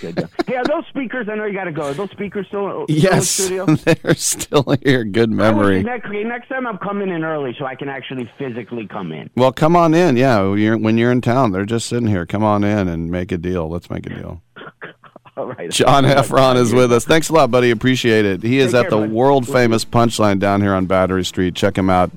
[0.00, 0.16] Good.
[0.16, 1.28] To Hey, are those speakers?
[1.30, 1.82] I know you got to go.
[1.82, 3.94] Are those speakers still, still Yes, in the studio?
[4.02, 5.04] they're still here.
[5.04, 5.84] Good Oh, memory.
[5.84, 9.30] Next, next time I'm coming in early so I can actually physically come in.
[9.36, 10.16] Well, come on in.
[10.16, 12.26] Yeah, when you're, when you're in town, they're just sitting here.
[12.26, 13.68] Come on in and make a deal.
[13.68, 14.42] Let's make a deal.
[15.36, 15.70] All right.
[15.70, 17.04] John Heffron is with us.
[17.04, 17.70] Thanks a lot, buddy.
[17.70, 18.42] Appreciate it.
[18.42, 19.12] He is Take at care, the bud.
[19.12, 21.54] world famous Punchline down here on Battery Street.
[21.54, 22.10] Check him out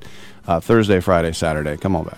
[0.47, 1.77] uh, Thursday, Friday, Saturday.
[1.77, 2.17] Come on back.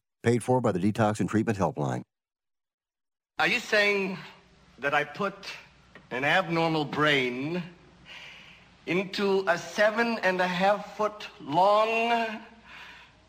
[0.23, 2.03] Paid for by the Detox and Treatment Helpline.
[3.39, 4.19] Are you saying
[4.77, 5.33] that I put
[6.11, 7.63] an abnormal brain
[8.85, 12.27] into a seven and a half foot long,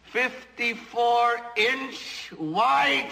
[0.02, 3.10] 54 inch wide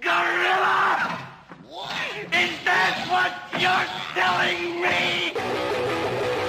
[0.00, 1.18] gorilla?
[2.32, 3.86] Is that what you're
[4.18, 6.41] telling me?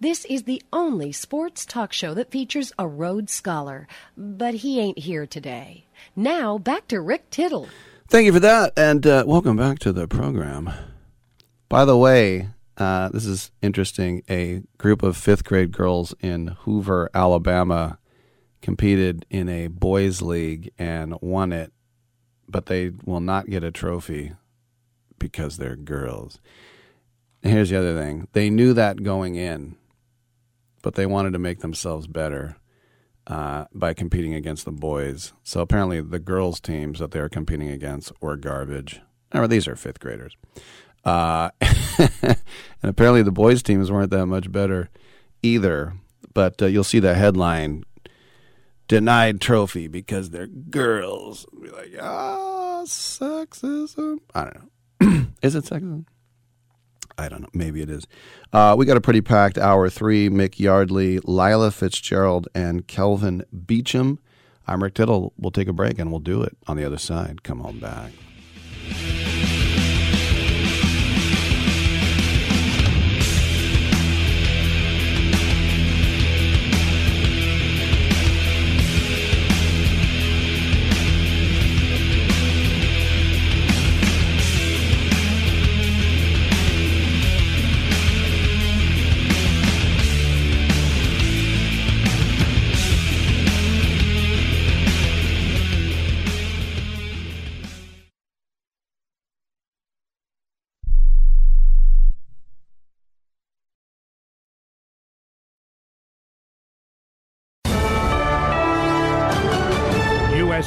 [0.00, 5.00] This is the only sports talk show that features a Rhodes Scholar, but he ain't
[5.00, 5.86] here today.
[6.14, 7.68] Now, back to Rick Tittle.
[8.06, 10.70] Thank you for that, and uh, welcome back to the program.
[11.68, 14.22] By the way, uh, this is interesting.
[14.30, 17.98] A group of fifth grade girls in Hoover, Alabama,
[18.62, 21.72] competed in a boys' league and won it,
[22.48, 24.34] but they will not get a trophy
[25.18, 26.38] because they're girls.
[27.42, 29.76] Here's the other thing they knew that going in,
[30.82, 32.56] but they wanted to make themselves better
[33.26, 35.32] uh, by competing against the boys.
[35.44, 39.00] So apparently, the girls' teams that they were competing against were garbage.
[39.34, 40.36] Or these are fifth graders.
[41.04, 42.36] Uh, and
[42.82, 44.88] apparently, the boys' teams weren't that much better
[45.42, 45.94] either.
[46.32, 47.84] But uh, you'll see the headline
[48.88, 51.46] denied trophy because they're girls.
[51.60, 54.18] Be like, ah, sexism.
[54.34, 55.26] I don't know.
[55.42, 56.06] is it sexism?
[57.18, 57.48] I don't know.
[57.52, 58.06] Maybe it is.
[58.52, 60.30] Uh, we got a pretty packed hour three.
[60.30, 64.18] Mick Yardley, Lila Fitzgerald, and Kelvin Beachum.
[64.66, 65.32] I'm Rick Tittle.
[65.36, 67.42] We'll take a break and we'll do it on the other side.
[67.42, 68.12] Come on back.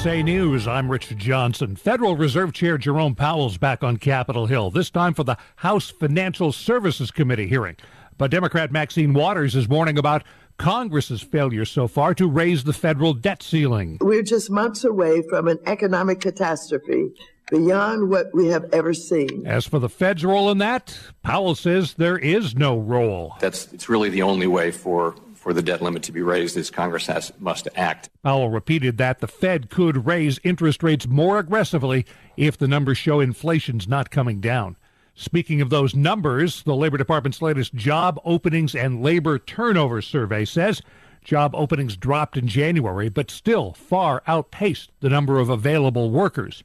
[0.01, 1.75] USA News, I'm Richard Johnson.
[1.75, 6.51] Federal Reserve Chair Jerome Powell's back on Capitol Hill, this time for the House Financial
[6.51, 7.75] Services Committee hearing.
[8.17, 10.23] But Democrat Maxine Waters is warning about
[10.57, 13.99] Congress's failure so far to raise the federal debt ceiling.
[14.01, 17.13] We're just months away from an economic catastrophe
[17.51, 19.45] beyond what we have ever seen.
[19.45, 23.35] As for the Fed's role in that, Powell says there is no role.
[23.39, 26.69] That's it's really the only way for for the debt limit to be raised is
[26.69, 28.11] Congress has must act.
[28.21, 32.05] Powell repeated that the Fed could raise interest rates more aggressively
[32.37, 34.77] if the numbers show inflation's not coming down.
[35.15, 40.83] Speaking of those numbers, the Labor Department's latest job openings and labor turnover survey says
[41.23, 46.63] job openings dropped in January, but still far outpaced the number of available workers.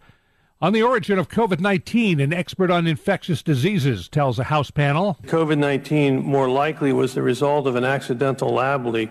[0.59, 5.19] On the origin of COVID 19, an expert on infectious diseases tells a House panel
[5.25, 9.11] COVID 19 more likely was the result of an accidental lab leak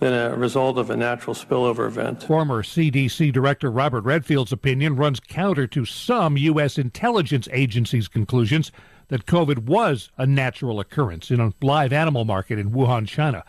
[0.00, 2.24] than a result of a natural spillover event.
[2.24, 6.76] Former CDC Director Robert Redfield's opinion runs counter to some U.S.
[6.76, 8.72] intelligence agencies' conclusions
[9.08, 13.44] that COVID was a natural occurrence in a live animal market in Wuhan, China.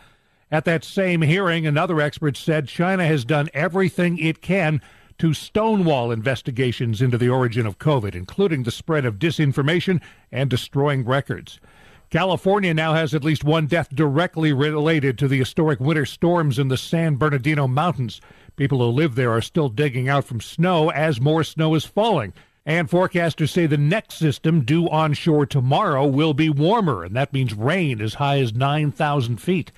[0.52, 4.80] At that same hearing, another expert said China has done everything it can
[5.18, 11.04] to stonewall investigations into the origin of COVID, including the spread of disinformation and destroying
[11.04, 11.60] records.
[12.08, 16.68] California now has at least one death directly related to the historic winter storms in
[16.68, 18.20] the San Bernardino Mountains.
[18.54, 22.32] People who live there are still digging out from snow as more snow is falling.
[22.64, 27.54] And forecasters say the next system due onshore tomorrow will be warmer, and that means
[27.54, 29.72] rain as high as 9,000 feet.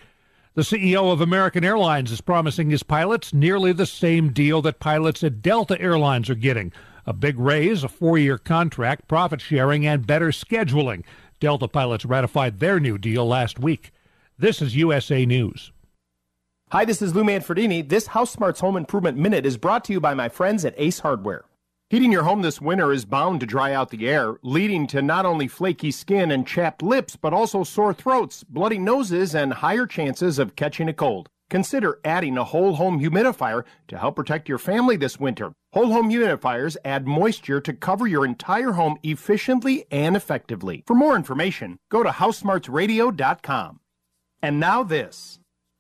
[0.59, 5.23] The CEO of American Airlines is promising his pilots nearly the same deal that pilots
[5.23, 6.73] at Delta Airlines are getting
[7.07, 11.05] a big raise, a four year contract, profit sharing, and better scheduling.
[11.39, 13.93] Delta pilots ratified their new deal last week.
[14.37, 15.71] This is USA News.
[16.73, 17.89] Hi, this is Lou Manfredini.
[17.89, 20.99] This House Smarts Home Improvement Minute is brought to you by my friends at Ace
[20.99, 21.45] Hardware.
[21.91, 25.25] Heating your home this winter is bound to dry out the air, leading to not
[25.25, 30.39] only flaky skin and chapped lips, but also sore throats, bloody noses, and higher chances
[30.39, 31.31] of catching a cold.
[31.49, 35.53] Consider adding a whole home humidifier to help protect your family this winter.
[35.73, 40.85] Whole home humidifiers add moisture to cover your entire home efficiently and effectively.
[40.87, 43.81] For more information, go to housesmartsradio.com.
[44.43, 45.41] And now this.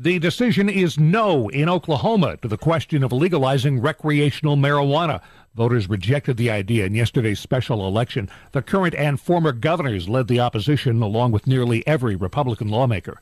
[0.00, 5.20] The decision is no in Oklahoma to the question of legalizing recreational marijuana.
[5.56, 8.30] Voters rejected the idea in yesterday's special election.
[8.52, 13.20] The current and former governors led the opposition, along with nearly every Republican lawmaker.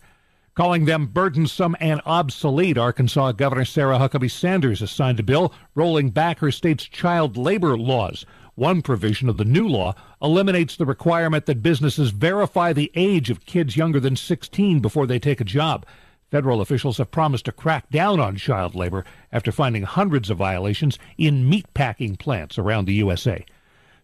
[0.55, 6.11] Calling them burdensome and obsolete, Arkansas Governor Sarah Huckabee Sanders has signed a bill rolling
[6.11, 8.27] back her state's child labor laws.
[8.57, 13.45] One provision of the new law eliminates the requirement that businesses verify the age of
[13.45, 15.85] kids younger than 16 before they take a job.
[16.31, 20.99] Federal officials have promised to crack down on child labor after finding hundreds of violations
[21.19, 23.45] in meatpacking plants around the USA.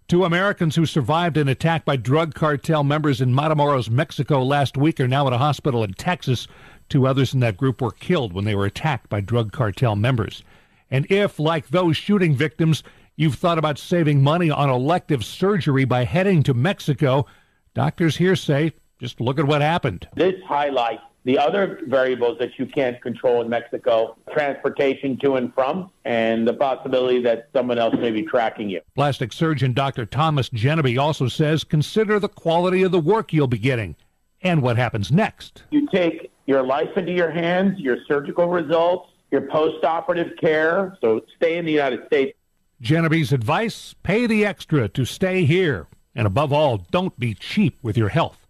[0.07, 5.01] Two Americans who survived an attack by drug cartel members in Matamoros, Mexico last week
[5.01, 6.47] are now in a hospital in Texas.
[6.91, 10.45] Two others in that group were killed when they were attacked by drug cartel members.
[10.91, 12.83] And if, like those shooting victims,
[13.23, 17.25] you've thought about saving money on elective surgery by heading to Mexico,
[17.73, 20.09] doctors here say just look at what happened.
[20.17, 25.89] This highlights the other variables that you can't control in Mexico, transportation to and from,
[26.05, 28.81] and the possibility that someone else may be tracking you.
[28.97, 30.05] Plastic surgeon Dr.
[30.05, 33.95] Thomas Genevieve also says consider the quality of the work you'll be getting
[34.43, 35.63] and what happens next.
[35.71, 41.21] You take your life into your hands, your surgical results, your post operative care, so
[41.37, 42.37] stay in the United States.
[42.83, 45.87] Genevieve's advice pay the extra to stay here.
[46.17, 48.49] And above all, don't be cheap with your health.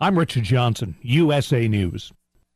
[0.00, 2.12] I'm Richard Johnson, USA News.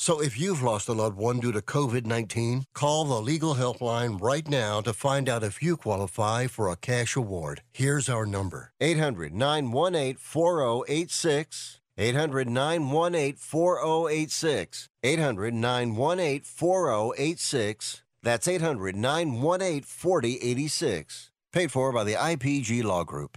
[0.00, 4.18] So if you've lost a loved one due to COVID 19, call the legal helpline
[4.18, 7.60] right now to find out if you qualify for a cash award.
[7.70, 11.80] Here's our number 800 918 4086.
[11.98, 14.88] 800 918 4086.
[15.02, 18.02] 800 918 4086.
[18.22, 21.30] That's 800 918 4086.
[21.52, 23.36] Paid for by the IPG Law Group.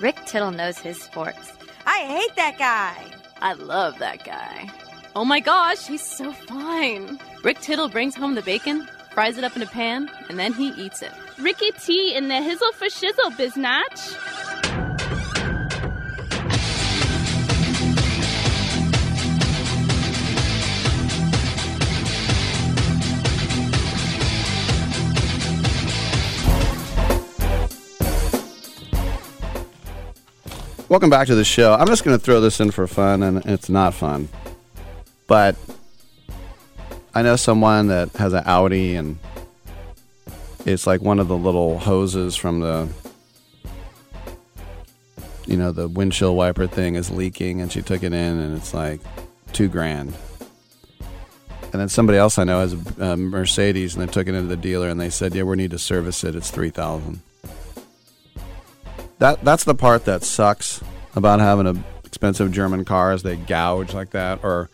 [0.00, 1.52] Rick Tittle knows his sports.
[1.84, 3.12] I hate that guy.
[3.42, 4.72] I love that guy.
[5.14, 7.20] Oh my gosh, he's so fine.
[7.44, 10.68] Rick Tittle brings home the bacon, fries it up in a pan, and then he
[10.68, 11.12] eats it.
[11.38, 14.16] Ricky T in the hizzle for shizzle, biznatch.
[30.88, 31.74] Welcome back to the show.
[31.74, 34.30] I'm just going to throw this in for fun, and it's not fun.
[35.26, 35.56] But
[37.14, 39.18] I know someone that has an Audi, and
[40.64, 42.88] it's like one of the little hoses from the,
[45.46, 48.74] you know, the windshield wiper thing is leaking, and she took it in, and it's
[48.74, 49.00] like
[49.52, 50.14] two grand.
[51.72, 54.56] And then somebody else I know has a, Mercedes, and they took it into the
[54.56, 56.34] dealer, and they said, "Yeah, we need to service it.
[56.34, 57.20] It's three thousand.
[59.18, 60.82] That that's the part that sucks
[61.14, 64.68] about having a expensive German car is they gouge like that or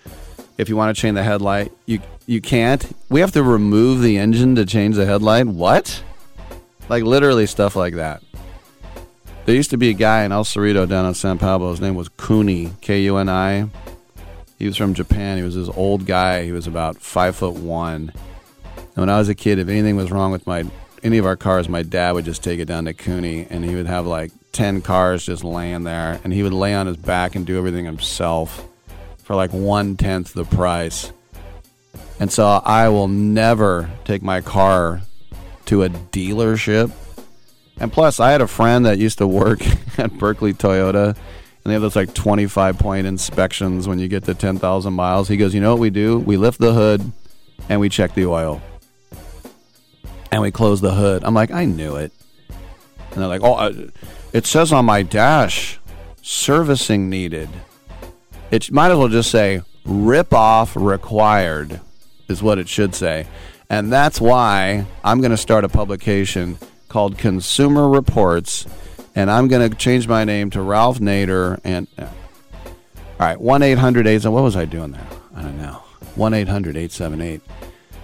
[0.58, 2.84] if you want to change the headlight, you you can't.
[3.08, 5.46] We have to remove the engine to change the headlight.
[5.46, 6.02] What?
[6.88, 8.22] Like literally stuff like that.
[9.46, 11.70] There used to be a guy in El Cerrito down in San Pablo.
[11.70, 13.68] His name was Kuni, K U N I.
[14.58, 15.38] He was from Japan.
[15.38, 16.44] He was this old guy.
[16.44, 18.12] He was about five foot one.
[18.76, 20.64] And when I was a kid, if anything was wrong with my
[21.02, 23.76] any of our cars, my dad would just take it down to Kuni, and he
[23.76, 27.36] would have like ten cars just laying there, and he would lay on his back
[27.36, 28.67] and do everything himself
[29.28, 31.12] for like one tenth the price.
[32.18, 35.02] And so I will never take my car
[35.66, 36.90] to a dealership.
[37.78, 39.60] And plus, I had a friend that used to work
[39.98, 41.16] at Berkeley Toyota, and
[41.64, 45.28] they have those like 25 point inspections when you get to 10,000 miles.
[45.28, 46.18] He goes, You know what we do?
[46.18, 47.12] We lift the hood
[47.68, 48.62] and we check the oil
[50.32, 51.22] and we close the hood.
[51.22, 52.12] I'm like, I knew it.
[53.10, 53.88] And they're like, oh, uh,
[54.32, 55.78] it says on my dash,
[56.22, 57.50] servicing needed.
[58.50, 61.80] It might as well just say rip off required,
[62.28, 63.26] is what it should say.
[63.70, 66.58] And that's why I'm going to start a publication
[66.88, 68.66] called Consumer Reports,
[69.14, 71.60] and I'm going to change my name to Ralph Nader.
[71.62, 72.10] And uh, all
[73.18, 74.24] right, one eight hundred eight.
[74.24, 75.06] What was I doing there?
[75.34, 75.82] I don't know.
[76.14, 77.42] One 878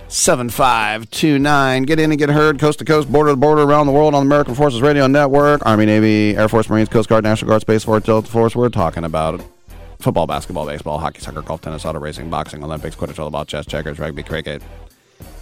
[0.06, 1.82] 7529.
[1.82, 4.22] Get in and get heard coast to coast, border to border, around the world on
[4.22, 5.66] the American Forces Radio Network.
[5.66, 8.54] Army, Navy, Air Force, Marines, Coast Guard, National Guard, Space Force, Delta Force.
[8.54, 9.40] We're talking about
[9.98, 13.98] football, basketball, baseball, hockey, soccer, golf, tennis, auto racing, boxing, Olympics, Quidditch, volleyball, chess, checkers,
[13.98, 14.62] rugby, cricket.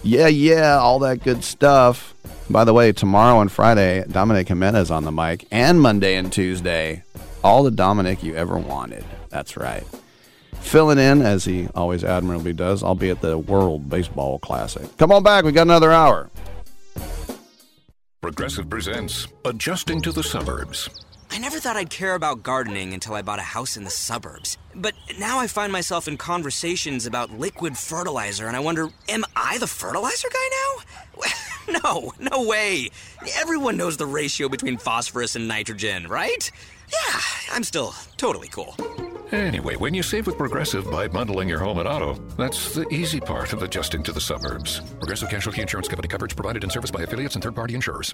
[0.03, 2.13] Yeah, yeah, all that good stuff.
[2.49, 7.03] By the way, tomorrow and Friday, Dominic Jimenez on the mic, and Monday and Tuesday,
[7.43, 9.05] all the Dominic you ever wanted.
[9.29, 9.85] That's right
[10.63, 12.83] filling in as he always admirably does.
[12.83, 14.97] I'll be at the World Baseball Classic.
[14.97, 16.29] Come on back, we got another hour.
[18.21, 20.89] Progressive presents Adjusting to the Suburbs.
[21.33, 24.59] I never thought I'd care about gardening until I bought a house in the suburbs.
[24.75, 29.57] But now I find myself in conversations about liquid fertilizer, and I wonder, am I
[29.57, 31.79] the fertilizer guy now?
[31.83, 32.91] no, no way.
[33.35, 36.51] Everyone knows the ratio between phosphorus and nitrogen, right?
[36.91, 37.19] Yeah,
[37.51, 38.75] I'm still totally cool.
[39.31, 43.19] Anyway, when you save with Progressive by bundling your home and auto, that's the easy
[43.19, 44.81] part of adjusting to the suburbs.
[44.99, 48.13] Progressive Casualty Insurance Company coverage provided in service by affiliates and third party insurers.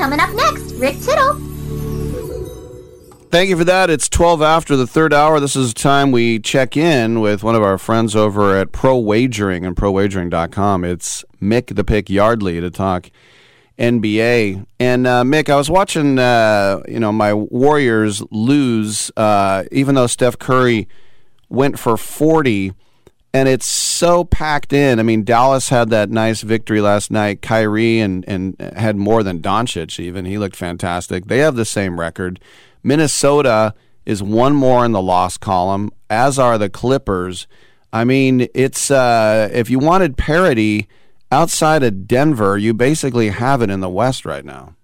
[0.00, 1.34] Coming up next, Rick Tittle.
[3.28, 3.90] Thank you for that.
[3.90, 5.40] It's 12 after the third hour.
[5.40, 8.96] This is the time we check in with one of our friends over at Pro
[8.98, 10.84] Wagering and ProWagering.com.
[10.86, 13.10] It's Mick the Pick Yardley to talk
[13.78, 14.64] NBA.
[14.78, 20.06] And uh, Mick, I was watching, uh, you know, my Warriors lose, uh, even though
[20.06, 20.88] Steph Curry
[21.50, 22.72] went for 40
[23.32, 24.98] and it's so packed in.
[24.98, 27.42] I mean, Dallas had that nice victory last night.
[27.42, 30.00] Kyrie and and had more than Doncic.
[30.00, 31.26] Even he looked fantastic.
[31.26, 32.40] They have the same record.
[32.82, 33.74] Minnesota
[34.06, 37.46] is one more in the loss column, as are the Clippers.
[37.92, 40.88] I mean, it's uh, if you wanted parity
[41.30, 44.74] outside of Denver, you basically have it in the West right now.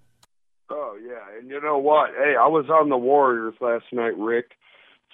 [0.69, 2.11] Oh yeah, and you know what?
[2.11, 4.51] Hey, I was on the Warriors last night, Rick.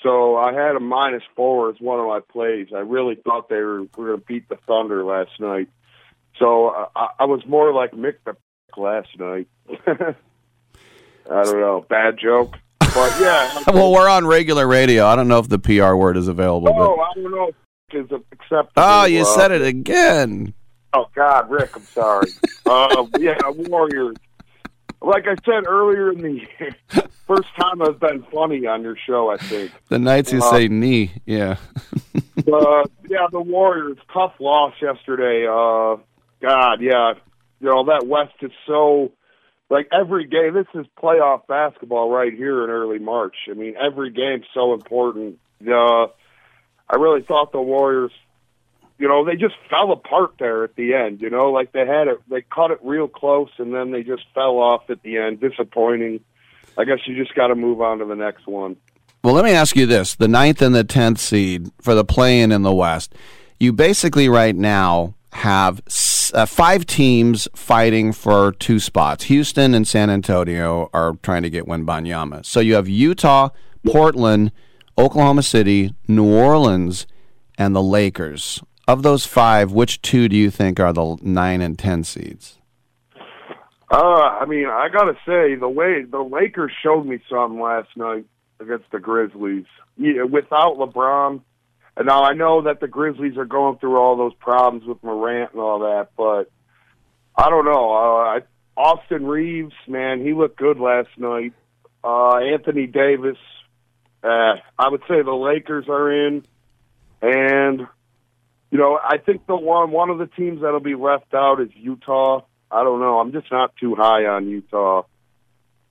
[0.04, 2.68] So I had a minus four as one of my plays.
[2.76, 5.70] I really thought they were, were going to beat the Thunder last night.
[6.40, 8.36] So uh, I, I was more like Mick the
[8.80, 9.48] last night.
[9.88, 13.64] I don't know, bad joke, but yeah.
[13.68, 15.06] well, we're on regular radio.
[15.06, 16.70] I don't know if the PR word is available.
[16.70, 17.02] Oh, but...
[17.02, 17.56] I don't know if
[18.12, 18.72] it's acceptable.
[18.76, 20.54] Oh, you uh, said it again.
[20.94, 22.28] Oh God, Rick, I'm sorry.
[22.66, 24.18] uh, yeah, Warriors.
[25.04, 26.42] Like I said earlier in the
[27.28, 29.30] first time I've been funny on your show.
[29.30, 31.58] I think The nights you Uh, say knee, yeah.
[32.36, 35.46] yeah, the Warriors tough loss yesterday.
[35.46, 35.98] Uh,
[36.42, 37.14] God, yeah,
[37.60, 39.12] you know that West is so
[39.70, 40.54] like every game.
[40.54, 43.36] This is playoff basketball right here in early March.
[43.50, 45.38] I mean, every game's so important.
[45.62, 46.08] Uh,
[46.90, 48.12] I really thought the Warriors,
[49.04, 51.20] you know, they just fell apart there at the end.
[51.20, 54.24] You know, like they had it, they caught it real close, and then they just
[54.34, 55.42] fell off at the end.
[55.42, 56.22] Disappointing.
[56.78, 58.78] I guess you just got to move on to the next one.
[59.22, 62.54] Well, let me ask you this: the ninth and the tenth seed for the play-in
[62.54, 63.14] in the West.
[63.60, 65.82] You basically right now have
[66.34, 69.26] uh, five teams fighting for two spots.
[69.26, 72.46] Houston and San Antonio are trying to get Wembanyama.
[72.46, 73.50] So you have Utah,
[73.86, 74.54] Portland,
[74.98, 77.06] Oklahoma City, New Orleans,
[77.58, 78.64] and the Lakers.
[78.88, 82.58] Of those five, which two do you think are the nine and ten seeds?
[83.90, 88.26] Uh, I mean, I gotta say the way the Lakers showed me something last night
[88.60, 89.66] against the Grizzlies.
[89.98, 91.42] Yeah, without LeBron,
[91.96, 95.52] and now I know that the Grizzlies are going through all those problems with Morant
[95.54, 96.52] and all that, but
[97.38, 97.94] I don't know.
[97.94, 98.40] Uh,
[98.76, 101.54] Austin Reaves, man, he looked good last night.
[102.04, 103.38] Uh, Anthony Davis,
[104.24, 106.44] uh, I would say the Lakers are in,
[107.22, 107.88] and
[108.74, 111.70] you know, I think the one one of the teams that'll be left out is
[111.76, 112.42] Utah.
[112.72, 113.20] I don't know.
[113.20, 115.04] I'm just not too high on Utah,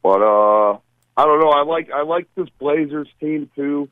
[0.02, 0.78] but uh,
[1.16, 1.50] I don't know.
[1.50, 3.88] I like I like this Blazers team too.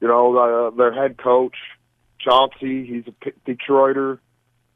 [0.00, 1.56] You know, uh, their head coach
[2.20, 4.20] Chauncey, he's a Detroiter.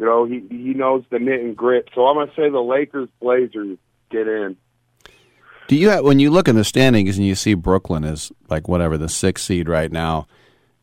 [0.01, 1.90] You know, he he knows the knit and grit.
[1.94, 3.78] So I'm gonna say the Lakers Blazers
[4.10, 4.56] get in.
[5.69, 8.66] Do you have, when you look in the standings and you see Brooklyn is like
[8.66, 10.27] whatever the sixth seed right now?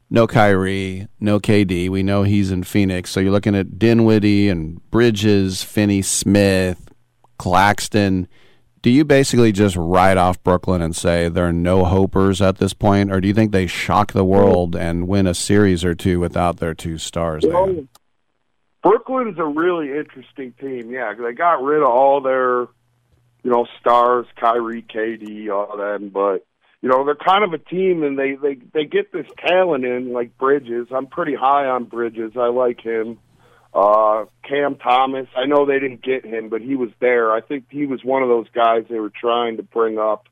[0.09, 1.89] No Kyrie, no KD.
[1.89, 3.09] We know he's in Phoenix.
[3.09, 6.89] So you're looking at Dinwiddie and Bridges, Finney Smith,
[7.37, 8.27] Claxton.
[8.81, 12.73] Do you basically just write off Brooklyn and say there are no hopers at this
[12.73, 16.19] point, or do you think they shock the world and win a series or two
[16.19, 17.43] without their two stars?
[17.43, 17.87] Know,
[18.83, 20.91] Brooklyn's a really interesting team.
[20.91, 22.67] Yeah, they got rid of all their,
[23.41, 26.09] you know, stars, Kyrie, KD, all them.
[26.09, 26.45] But
[26.81, 30.13] you know, they're kind of a team, and they they they get this talent in
[30.13, 30.87] like Bridges.
[30.91, 32.33] I'm pretty high on Bridges.
[32.35, 33.19] I like him.
[33.73, 35.27] Uh, Cam Thomas.
[35.35, 37.33] I know they didn't get him, but he was there.
[37.33, 40.27] I think he was one of those guys they were trying to bring up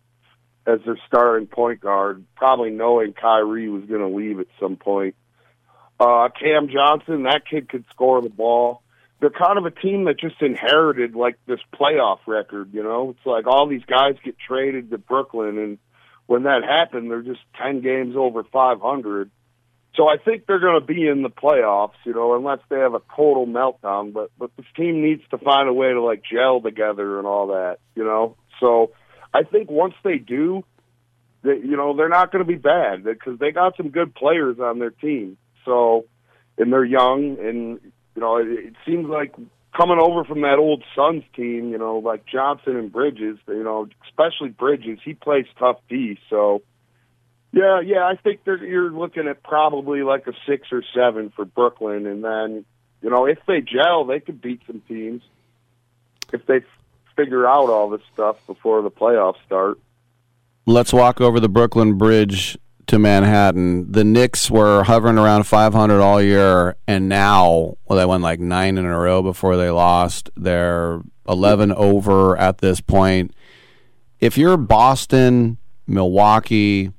[0.66, 5.16] as their starting point guard, probably knowing Kyrie was going to leave at some point.
[6.00, 8.82] Uh, Cam Johnson, that kid could score the ball.
[9.20, 13.12] They're kind of a team that just inherited like this playoff record, you know?
[13.12, 15.78] It's like all these guys get traded to Brooklyn and
[16.28, 19.30] when that happened, they're just 10 games over 500.
[19.96, 22.96] So I think they're going to be in the playoffs, you know, unless they have
[22.96, 24.12] a total meltdown.
[24.12, 27.48] But but this team needs to find a way to like gel together and all
[27.48, 28.36] that, you know.
[28.60, 28.92] So
[29.34, 30.64] I think once they do,
[31.44, 34.58] that you know they're not going to be bad because they got some good players
[34.60, 35.38] on their team.
[35.66, 36.06] So
[36.58, 37.80] and they're young, and
[38.16, 39.36] you know it, it seems like
[39.76, 43.88] coming over from that old Suns team, you know, like Johnson and Bridges, you know,
[44.08, 46.20] especially Bridges, he plays tough D.
[46.30, 46.62] So
[47.52, 51.46] yeah, yeah, I think they're, you're looking at probably like a six or seven for
[51.46, 52.66] Brooklyn, and then
[53.02, 55.22] you know if they gel, they could beat some teams
[56.32, 56.62] if they
[57.16, 59.80] figure out all this stuff before the playoffs start.
[60.66, 63.92] Let's walk over the Brooklyn Bridge to Manhattan.
[63.92, 68.78] The Knicks were hovering around 500 all year, and now, well, they won like nine
[68.78, 70.30] in a row before they lost.
[70.36, 73.34] They're 11 over at this point.
[74.20, 75.58] If you're Boston,
[75.88, 76.92] Milwaukee,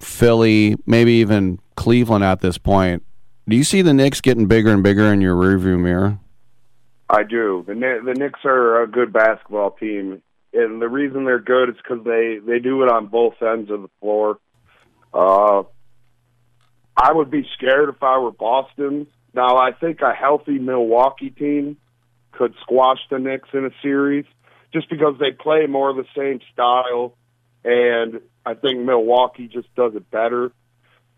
[0.00, 3.02] Philly, maybe even Cleveland at this point,
[3.48, 6.18] do you see the Knicks getting bigger and bigger in your rearview mirror?
[7.10, 7.64] I do.
[7.66, 7.74] The
[8.04, 10.20] the Knicks are a good basketball team,
[10.52, 13.82] and the reason they're good is because they they do it on both ends of
[13.82, 14.38] the floor.
[15.12, 15.62] Uh,
[16.96, 19.06] I would be scared if I were Boston.
[19.34, 21.76] Now, I think a healthy Milwaukee team
[22.32, 24.24] could squash the Knicks in a series
[24.72, 27.14] just because they play more of the same style,
[27.64, 30.52] and I think Milwaukee just does it better.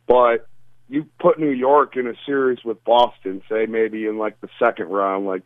[0.06, 0.46] But
[0.88, 4.88] you put New York in a series with Boston, say maybe in like the second
[4.88, 5.44] round, like,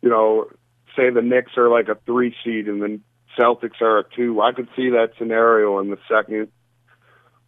[0.00, 0.48] you know,
[0.96, 3.00] say the Knicks are like a three seed and the
[3.38, 4.40] Celtics are a two.
[4.40, 6.48] I could see that scenario in the second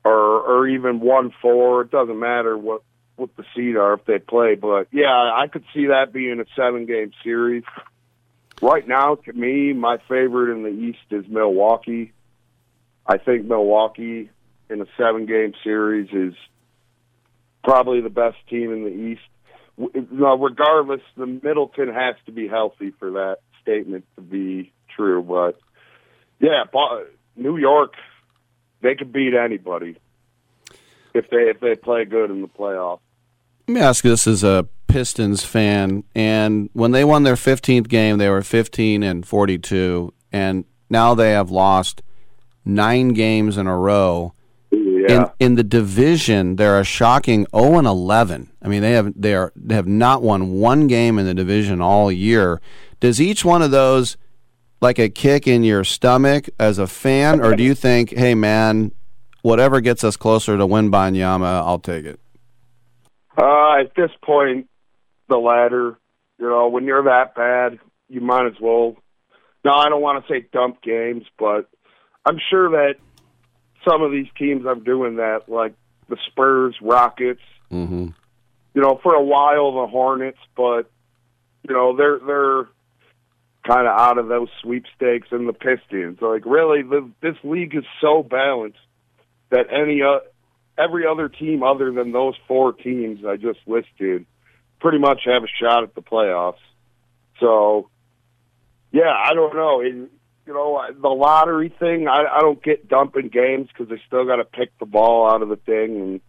[0.04, 1.82] or or even one four.
[1.82, 2.82] It doesn't matter what
[3.16, 4.54] what the seed are if they play.
[4.54, 7.64] But yeah, I could see that being a seven game series.
[8.60, 12.12] Right now, to me, my favorite in the East is Milwaukee.
[13.06, 14.30] I think Milwaukee
[14.68, 16.34] in a seven game series is
[17.62, 20.08] probably the best team in the East.
[20.10, 25.22] No, regardless, the Middleton has to be healthy for that statement to be true.
[25.22, 25.60] But
[26.40, 26.64] yeah,
[27.36, 27.94] New York,
[28.82, 29.96] they could beat anybody
[31.14, 33.00] if they if they play good in the playoffs.
[33.66, 37.88] Let me ask you this as a Pistons fan, and when they won their 15th
[37.88, 42.02] game, they were 15 and 42, and now they have lost
[42.64, 44.32] nine games in a row.
[44.70, 45.32] Yeah.
[45.38, 48.50] In, in the division, they're a shocking 0 and 11.
[48.62, 51.80] I mean, they have they are they have not won one game in the division
[51.80, 52.60] all year.
[53.00, 54.16] Does each one of those
[54.80, 58.92] like a kick in your stomach as a fan, or do you think, hey man,
[59.42, 62.20] whatever gets us closer to Wembanyama, I'll take it?
[63.36, 64.68] Uh, at this point,
[65.28, 65.98] the latter.
[66.38, 67.78] You know, when you're that bad,
[68.08, 68.96] you might as well.
[69.64, 71.68] Now, I don't want to say dump games, but
[72.24, 72.94] I'm sure that
[73.88, 75.74] some of these teams are doing that, like
[76.08, 77.40] the Spurs, Rockets.
[77.70, 78.08] Mm-hmm.
[78.74, 80.90] You know, for a while the Hornets, but
[81.68, 82.68] you know they're they're
[83.68, 86.18] kind of out of those sweepstakes and the Pistons.
[86.20, 88.78] Like really, the, this league is so balanced
[89.50, 90.20] that any uh,
[90.78, 94.24] every other team other than those four teams I just listed
[94.80, 96.54] pretty much have a shot at the playoffs.
[97.40, 97.90] So,
[98.92, 99.80] yeah, I don't know.
[99.80, 100.10] It,
[100.46, 104.36] you know, the lottery thing, I, I don't get dumping games because they still got
[104.36, 106.20] to pick the ball out of the thing, and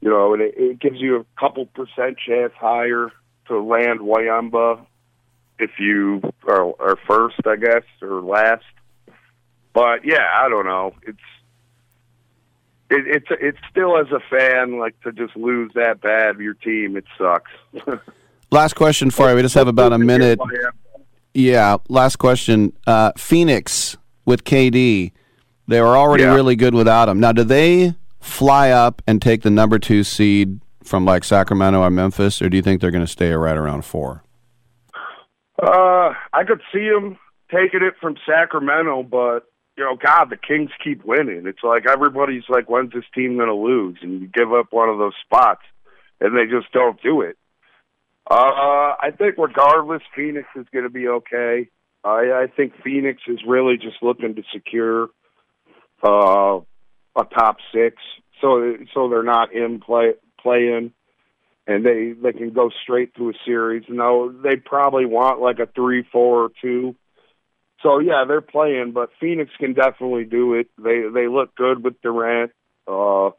[0.00, 3.12] you know, and it, it gives you a couple percent chance higher
[3.46, 4.86] to land Wayamba
[5.60, 8.64] if you are, are first, I guess, or last.
[9.72, 10.94] But yeah, I don't know.
[11.06, 11.18] It's
[12.90, 16.54] it, it's it's still as a fan like to just lose that bad of your
[16.54, 16.96] team.
[16.96, 17.50] It sucks.
[18.50, 19.36] last question for you.
[19.36, 20.40] We just have about a minute.
[21.34, 22.72] Yeah, last question.
[22.86, 25.12] Uh, Phoenix with KD,
[25.68, 26.34] they were already Yeah.
[26.34, 27.20] really good without him.
[27.20, 31.90] Now, do they fly up and take the number two seed from like Sacramento or
[31.90, 34.24] Memphis, or do you think they're going to stay right around four?
[35.60, 37.18] Uh, I could see him
[37.50, 39.40] taking it from Sacramento, but
[39.76, 41.44] you know, God, the Kings keep winning.
[41.46, 43.98] It's like everybody's like, when's this team going to lose?
[44.02, 45.62] And you give up one of those spots,
[46.20, 47.36] and they just don't do it.
[48.30, 51.68] Uh, I think regardless, Phoenix is going to be okay.
[52.04, 55.08] I, I think Phoenix is really just looking to secure
[56.02, 56.60] uh,
[57.16, 57.96] a top six,
[58.40, 60.92] so so they're not in play playing,
[61.70, 63.84] and they they can go straight to a series.
[63.88, 66.96] Now they probably want like a three, four, or two.
[67.82, 70.68] So yeah, they're playing, but Phoenix can definitely do it.
[70.76, 72.50] They they look good with Durant.
[72.88, 73.30] Uh,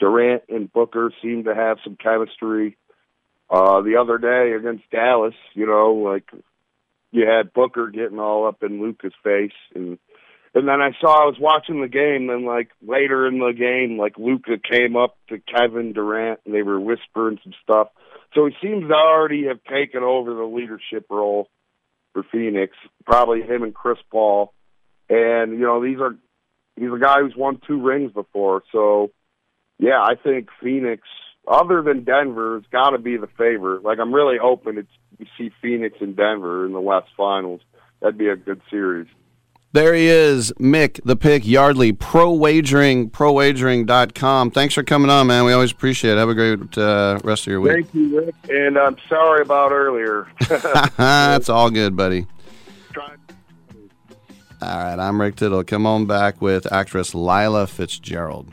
[0.00, 2.76] Durant and Booker seem to have some chemistry.
[3.50, 6.24] Uh, the other day against Dallas, you know, like
[7.10, 9.98] you had Booker getting all up in Luka's face, and
[10.54, 13.98] and then I saw I was watching the game, and like later in the game,
[13.98, 17.88] like Luka came up to Kevin Durant, and they were whispering some stuff.
[18.34, 21.48] So he seems to already have taken over the leadership role
[22.12, 22.76] for Phoenix.
[23.04, 24.54] Probably him and Chris Paul,
[25.08, 26.16] and you know these are
[26.76, 28.62] he's a guy who's won two rings before.
[28.70, 29.10] So
[29.80, 31.02] yeah, I think Phoenix,
[31.48, 33.82] other than Denver, has got to be the favorite.
[33.82, 34.88] Like I'm really hoping it's
[35.18, 37.60] we see Phoenix and Denver in the West Finals.
[38.00, 39.08] That'd be a good series.
[39.74, 44.52] There he is, Mick, the pick, Yardley, pro wagering, prowagering.com.
[44.52, 45.44] Thanks for coming on, man.
[45.44, 46.18] We always appreciate it.
[46.18, 47.72] Have a great uh, rest of your week.
[47.72, 50.28] Thank you, Rick, and I'm sorry about earlier.
[50.96, 52.24] That's all good, buddy.
[54.62, 55.64] All right, I'm Rick Tittle.
[55.64, 58.52] Come on back with actress Lila Fitzgerald.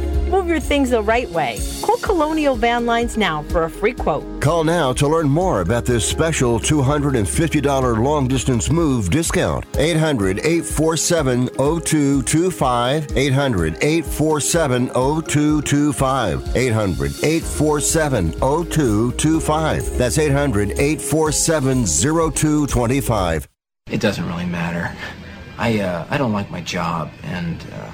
[0.31, 1.59] Move your things the right way.
[1.81, 4.23] Call Colonial Van Lines now for a free quote.
[4.41, 9.65] Call now to learn more about this special $250 long distance move discount.
[9.77, 13.17] 800 847 0225.
[13.17, 16.55] 800 847 0225.
[16.55, 19.97] 800 847 0225.
[19.97, 23.49] That's 800 847 0225.
[23.89, 24.95] It doesn't really matter.
[25.57, 27.91] I uh, I don't like my job, and uh,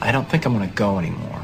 [0.00, 1.37] I don't think I'm gonna go anymore.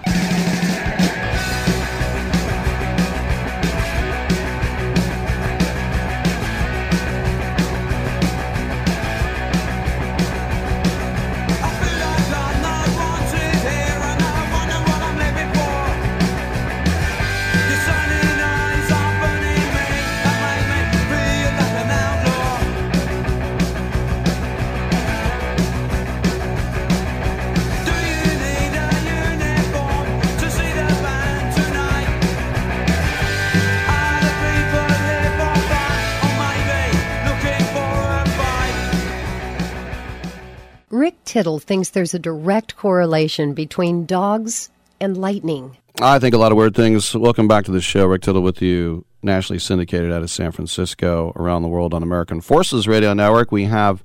[41.35, 45.77] Tittle thinks there's a direct correlation between dogs and lightning.
[46.01, 47.13] I think a lot of weird things.
[47.13, 48.07] Welcome back to the show.
[48.07, 52.41] Rick Tittle with you, nationally syndicated out of San Francisco, around the world on American
[52.41, 53.51] Forces Radio Network.
[53.51, 54.05] We have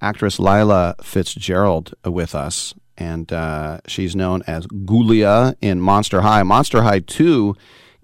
[0.00, 6.44] actress Lila Fitzgerald with us, and uh, she's known as Ghoulia in Monster High.
[6.44, 7.56] Monster High 2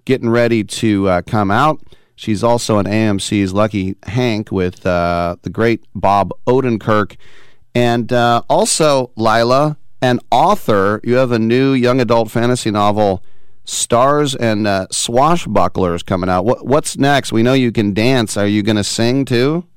[0.03, 1.81] getting ready to uh, come out.
[2.17, 7.15] She's also in AMC's Lucky Hank with uh, the great Bob Odenkirk.
[7.77, 13.23] And uh, also, Lila, an author, you have a new young adult fantasy novel,
[13.65, 16.43] Stars and uh, Swashbucklers, coming out.
[16.43, 17.31] What, what's next?
[17.31, 18.35] We know you can dance.
[18.35, 19.67] Are you going to sing too?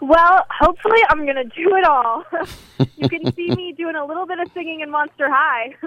[0.00, 2.24] Well, hopefully I'm going to do it all.
[2.96, 5.76] you can see me doing a little bit of singing in Monster High.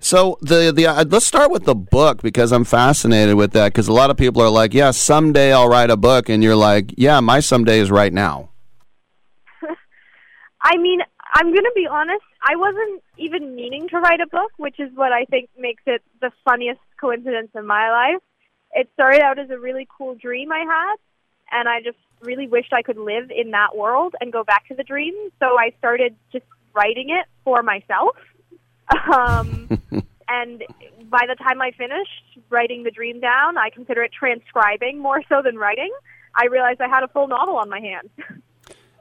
[0.00, 3.88] So the the uh, let's start with the book because I'm fascinated with that because
[3.88, 6.94] a lot of people are like, yeah, someday I'll write a book, and you're like,
[6.96, 8.50] yeah, my someday is right now.
[10.60, 11.00] I mean,
[11.34, 14.90] I'm going to be honest, I wasn't even meaning to write a book, which is
[14.94, 18.22] what I think makes it the funniest coincidence in my life.
[18.72, 20.96] It started out as a really cool dream I had,
[21.52, 24.74] and I just really wished I could live in that world and go back to
[24.74, 25.14] the dream.
[25.38, 28.16] So I started just writing it for myself.
[29.12, 29.68] Um,
[30.28, 30.64] and
[31.08, 35.40] by the time I finished writing the dream down, I consider it transcribing more so
[35.42, 35.92] than writing.
[36.34, 38.10] I realized I had a full novel on my hands.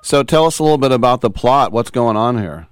[0.07, 1.73] So tell us a little bit about the plot.
[1.73, 2.67] What's going on here?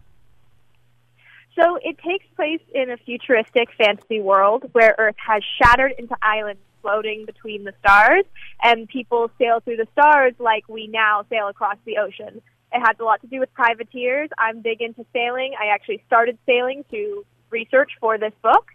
[1.59, 6.61] So it takes place in a futuristic fantasy world where Earth has shattered into islands
[6.81, 8.23] floating between the stars,
[8.63, 12.41] and people sail through the stars like we now sail across the ocean.
[12.71, 14.29] It has a lot to do with privateers.
[14.37, 15.55] I'm big into sailing.
[15.61, 18.67] I actually started sailing to research for this book,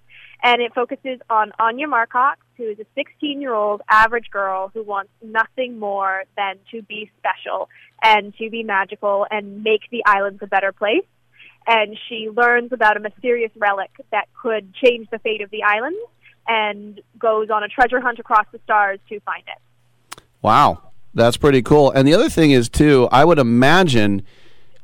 [0.42, 4.82] and it focuses on Anya Marcox, who is a 16 year old average girl who
[4.82, 7.70] wants nothing more than to be special
[8.02, 11.04] and to be magical and make the islands a better place
[11.66, 15.96] and she learns about a mysterious relic that could change the fate of the island
[16.48, 20.22] and goes on a treasure hunt across the stars to find it.
[20.42, 21.90] Wow, that's pretty cool.
[21.90, 24.22] And the other thing is too, I would imagine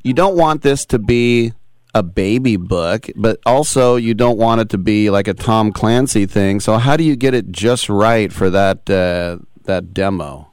[0.03, 1.53] you don't want this to be
[1.95, 6.27] a baby book, but also you don't want it to be like a Tom Clancy
[6.27, 6.61] thing.
[6.61, 10.51] So how do you get it just right for that uh, that demo?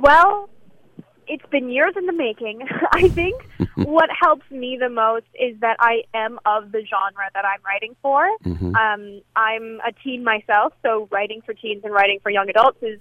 [0.00, 0.48] Well,
[1.30, 2.66] it's been years in the making.
[2.92, 3.40] I think
[3.76, 7.94] what helps me the most is that I am of the genre that I'm writing
[8.02, 8.28] for.
[8.44, 8.74] Mhm.
[8.74, 12.98] Um, I'm a teen myself, so writing for teens and writing for young adults is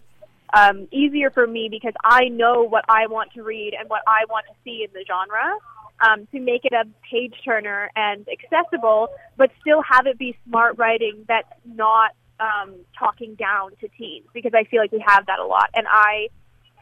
[0.54, 4.26] um, easier for me because I know what I want to read and what I
[4.30, 5.58] want to see in the genre.
[6.02, 10.78] Um, to make it a page turner and accessible, but still have it be smart
[10.78, 15.40] writing that's not um, talking down to teens because I feel like we have that
[15.40, 15.70] a lot.
[15.76, 16.30] And I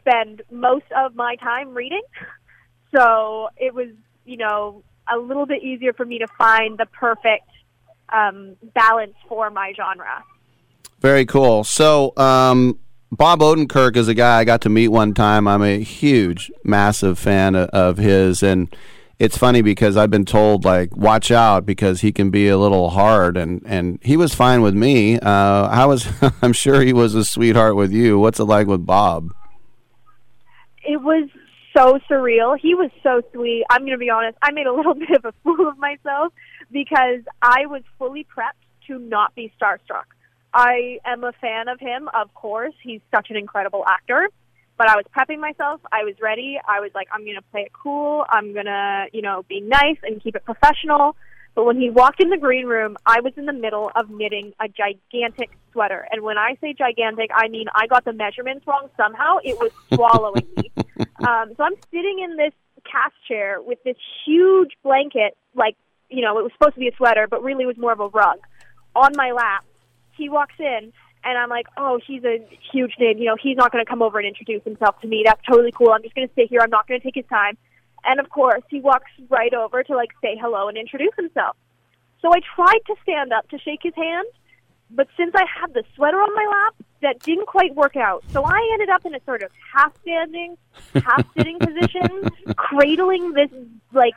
[0.08, 2.02] spend most of my time reading.
[2.94, 3.88] So it was,
[4.24, 7.48] you know, a little bit easier for me to find the perfect
[8.10, 10.24] um, balance for my genre.
[11.00, 11.64] Very cool.
[11.64, 12.78] So, um,
[13.10, 15.48] Bob Odenkirk is a guy I got to meet one time.
[15.48, 18.74] I'm a huge, massive fan of, his, and
[19.18, 22.90] it's funny because I've been told like, watch out because he can be a little
[22.90, 25.18] hard, and and he was fine with me.
[25.18, 26.06] Uh, I was,
[26.42, 28.18] I'm sure he was a sweetheart with you.
[28.18, 29.32] What's it like with Bob?
[30.82, 31.28] It was
[31.76, 32.58] so surreal.
[32.58, 33.64] He was so sweet.
[33.70, 36.32] I'm going to be honest, I made a little bit of a fool of myself
[36.70, 40.04] because I was fully prepped to not be starstruck.
[40.52, 42.74] I am a fan of him, of course.
[42.82, 44.28] He's such an incredible actor.
[44.78, 45.80] But I was prepping myself.
[45.90, 46.56] I was ready.
[46.66, 48.24] I was like, I'm going to play it cool.
[48.28, 51.16] I'm going to, you know, be nice and keep it professional.
[51.58, 54.52] But when he walked in the green room, I was in the middle of knitting
[54.60, 56.06] a gigantic sweater.
[56.12, 59.38] And when I say gigantic, I mean I got the measurements wrong somehow.
[59.42, 60.70] It was swallowing me.
[61.18, 62.52] Um, so I'm sitting in this
[62.84, 65.74] cast chair with this huge blanket, like,
[66.08, 68.06] you know, it was supposed to be a sweater, but really was more of a
[68.06, 68.38] rug,
[68.94, 69.64] on my lap.
[70.16, 70.92] He walks in,
[71.24, 72.38] and I'm like, oh, he's a
[72.70, 73.18] huge name.
[73.18, 75.24] You know, he's not going to come over and introduce himself to me.
[75.26, 75.90] That's totally cool.
[75.90, 76.60] I'm just going to stay here.
[76.62, 77.58] I'm not going to take his time.
[78.04, 81.56] And of course, he walks right over to like say hello and introduce himself.
[82.20, 84.26] So I tried to stand up to shake his hand,
[84.90, 88.24] but since I had the sweater on my lap, that didn't quite work out.
[88.32, 90.56] So I ended up in a sort of half standing,
[90.94, 93.50] half sitting position, cradling this
[93.92, 94.14] like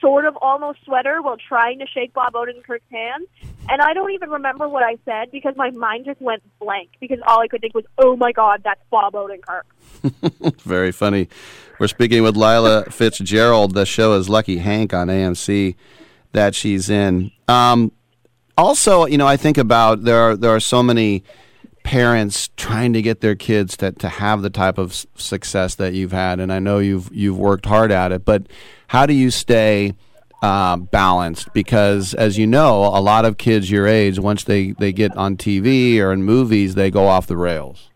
[0.00, 3.26] sort of almost sweater while trying to shake Bob Odenkirk's hand.
[3.68, 7.18] And I don't even remember what I said because my mind just went blank because
[7.26, 9.62] all I could think was, "Oh my God, that's Bob Odenkirk."
[10.62, 11.28] Very funny.
[11.78, 13.74] We're speaking with Lila Fitzgerald.
[13.74, 15.76] The show is Lucky Hank on AMC
[16.32, 17.30] that she's in.
[17.48, 17.92] Um,
[18.56, 21.22] also, you know, I think about there are there are so many
[21.82, 26.12] parents trying to get their kids to, to have the type of success that you've
[26.12, 28.24] had, and I know you've you've worked hard at it.
[28.24, 28.46] But
[28.88, 29.94] how do you stay
[30.42, 31.52] uh, balanced?
[31.52, 35.36] Because as you know, a lot of kids your age, once they they get on
[35.36, 37.90] TV or in movies, they go off the rails.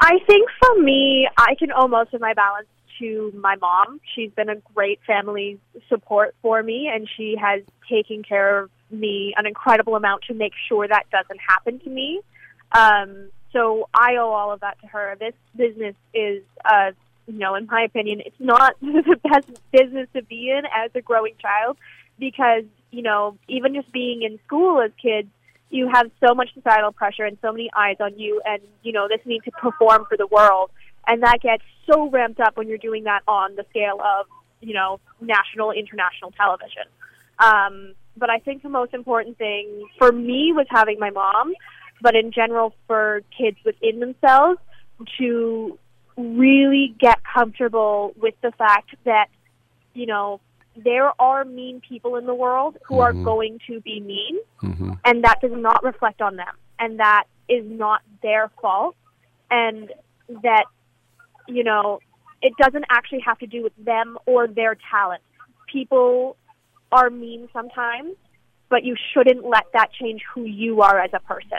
[0.00, 2.68] I think for me, I can owe most of my balance
[2.98, 4.00] to my mom.
[4.14, 9.34] She's been a great family support for me, and she has taken care of me
[9.36, 12.20] an incredible amount to make sure that doesn't happen to me.
[12.72, 15.16] Um, so I owe all of that to her.
[15.18, 16.92] This business is, uh,
[17.26, 21.00] you know, in my opinion, it's not the best business to be in as a
[21.00, 21.76] growing child
[22.18, 25.28] because, you know, even just being in school as kids,
[25.70, 29.08] you have so much societal pressure and so many eyes on you and you know
[29.08, 30.70] this need to perform for the world
[31.06, 34.26] and that gets so ramped up when you're doing that on the scale of
[34.60, 36.84] you know national international television
[37.38, 41.52] um, but i think the most important thing for me was having my mom
[42.00, 44.58] but in general for kids within themselves
[45.18, 45.78] to
[46.16, 49.26] really get comfortable with the fact that
[49.94, 50.40] you know
[50.76, 53.24] there are mean people in the world who are mm-hmm.
[53.24, 54.92] going to be mean mm-hmm.
[55.04, 58.96] and that does not reflect on them and that is not their fault
[59.50, 59.92] and
[60.42, 60.64] that
[61.48, 62.00] you know
[62.42, 65.22] it doesn't actually have to do with them or their talent.
[65.72, 66.36] People
[66.92, 68.14] are mean sometimes,
[68.68, 71.58] but you shouldn't let that change who you are as a person.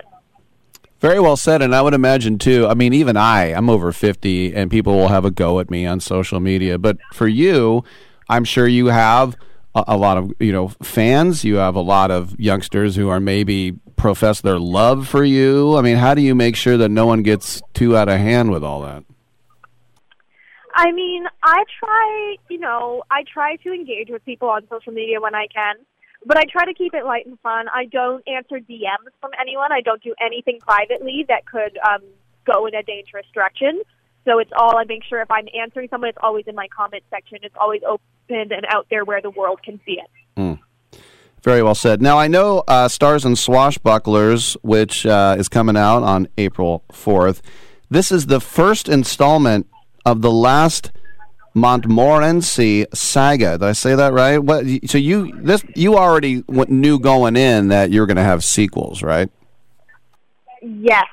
[1.00, 2.66] Very well said, and I would imagine too.
[2.68, 5.86] I mean, even I, I'm over fifty, and people will have a go at me
[5.86, 6.80] on social media.
[6.80, 7.84] But for you,
[8.30, 9.36] I'm sure you have
[9.76, 11.44] a, a lot of you know fans.
[11.44, 15.78] You have a lot of youngsters who are maybe profess their love for you.
[15.78, 18.52] I mean, how do you make sure that no one gets too out of hand
[18.52, 19.04] with all that?
[20.78, 25.20] I mean, I try, you know, I try to engage with people on social media
[25.20, 25.76] when I can,
[26.24, 27.66] but I try to keep it light and fun.
[27.74, 29.72] I don't answer DMs from anyone.
[29.72, 32.04] I don't do anything privately that could um,
[32.46, 33.82] go in a dangerous direction.
[34.24, 37.02] So it's all I make sure if I'm answering someone, it's always in my comment
[37.10, 37.40] section.
[37.42, 40.12] It's always open and out there where the world can see it.
[40.40, 40.60] Mm.
[41.42, 42.04] Very well said.
[42.04, 47.42] Now I know uh, Stars and Swashbucklers, which uh, is coming out on April fourth.
[47.90, 49.66] This is the first installment
[50.12, 50.92] of the last
[51.54, 53.58] Montmorency saga.
[53.58, 54.38] Did I say that right?
[54.38, 54.66] What?
[54.86, 59.30] So you this you already knew going in that you're going to have sequels, right?
[60.62, 61.08] Yes.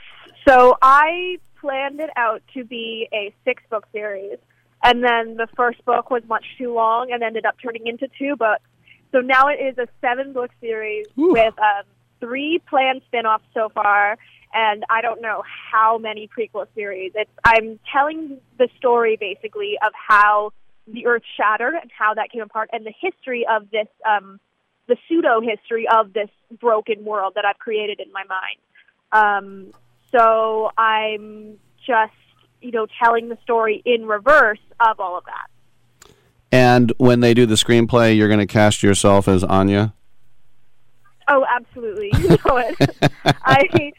[0.46, 4.36] So I planned it out to be a six book series,
[4.82, 8.36] and then the first book was much too long and ended up turning into two
[8.36, 8.64] books.
[9.12, 11.32] So now it is a seven book series Ooh.
[11.32, 11.84] with um,
[12.20, 14.18] three planned spin offs so far,
[14.54, 15.42] and I don't know
[15.72, 17.12] how many prequel series.
[17.14, 20.52] It's I'm telling the story basically of how
[20.86, 24.38] the Earth shattered and how that came apart, and the history of this, um,
[24.86, 28.60] the pseudo history of this broken world that I've created in my mind.
[29.12, 29.72] Um,
[30.12, 32.12] so I'm just
[32.60, 35.48] you know telling the story in reverse of all of that.
[36.52, 39.92] And when they do the screenplay, you're going to cast yourself as Anya.
[41.26, 42.12] Oh, absolutely.
[42.18, 42.76] You know it.
[43.44, 43.92] I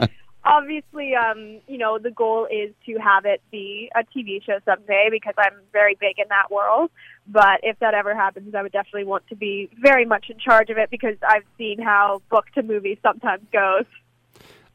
[0.45, 5.09] obviously, um, you know, the goal is to have it be a TV show someday
[5.11, 6.91] because I'm very big in that world.
[7.27, 10.69] But if that ever happens, I would definitely want to be very much in charge
[10.69, 13.85] of it because I've seen how book to movie sometimes goes.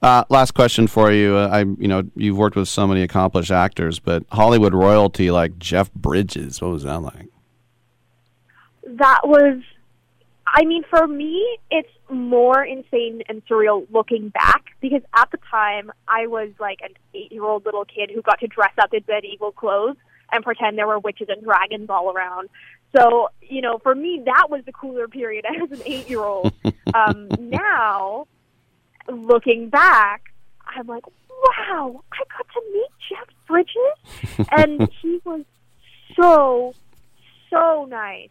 [0.02, 1.36] Uh, last question for you.
[1.36, 5.58] Uh, I, you know, you've worked with so many accomplished actors, but Hollywood royalty like
[5.58, 7.28] Jeff Bridges, what was that like?
[8.86, 9.62] That was
[10.52, 15.92] I mean, for me, it's more insane and surreal looking back because at the time
[16.08, 19.04] I was like an eight year old little kid who got to dress up in
[19.06, 19.96] medieval clothes
[20.32, 22.48] and pretend there were witches and dragons all around.
[22.96, 26.52] So, you know, for me, that was the cooler period as an eight year old.
[26.94, 28.26] um, now,
[29.08, 30.24] looking back,
[30.66, 34.48] I'm like, wow, I got to meet Jeff Bridges.
[34.50, 35.44] and he was
[36.16, 36.74] so,
[37.50, 38.30] so nice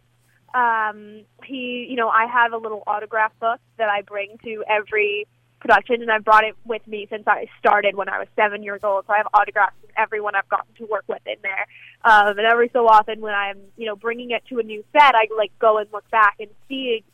[0.54, 5.26] um, he, you know, I have a little autograph book that I bring to every
[5.60, 8.80] production, and I've brought it with me since I started when I was seven years
[8.82, 9.04] old.
[9.06, 11.66] So I have autographs of everyone I've gotten to work with in there.
[12.04, 15.14] Um, and every so often, when I'm, you know, bringing it to a new set,
[15.14, 17.04] I like go and look back and see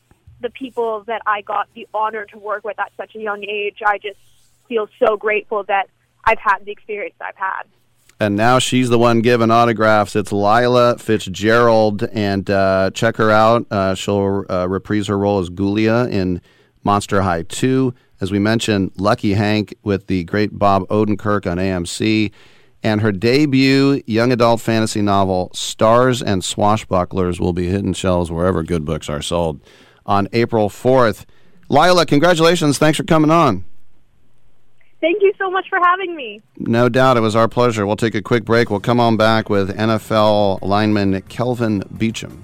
[0.41, 3.79] the people that I got the honor to work with at such a young age.
[3.85, 4.19] I just
[4.69, 5.89] feel so grateful that
[6.25, 7.65] I've had the experience I've had
[8.19, 10.17] and now she's the one giving autographs.
[10.17, 13.67] It's Lilah Fitzgerald, and uh, check her out.
[13.71, 16.41] Uh, she'll uh, reprise her role as Ghoulia in
[16.83, 17.93] Monster High 2.
[18.21, 22.33] As we mentioned, Lucky Hank with the great Bob Odenkirk on AMC,
[22.83, 28.63] and her debut young adult fantasy novel, Stars and Swashbucklers, will be hitting shelves wherever
[28.63, 29.61] good books are sold
[30.07, 31.27] on April 4th.
[31.69, 32.79] Lilah, congratulations.
[32.79, 33.65] Thanks for coming on.
[35.07, 36.43] Thank you so much for having me.
[36.59, 37.17] No doubt.
[37.17, 37.87] It was our pleasure.
[37.87, 38.71] We'll take a quick break.
[38.71, 42.43] We'll come on back with NFL lineman Kelvin Beachum.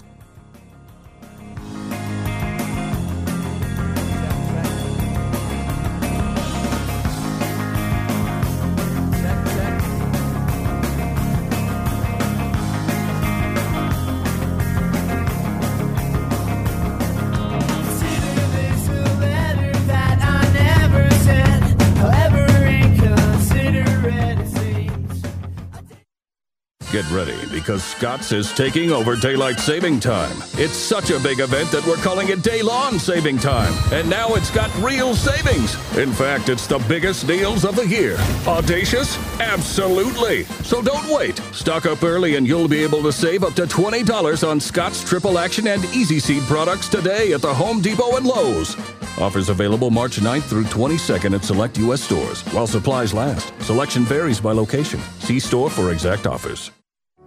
[27.62, 30.36] Because Scott's is taking over daylight saving time.
[30.54, 32.60] It's such a big event that we're calling it Day
[32.98, 33.72] Saving Time.
[33.92, 35.74] And now it's got real savings.
[35.96, 38.16] In fact, it's the biggest deals of the year.
[38.48, 39.16] Audacious?
[39.40, 40.42] Absolutely.
[40.64, 41.38] So don't wait.
[41.52, 45.38] Stock up early and you'll be able to save up to $20 on Scott's Triple
[45.38, 48.76] Action and Easy Seed products today at the Home Depot and Lowe's.
[49.18, 52.02] Offers available March 9th through 22nd at select U.S.
[52.02, 53.52] stores while supplies last.
[53.62, 55.00] Selection varies by location.
[55.20, 56.72] See store for exact offers.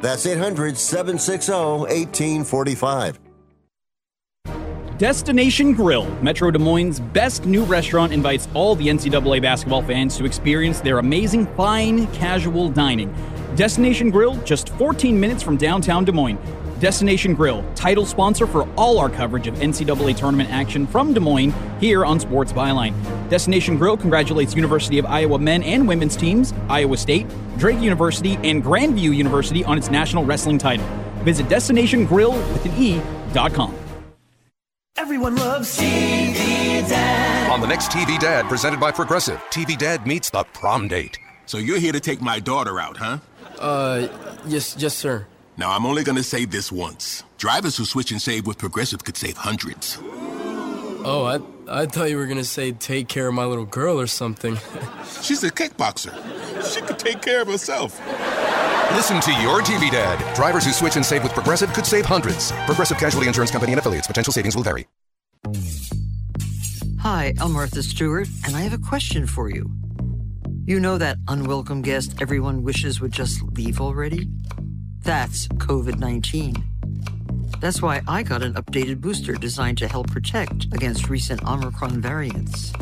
[0.00, 3.20] That's 800 760 1845.
[5.00, 10.26] Destination Grill, Metro Des Moines' best new restaurant, invites all the NCAA basketball fans to
[10.26, 13.10] experience their amazing fine casual dining.
[13.56, 16.38] Destination Grill, just 14 minutes from downtown Des Moines.
[16.80, 21.52] Destination Grill, title sponsor for all our coverage of NCAA tournament action from Des Moines
[21.78, 22.94] here on Sports Byline.
[23.28, 27.26] Destination Grill congratulates University of Iowa men and women's teams, Iowa State,
[27.58, 30.86] Drake University, and Grandview University on its national wrestling title.
[31.22, 33.74] Visit Destination Grill with an E.com.
[34.96, 37.50] Everyone loves TV Dad.
[37.50, 41.18] On the next TV Dad, presented by Progressive, TV Dad meets the prom date.
[41.44, 43.18] So you're here to take my daughter out, huh?
[43.58, 44.08] Uh,
[44.46, 45.26] yes, yes, sir.
[45.60, 47.22] Now, I'm only gonna say this once.
[47.36, 49.98] Drivers who switch and save with Progressive could save hundreds.
[50.02, 51.24] Oh,
[51.68, 54.56] I, I thought you were gonna say take care of my little girl or something.
[55.20, 56.14] She's a kickboxer.
[56.64, 58.00] She could take care of herself.
[58.94, 60.34] Listen to your TV Dad.
[60.34, 62.52] Drivers who switch and save with Progressive could save hundreds.
[62.64, 64.06] Progressive Casualty Insurance Company and affiliates.
[64.06, 64.86] Potential savings will vary.
[67.00, 69.70] Hi, I'm Martha Stewart, and I have a question for you.
[70.64, 74.26] You know that unwelcome guest everyone wishes would just leave already?
[75.02, 76.62] That's COVID 19.
[77.60, 82.72] That's why I got an updated booster designed to help protect against recent Omicron variants.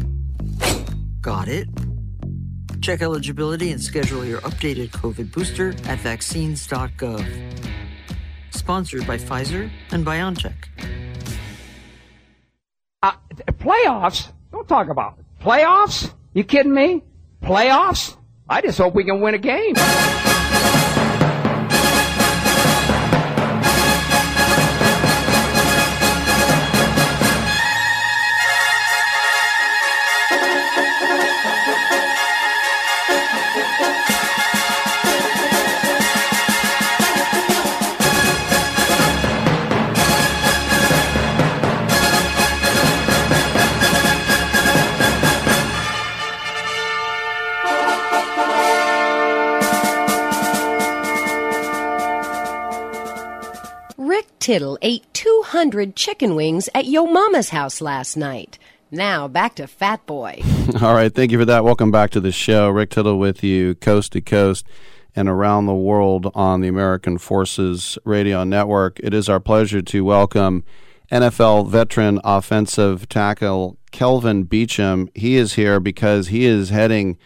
[1.21, 1.69] Got it?
[2.81, 7.27] Check eligibility and schedule your updated COVID booster at vaccines.gov.
[8.51, 10.55] Sponsored by Pfizer and BioNTech.
[13.03, 13.13] Uh,
[13.53, 14.33] playoffs?
[14.53, 15.25] Don't talk about it.
[15.43, 16.13] Playoffs?
[16.35, 17.03] You kidding me?
[17.43, 18.17] Playoffs?
[18.49, 19.75] I just hope we can win a game.
[54.49, 58.59] Tittle ate 200 chicken wings at Yo Mama's house last night.
[58.91, 60.41] Now back to Fat Boy.
[60.81, 61.65] All right, thank you for that.
[61.65, 62.71] Welcome back to the show.
[62.71, 64.67] Rick Tittle with you, coast to coast
[65.15, 68.99] and around the world on the American Forces Radio Network.
[69.01, 70.65] It is our pleasure to welcome
[71.13, 75.11] NFL veteran offensive tackle Kelvin Beachum.
[75.15, 77.19] He is here because he is heading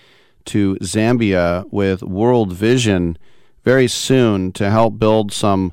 [0.46, 3.16] to Zambia with World Vision
[3.62, 5.72] very soon to help build some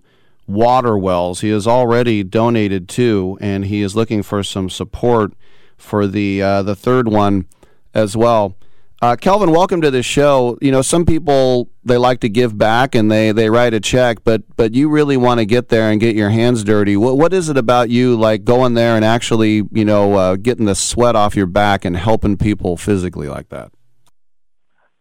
[0.49, 1.41] water wells.
[1.41, 5.33] He has already donated two, and he is looking for some support
[5.77, 7.45] for the uh, the third one
[7.93, 8.55] as well.
[9.01, 10.57] Uh, Kelvin, welcome to the show.
[10.61, 14.25] You know, some people they like to give back and they, they write a check,
[14.25, 16.97] but but you really want to get there and get your hands dirty.
[16.97, 20.65] What what is it about you like going there and actually you know uh, getting
[20.65, 23.71] the sweat off your back and helping people physically like that?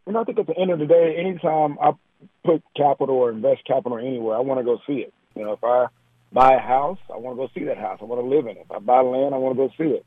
[0.06, 1.92] You know, I think at the end of the day, anytime I
[2.44, 5.12] put capital or invest capital anywhere, I want to go see it.
[5.38, 5.86] You know, if I
[6.32, 7.98] buy a house, I want to go see that house.
[8.02, 8.66] I want to live in it.
[8.68, 10.04] If I buy land, I want to go see it.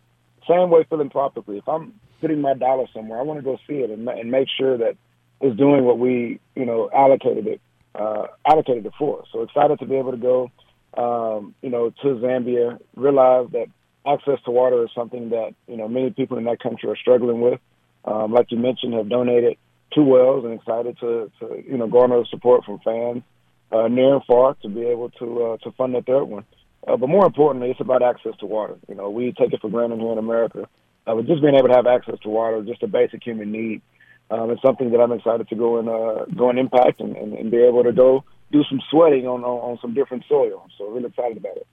[0.48, 1.58] Same way philanthropically.
[1.58, 4.48] If I'm putting my dollar somewhere, I want to go see it and, and make
[4.60, 4.98] sure that
[5.40, 7.62] it's doing what we, you know, allocated it,
[7.96, 9.24] uh, allocated it for.
[9.32, 10.52] So excited to be able to go,
[10.96, 12.80] um, you know, to Zambia.
[12.96, 13.68] Realize that
[14.06, 17.42] access to water is something that you know many people in that country are struggling
[17.42, 17.60] with.
[18.06, 19.58] Um, like you mentioned, have donated
[19.94, 23.24] two wells and excited to, to you know garner support from fans
[23.72, 26.46] uh, near and far to be able to uh, to fund the third one.
[26.88, 28.76] Uh, but more importantly, it's about access to water.
[28.88, 30.68] You know, we take it for granted here in America.
[31.08, 33.82] Uh, but just being able to have access to water, just a basic human need,
[34.30, 37.34] um, it's something that I'm excited to go and uh, go and impact and, and,
[37.34, 40.68] and be able to go do some sweating on, on, on some different soil.
[40.78, 41.68] So really excited about it.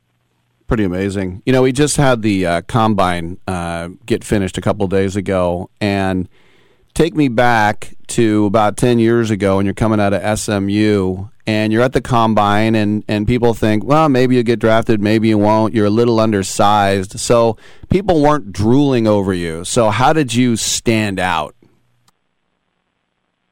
[0.66, 1.42] Pretty amazing.
[1.46, 5.70] You know, we just had the uh, combine uh, get finished a couple days ago,
[5.80, 6.28] and
[6.92, 11.72] take me back to about 10 years ago when you're coming out of SMU and
[11.72, 15.38] you're at the combine, and and people think, well, maybe you get drafted, maybe you
[15.38, 15.72] won't.
[15.72, 17.56] You're a little undersized, so
[17.88, 19.64] people weren't drooling over you.
[19.64, 21.54] So how did you stand out?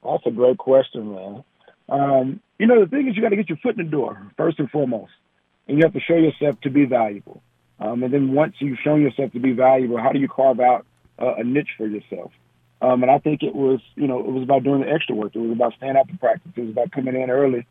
[0.04, 1.44] That's a great question, man.
[1.88, 4.30] Um, you know, the thing is, you got to get your foot in the door
[4.36, 5.12] first and foremost,
[5.66, 7.40] and you have to show yourself to be valuable.
[7.80, 10.84] Um, and then once you've shown yourself to be valuable, how do you carve out
[11.18, 12.30] uh, a niche for yourself?
[12.82, 15.34] Um, and I think it was, you know, it was about doing the extra work.
[15.34, 16.52] It was about staying after practice.
[16.56, 17.66] It was about coming in early,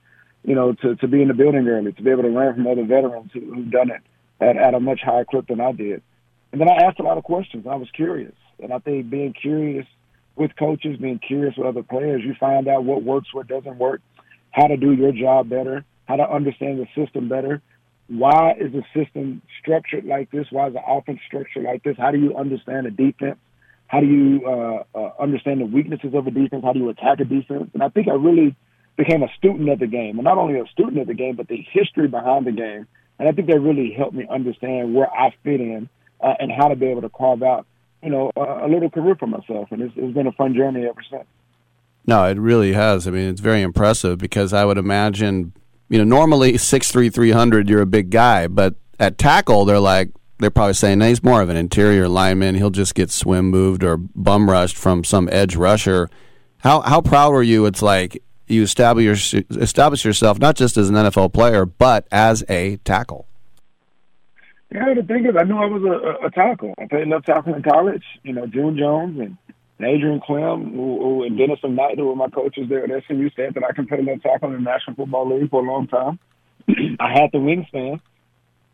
[0.46, 2.68] you know, to, to be in the building early, to be able to learn from
[2.68, 4.02] other veterans who, who've done it
[4.40, 6.04] at, at a much higher clip than I did.
[6.52, 7.66] And then I asked a lot of questions.
[7.70, 8.34] I was curious.
[8.62, 9.86] And I think being curious
[10.36, 14.02] with coaches, being curious with other players, you find out what works, what doesn't work,
[14.52, 17.62] how to do your job better, how to understand the system better.
[18.08, 20.46] Why is the system structured like this?
[20.52, 21.98] Why is the offense structured like this?
[21.98, 23.38] How do you understand the defense?
[23.88, 26.64] How do you uh, uh, understand the weaknesses of a defense?
[26.64, 27.72] How do you attack a defense?
[27.74, 28.56] And I think I really
[28.98, 31.48] became a student of the game, and not only a student of the game, but
[31.48, 32.88] the history behind the game.
[33.20, 35.90] And I think that really helped me understand where I fit in
[36.22, 37.66] uh, and how to be able to carve out,
[38.04, 39.70] you know, a, a little career for myself.
[39.72, 41.26] And it's, it's been a fun journey ever since.
[42.08, 43.08] No, it really has.
[43.08, 45.54] I mean, it's very impressive because I would imagine,
[45.90, 49.80] you know, normally six three three hundred, you're a big guy, but at tackle, they're
[49.80, 52.56] like they're probably saying no, he's more of an interior lineman.
[52.56, 56.10] He'll just get swim moved or bum rushed from some edge rusher.
[56.60, 57.66] How how proud were you?
[57.66, 62.78] It's like you establish establish yourself not just as an NFL player, but as a
[62.78, 63.28] tackle.
[64.72, 66.74] Yeah, the thing is, I knew I was a, a, tackle.
[66.78, 68.04] I played left tackle in college.
[68.24, 69.38] You know, June Jones and
[69.80, 73.54] Adrian Klemm who, who, and Dennis McKnight, who were my coaches there at SMU, said
[73.54, 76.20] that I can play left tackle in the National Football League for a long time.
[77.00, 78.02] I had the wingspan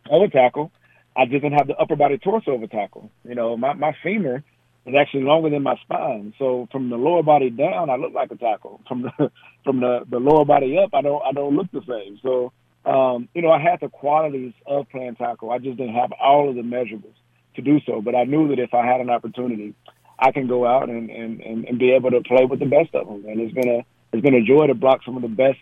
[0.10, 0.72] of a tackle.
[1.16, 3.12] I didn't have the upper body torso of a tackle.
[3.28, 4.44] You know, my, my femur
[4.86, 6.34] is actually longer than my spine.
[6.40, 8.82] So from the lower body down, I look like a tackle.
[8.88, 9.32] From the
[9.64, 12.20] from the, the lower body up, I don't I don't look the same.
[12.22, 12.52] So
[12.86, 15.52] um, you know, I had the qualities of playing tackle.
[15.52, 17.14] I just didn't have all of the measurables
[17.56, 18.02] to do so.
[18.02, 19.76] But I knew that if I had an opportunity,
[20.18, 22.96] I can go out and, and, and, and be able to play with the best
[22.96, 23.26] of them.
[23.28, 25.60] And it's been a it's been a joy to block some of the best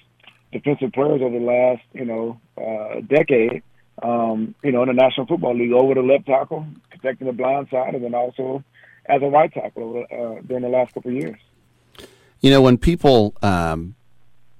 [0.51, 3.63] defensive players over the last you know uh, decade
[4.01, 7.67] um, you know, in the National Football League over the left tackle, protecting the blind
[7.69, 8.63] side, and then also
[9.09, 11.39] as a right tackle uh, during the last couple of years.
[12.41, 13.95] You know, when people, um,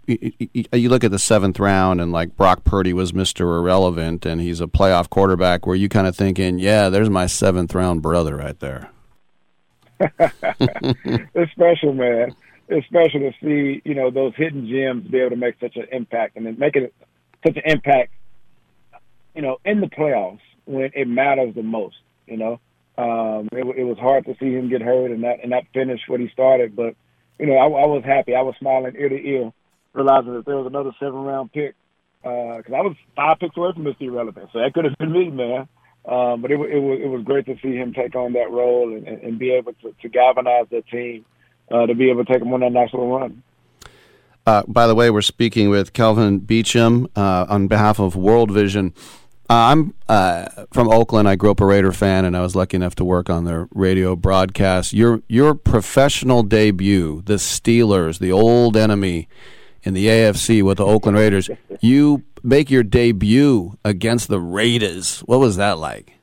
[0.06, 3.42] you, you, look at the seventh round and like Brock Purdy was Mr.
[3.42, 7.74] Irrelevant and he's a playoff quarterback, where you kind of thinking, yeah, there's my seventh
[7.74, 8.90] round brother right there.
[10.00, 12.36] it's special, man.
[12.68, 15.88] It's special to see, you know, those hidden gems be able to make such an
[15.92, 16.90] impact and then making
[17.44, 18.12] such an impact
[19.36, 21.96] you know, in the playoffs when it matters the most.
[22.28, 22.60] You know,
[23.00, 26.02] um, it, it was hard to see him get hurt and not and not finish
[26.08, 26.96] what he started, but
[27.40, 28.36] you know, I, I was happy.
[28.36, 29.54] I was smiling ear to ear,
[29.94, 31.76] realizing that there was another seven round pick
[32.22, 34.02] because uh, I was five picks away from Mr.
[34.02, 35.70] Irrelevant, so that could have been me, man.
[36.06, 38.94] Um, but it, it was it was great to see him take on that role
[38.94, 41.24] and, and be able to, to galvanize the team
[41.72, 43.44] uh, to be able to take them on that national run.
[44.46, 48.94] Uh, by the way, we're speaking with Kelvin Beachum uh, on behalf of World Vision.
[49.50, 51.28] Uh, I'm uh, from Oakland.
[51.28, 53.68] I grew up a Raider fan, and I was lucky enough to work on their
[53.74, 54.94] radio broadcast.
[54.94, 59.28] Your your professional debut, the Steelers, the old enemy
[59.82, 61.50] in the AFC with the Oakland Raiders.
[61.82, 65.22] You make your debut against the Raiders.
[65.22, 66.14] What was that like?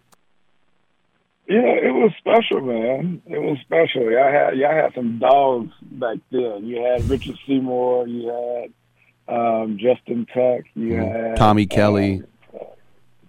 [1.48, 3.22] Yeah, it was special, man.
[3.26, 4.08] It was special.
[4.08, 6.64] I had yeah, I had some dogs back then.
[6.64, 8.06] You had Richard Seymour.
[8.06, 10.64] You had um, Justin Tuck.
[10.76, 11.28] You mm-hmm.
[11.28, 12.22] had Tommy Kelly.
[12.22, 12.26] Uh,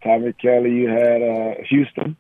[0.08, 0.72] Tommy Kelly.
[0.72, 2.16] You had uh, Houston,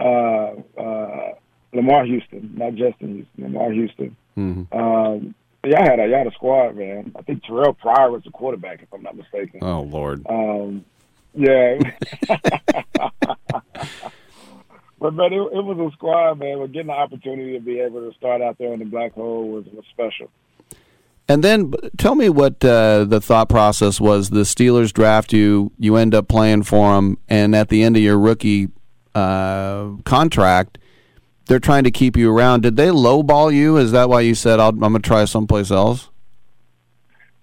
[0.00, 1.34] uh, uh,
[1.72, 4.16] Lamar Houston, not Justin Houston, Lamar Houston.
[4.36, 4.76] Mm-hmm.
[4.76, 5.34] Um,
[5.64, 7.12] yeah, I had a, you had a squad, man.
[7.16, 9.60] I think Terrelle Pryor was the quarterback, if I'm not mistaken.
[9.62, 10.26] Oh Lord.
[10.28, 10.84] Um,
[11.34, 11.78] yeah.
[14.98, 16.58] but man, it, it was a squad, man.
[16.58, 19.48] But getting the opportunity to be able to start out there in the black hole
[19.48, 20.30] was, was special.
[21.30, 24.30] And then tell me what uh, the thought process was.
[24.30, 28.02] The Steelers draft you, you end up playing for them, and at the end of
[28.02, 28.70] your rookie
[29.14, 30.78] uh, contract,
[31.46, 32.62] they're trying to keep you around.
[32.62, 33.76] Did they lowball you?
[33.76, 36.08] Is that why you said I'm going to try someplace else?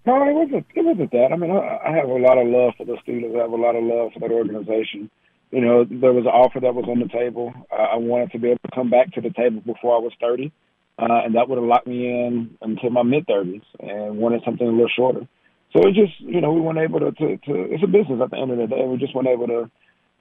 [0.05, 0.65] No, it wasn't.
[0.75, 1.29] It wasn't that.
[1.31, 3.37] I mean, I, I have a lot of love for the Steelers.
[3.37, 5.09] I have a lot of love for that organization.
[5.51, 7.53] You know, there was an offer that was on the table.
[7.71, 10.51] I wanted to be able to come back to the table before I was 30
[10.99, 14.67] uh, and that would have locked me in until my mid thirties, and wanted something
[14.67, 15.27] a little shorter.
[15.73, 17.53] So it just, you know, we weren't able to, to, to.
[17.73, 18.83] It's a business at the end of the day.
[18.85, 19.69] We just weren't able to,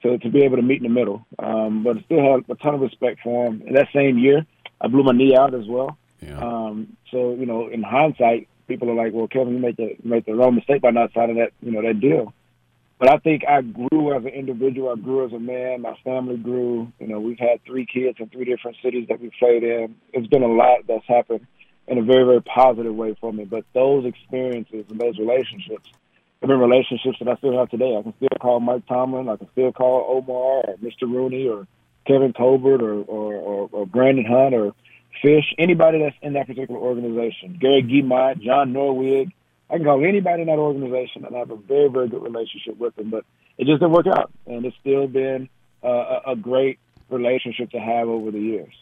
[0.03, 1.25] to, to be able to meet in the middle.
[1.39, 3.63] Um, but I still have a ton of respect for him.
[3.65, 4.45] And that same year,
[4.81, 5.97] I blew my knee out as well.
[6.21, 6.37] Yeah.
[6.39, 10.09] Um, so you know, in hindsight, people are like, "Well, Kevin, you made the you
[10.09, 12.33] make the wrong mistake by not signing that you know that deal."
[12.99, 14.89] But I think I grew as an individual.
[14.89, 15.81] I grew as a man.
[15.81, 16.91] My family grew.
[16.99, 19.95] You know, we've had three kids in three different cities that we played in.
[20.13, 21.45] It's been a lot that's happened
[21.87, 23.45] in a very, very positive way for me.
[23.45, 25.89] But those experiences and those relationships
[26.41, 27.95] have been relationships that I still have today.
[27.97, 29.29] I can still call Mike Tomlin.
[29.29, 31.03] I can still call Omar or Mr.
[31.03, 31.67] Rooney or
[32.07, 34.73] Kevin Colbert or, or, or, or Brandon Hunt or
[35.21, 37.57] Fish, anybody that's in that particular organization.
[37.59, 39.31] Gary Guimont, John Norwig.
[39.69, 42.77] I can call anybody in that organization and I have a very, very good relationship
[42.77, 43.09] with them.
[43.09, 43.25] But
[43.57, 44.31] it just didn't work out.
[44.45, 45.49] And it's still been
[45.83, 46.79] uh, a great
[47.09, 48.73] relationship to have over the years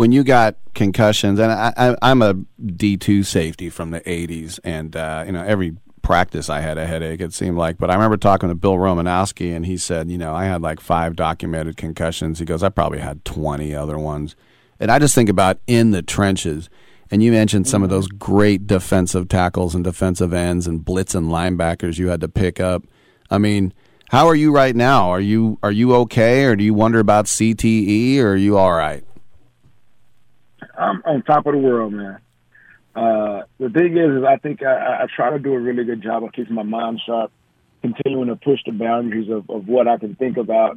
[0.00, 5.24] when you got concussions, and I, am a D2 safety from the 80s, and uh,
[5.26, 7.20] you know every practice I had a headache.
[7.20, 10.34] It seemed like, but I remember talking to Bill Romanowski, and he said, you know,
[10.34, 12.38] I had like five documented concussions.
[12.38, 14.36] He goes, I probably had 20 other ones,
[14.80, 16.70] and I just think about in the trenches.
[17.10, 21.26] And you mentioned some of those great defensive tackles and defensive ends and blitz and
[21.26, 22.84] linebackers you had to pick up.
[23.30, 23.72] I mean,
[24.10, 25.10] how are you right now?
[25.10, 28.72] Are you are you okay, or do you wonder about CTE, or are you all
[28.72, 29.04] right?
[30.78, 32.18] I'm on top of the world, man.
[32.94, 36.02] Uh, the thing is, is I think I, I try to do a really good
[36.02, 37.30] job of keeping my mind sharp,
[37.82, 40.76] continuing to push the boundaries of, of what I can think about.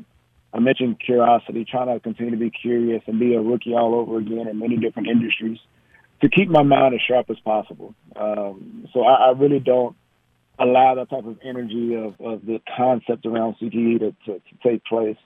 [0.53, 4.19] I mentioned curiosity, trying to continue to be curious and be a rookie all over
[4.19, 5.57] again in many different industries
[6.23, 7.93] to keep my mind as sharp as possible.
[8.15, 9.93] Um, so I, I really don't
[10.57, 14.85] allow that type of energy of, of the concept around CTE to, to, to take
[14.85, 15.17] place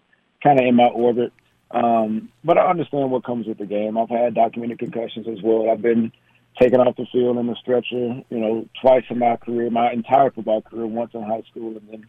[0.44, 1.32] kind of in my orbit.
[1.70, 3.96] Um, but I understand what comes with the game.
[3.96, 5.70] I've had documented concussions as well.
[5.70, 6.12] I've been
[6.60, 10.32] taken off the field in a stretcher, you know, twice in my career, my entire
[10.32, 12.08] football career, once in high school and then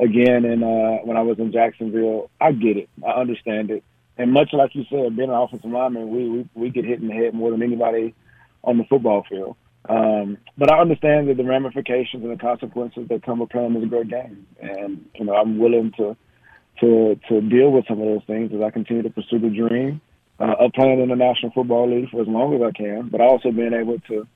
[0.00, 2.30] again in uh when I was in Jacksonville.
[2.40, 2.88] I get it.
[3.06, 3.84] I understand it.
[4.16, 7.06] And much like you said, being an offensive lineman, we we, we get hit in
[7.06, 8.14] the head more than anybody
[8.64, 9.56] on the football field.
[9.88, 13.88] Um, but I understand that the ramifications and the consequences that come with playing this
[13.88, 14.46] great game.
[14.60, 16.16] And, you know, I'm willing to
[16.80, 20.00] to to deal with some of those things as I continue to pursue the dream
[20.40, 23.20] uh, of playing in the National Football League for as long as I can, but
[23.20, 24.26] also being able to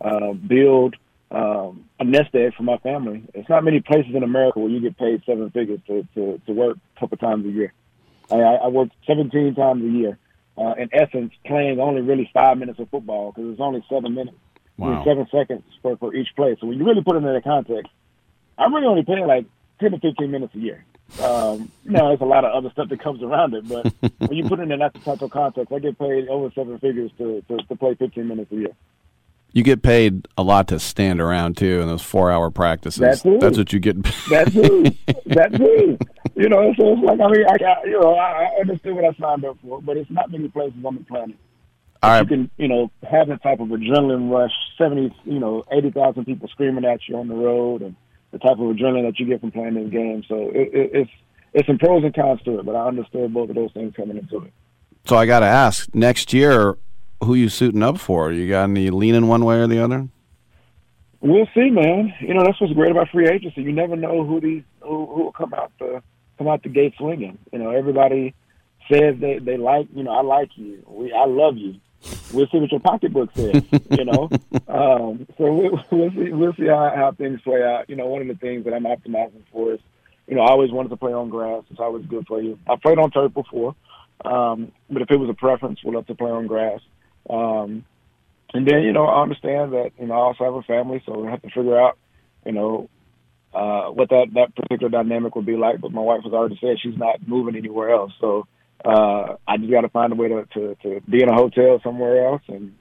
[0.00, 0.96] uh, build
[1.30, 3.22] um, a nest egg for my family.
[3.34, 6.52] It's not many places in America where you get paid seven figures to to, to
[6.52, 7.72] work a couple times a year.
[8.30, 10.18] I, I work 17 times a year.
[10.56, 14.36] Uh, in essence, playing only really five minutes of football because it's only seven minutes,
[14.76, 15.02] wow.
[15.04, 16.56] seven seconds for, for each play.
[16.60, 17.90] So when you really put it in that context,
[18.56, 19.46] I'm really only playing like
[19.80, 20.84] 10 to 15 minutes a year.
[21.22, 24.32] Um, you know, there's a lot of other stuff that comes around it, but when
[24.32, 27.42] you put it in that type of context, I get paid over seven figures to,
[27.48, 28.76] to, to play 15 minutes a year.
[29.52, 33.00] You get paid a lot to stand around too in those four-hour practices.
[33.00, 34.02] That's, That's what you get.
[34.28, 34.96] That's it.
[35.26, 36.02] That's it.
[36.36, 39.12] You know, so it's like I mean, I, you know, I, I understood what I
[39.20, 41.36] signed up for, but it's not many places on the planet.
[42.02, 42.22] All right.
[42.22, 44.52] You can, you know, have that type of adrenaline rush.
[44.76, 47.94] Seventy, you know, eighty thousand people screaming at you on the road, and
[48.32, 50.24] the type of adrenaline that you get from playing this game.
[50.28, 51.10] So it, it, it's
[51.52, 54.18] it's some pros and cons to it, but I understood both of those things coming
[54.18, 54.52] into it.
[55.04, 56.76] So I got to ask, next year,
[57.22, 58.32] who you suiting up for?
[58.32, 60.08] You got any leaning one way or the other?
[61.20, 62.12] We'll see, man.
[62.20, 63.62] You know that's what's great about free agency.
[63.62, 66.02] You never know who these who, who will come out the
[66.38, 67.38] come out the gate swinging.
[67.52, 68.34] You know, everybody
[68.90, 71.80] says they they like you know I like you, we I love you,
[72.32, 73.62] we'll see what your pocketbook says.
[73.90, 74.28] you know,
[74.68, 76.32] um, so we'll, we'll see.
[76.32, 77.88] We'll see how, how things play out.
[77.88, 79.80] You know, one of the things that I'm optimizing for is,
[80.26, 81.64] you know, I always wanted to play on grass.
[81.70, 82.58] It's always good for you.
[82.68, 83.74] I played on turf before,
[84.24, 86.80] um, but if it was a preference, we'd love to play on grass.
[87.28, 87.84] Um,
[88.52, 91.18] and then, you know, I understand that you know I also have a family, so
[91.18, 91.98] we have to figure out,
[92.44, 92.88] you know,
[93.54, 95.80] uh, what that that particular dynamic would be like.
[95.80, 98.46] But my wife has already said she's not moving anywhere else, so
[98.84, 101.80] uh, I just got to find a way to, to, to be in a hotel
[101.82, 102.74] somewhere else and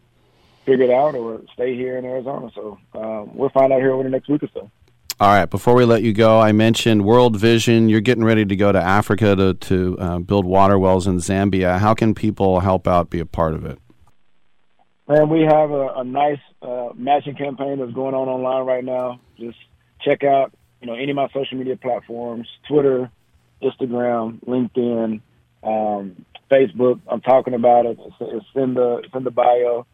[0.66, 2.50] figure it out or stay here in Arizona.
[2.54, 4.72] So um, we'll find out here over the next week or so.
[5.20, 5.50] All right.
[5.50, 7.88] Before we let you go, I mentioned World Vision.
[7.88, 11.80] You're getting ready to go to Africa to, to uh, build water wells in Zambia.
[11.80, 13.80] How can people help out, be a part of it?
[15.08, 19.20] Man, we have a, a nice uh, matching campaign that's going on online right now.
[19.38, 19.58] Just
[20.02, 20.54] check out,
[20.84, 23.10] you know, any of my social media platforms: Twitter,
[23.62, 25.22] Instagram, LinkedIn,
[25.64, 27.00] um, Facebook.
[27.08, 27.98] I'm talking about it.
[28.20, 29.86] It's, in the it's in the bio.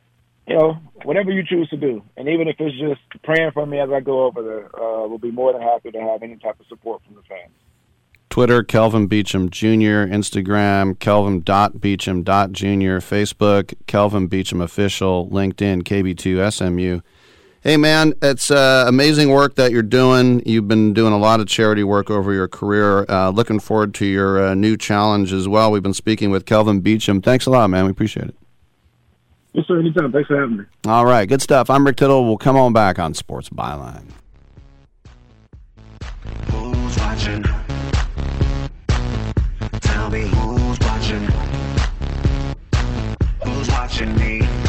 [0.48, 3.80] You know, whatever you choose to do, and even if it's just praying for me
[3.80, 6.59] as I go over there, uh, we'll be more than happy to have any type
[6.59, 7.53] of support from the fans.
[8.32, 17.03] Twitter, Kelvin Beachum Jr., Instagram, kelvin.beachum.jr., Facebook, Kelvin Beachum Official, LinkedIn, KB2SMU.
[17.62, 20.42] Hey, man, it's uh, amazing work that you're doing.
[20.46, 23.06] You've been doing a lot of charity work over your career.
[23.10, 25.70] Uh, looking forward to your uh, new challenge as well.
[25.70, 27.22] We've been speaking with Kelvin Beachum.
[27.22, 27.84] Thanks a lot, man.
[27.84, 28.36] We appreciate it.
[29.52, 29.78] Yes, sir.
[29.78, 30.14] Anytime.
[30.14, 30.64] Thanks for having me.
[30.88, 31.70] All right, good stuff.
[31.70, 32.26] I'm Rick Tittle.
[32.26, 34.06] We'll come on back on Sports Byline.
[36.52, 37.44] Who's watching?
[39.82, 41.28] Tell me who's watching?
[43.44, 44.69] Who's watching me?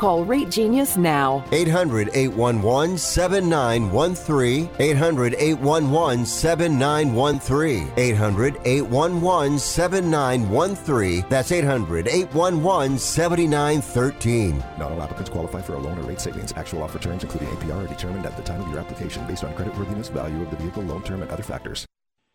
[0.00, 1.44] Call Rate Genius now.
[1.52, 4.70] 800 811 7913.
[4.78, 7.92] 800 811 7913.
[7.98, 11.24] 800 811 7913.
[11.28, 14.64] That's 800 811 7913.
[14.78, 16.54] Not all applicants qualify for a loan or rate savings.
[16.56, 19.52] Actual offer terms, including APR, are determined at the time of your application based on
[19.52, 21.84] creditworthiness, value of the vehicle, loan term, and other factors.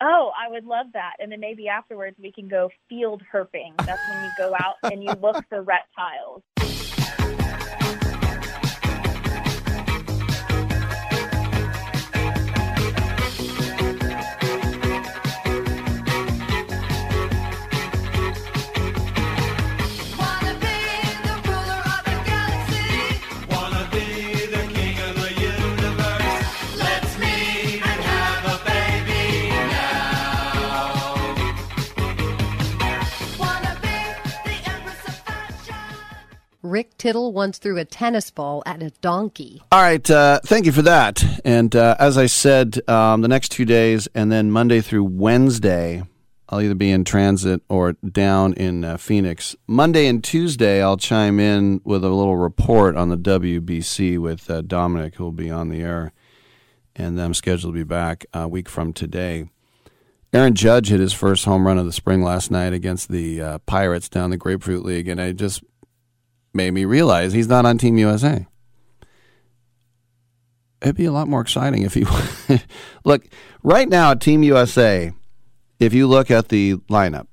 [0.02, 1.14] Oh, I would love that.
[1.18, 3.76] And then maybe afterwards we can go field herping.
[3.88, 6.44] That's when you go out and you look for reptiles.
[36.76, 39.62] Rick Tittle once threw a tennis ball at a donkey.
[39.72, 41.24] All right, uh, thank you for that.
[41.46, 46.04] And uh, as I said, um, the next two days, and then Monday through Wednesday,
[46.50, 49.56] I'll either be in transit or down in uh, Phoenix.
[49.68, 54.60] Monday and Tuesday, I'll chime in with a little report on the WBC with uh,
[54.60, 56.12] Dominic, who will be on the air,
[56.94, 59.48] and then I'm scheduled to be back a week from today.
[60.34, 63.60] Aaron Judge hit his first home run of the spring last night against the uh,
[63.60, 65.64] Pirates down the Grapefruit League, and I just
[66.56, 68.48] made me realize he's not on Team USA.
[70.82, 72.06] It'd be a lot more exciting if he
[73.06, 73.28] look
[73.64, 75.12] right now at Team USA.
[75.80, 77.28] If you look at the lineup,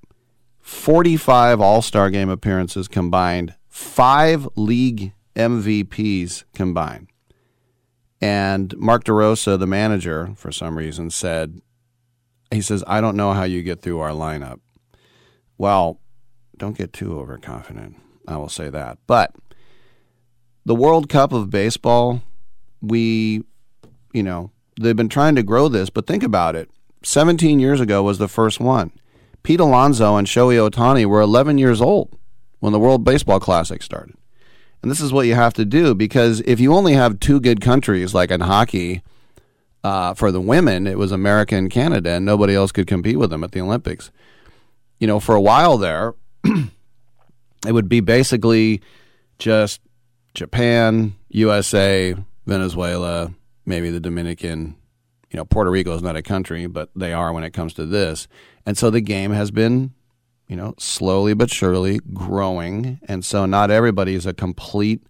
[0.60, 7.08] 45 All Star game appearances combined, five league MVPs combined.
[8.20, 11.60] And Mark DeRosa, the manager, for some reason, said,
[12.52, 14.60] he says, I don't know how you get through our lineup.
[15.58, 16.00] Well,
[16.56, 17.96] don't get too overconfident.
[18.26, 18.98] I will say that.
[19.06, 19.34] But
[20.64, 22.22] the World Cup of baseball,
[22.80, 23.44] we,
[24.12, 26.70] you know, they've been trying to grow this, but think about it.
[27.02, 28.92] 17 years ago was the first one.
[29.42, 32.16] Pete Alonso and Shohei Ohtani were 11 years old
[32.60, 34.14] when the World Baseball Classic started.
[34.82, 37.60] And this is what you have to do because if you only have two good
[37.60, 39.02] countries, like in hockey,
[39.84, 43.30] uh, for the women, it was America and Canada, and nobody else could compete with
[43.30, 44.10] them at the Olympics.
[45.00, 46.14] You know, for a while there,
[47.66, 48.82] it would be basically
[49.38, 49.80] just
[50.34, 52.14] Japan, USA,
[52.46, 53.32] Venezuela,
[53.66, 54.76] maybe the Dominican.
[55.30, 57.86] You know, Puerto Rico is not a country, but they are when it comes to
[57.86, 58.28] this.
[58.66, 59.92] And so the game has been,
[60.46, 63.00] you know, slowly but surely growing.
[63.08, 65.02] And so not everybody is a complete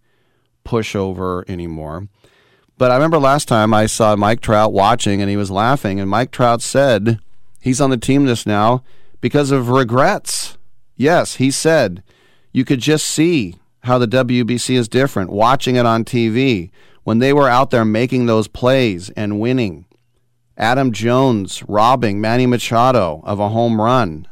[0.64, 2.08] pushover anymore.
[2.78, 5.98] But I remember last time I saw Mike Trout watching and he was laughing.
[5.98, 7.18] And Mike Trout said
[7.60, 8.84] he's on the team this now
[9.20, 10.56] because of regrets.
[10.96, 12.02] Yes, he said
[12.52, 16.70] you could just see how the WBC is different watching it on TV
[17.04, 19.86] when they were out there making those plays and winning.
[20.56, 24.28] Adam Jones robbing Manny Machado of a home run.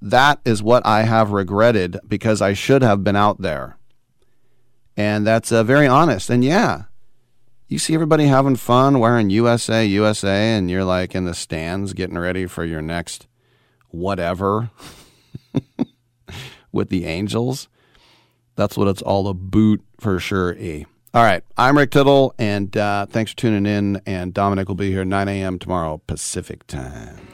[0.00, 3.76] That is what I have regretted because I should have been out there.
[4.96, 6.30] And that's uh, very honest.
[6.30, 6.84] And yeah,
[7.68, 12.18] you see everybody having fun wearing USA, USA, and you're like in the stands getting
[12.18, 13.26] ready for your next
[13.88, 14.70] whatever
[16.74, 17.68] with the Angels.
[18.56, 20.54] That's what it's all about for sure.
[20.54, 20.86] E.
[21.14, 21.42] All right.
[21.56, 24.02] I'm Rick Tittle, and uh, thanks for tuning in.
[24.04, 25.58] And Dominic will be here 9 a.m.
[25.58, 27.33] tomorrow, Pacific time.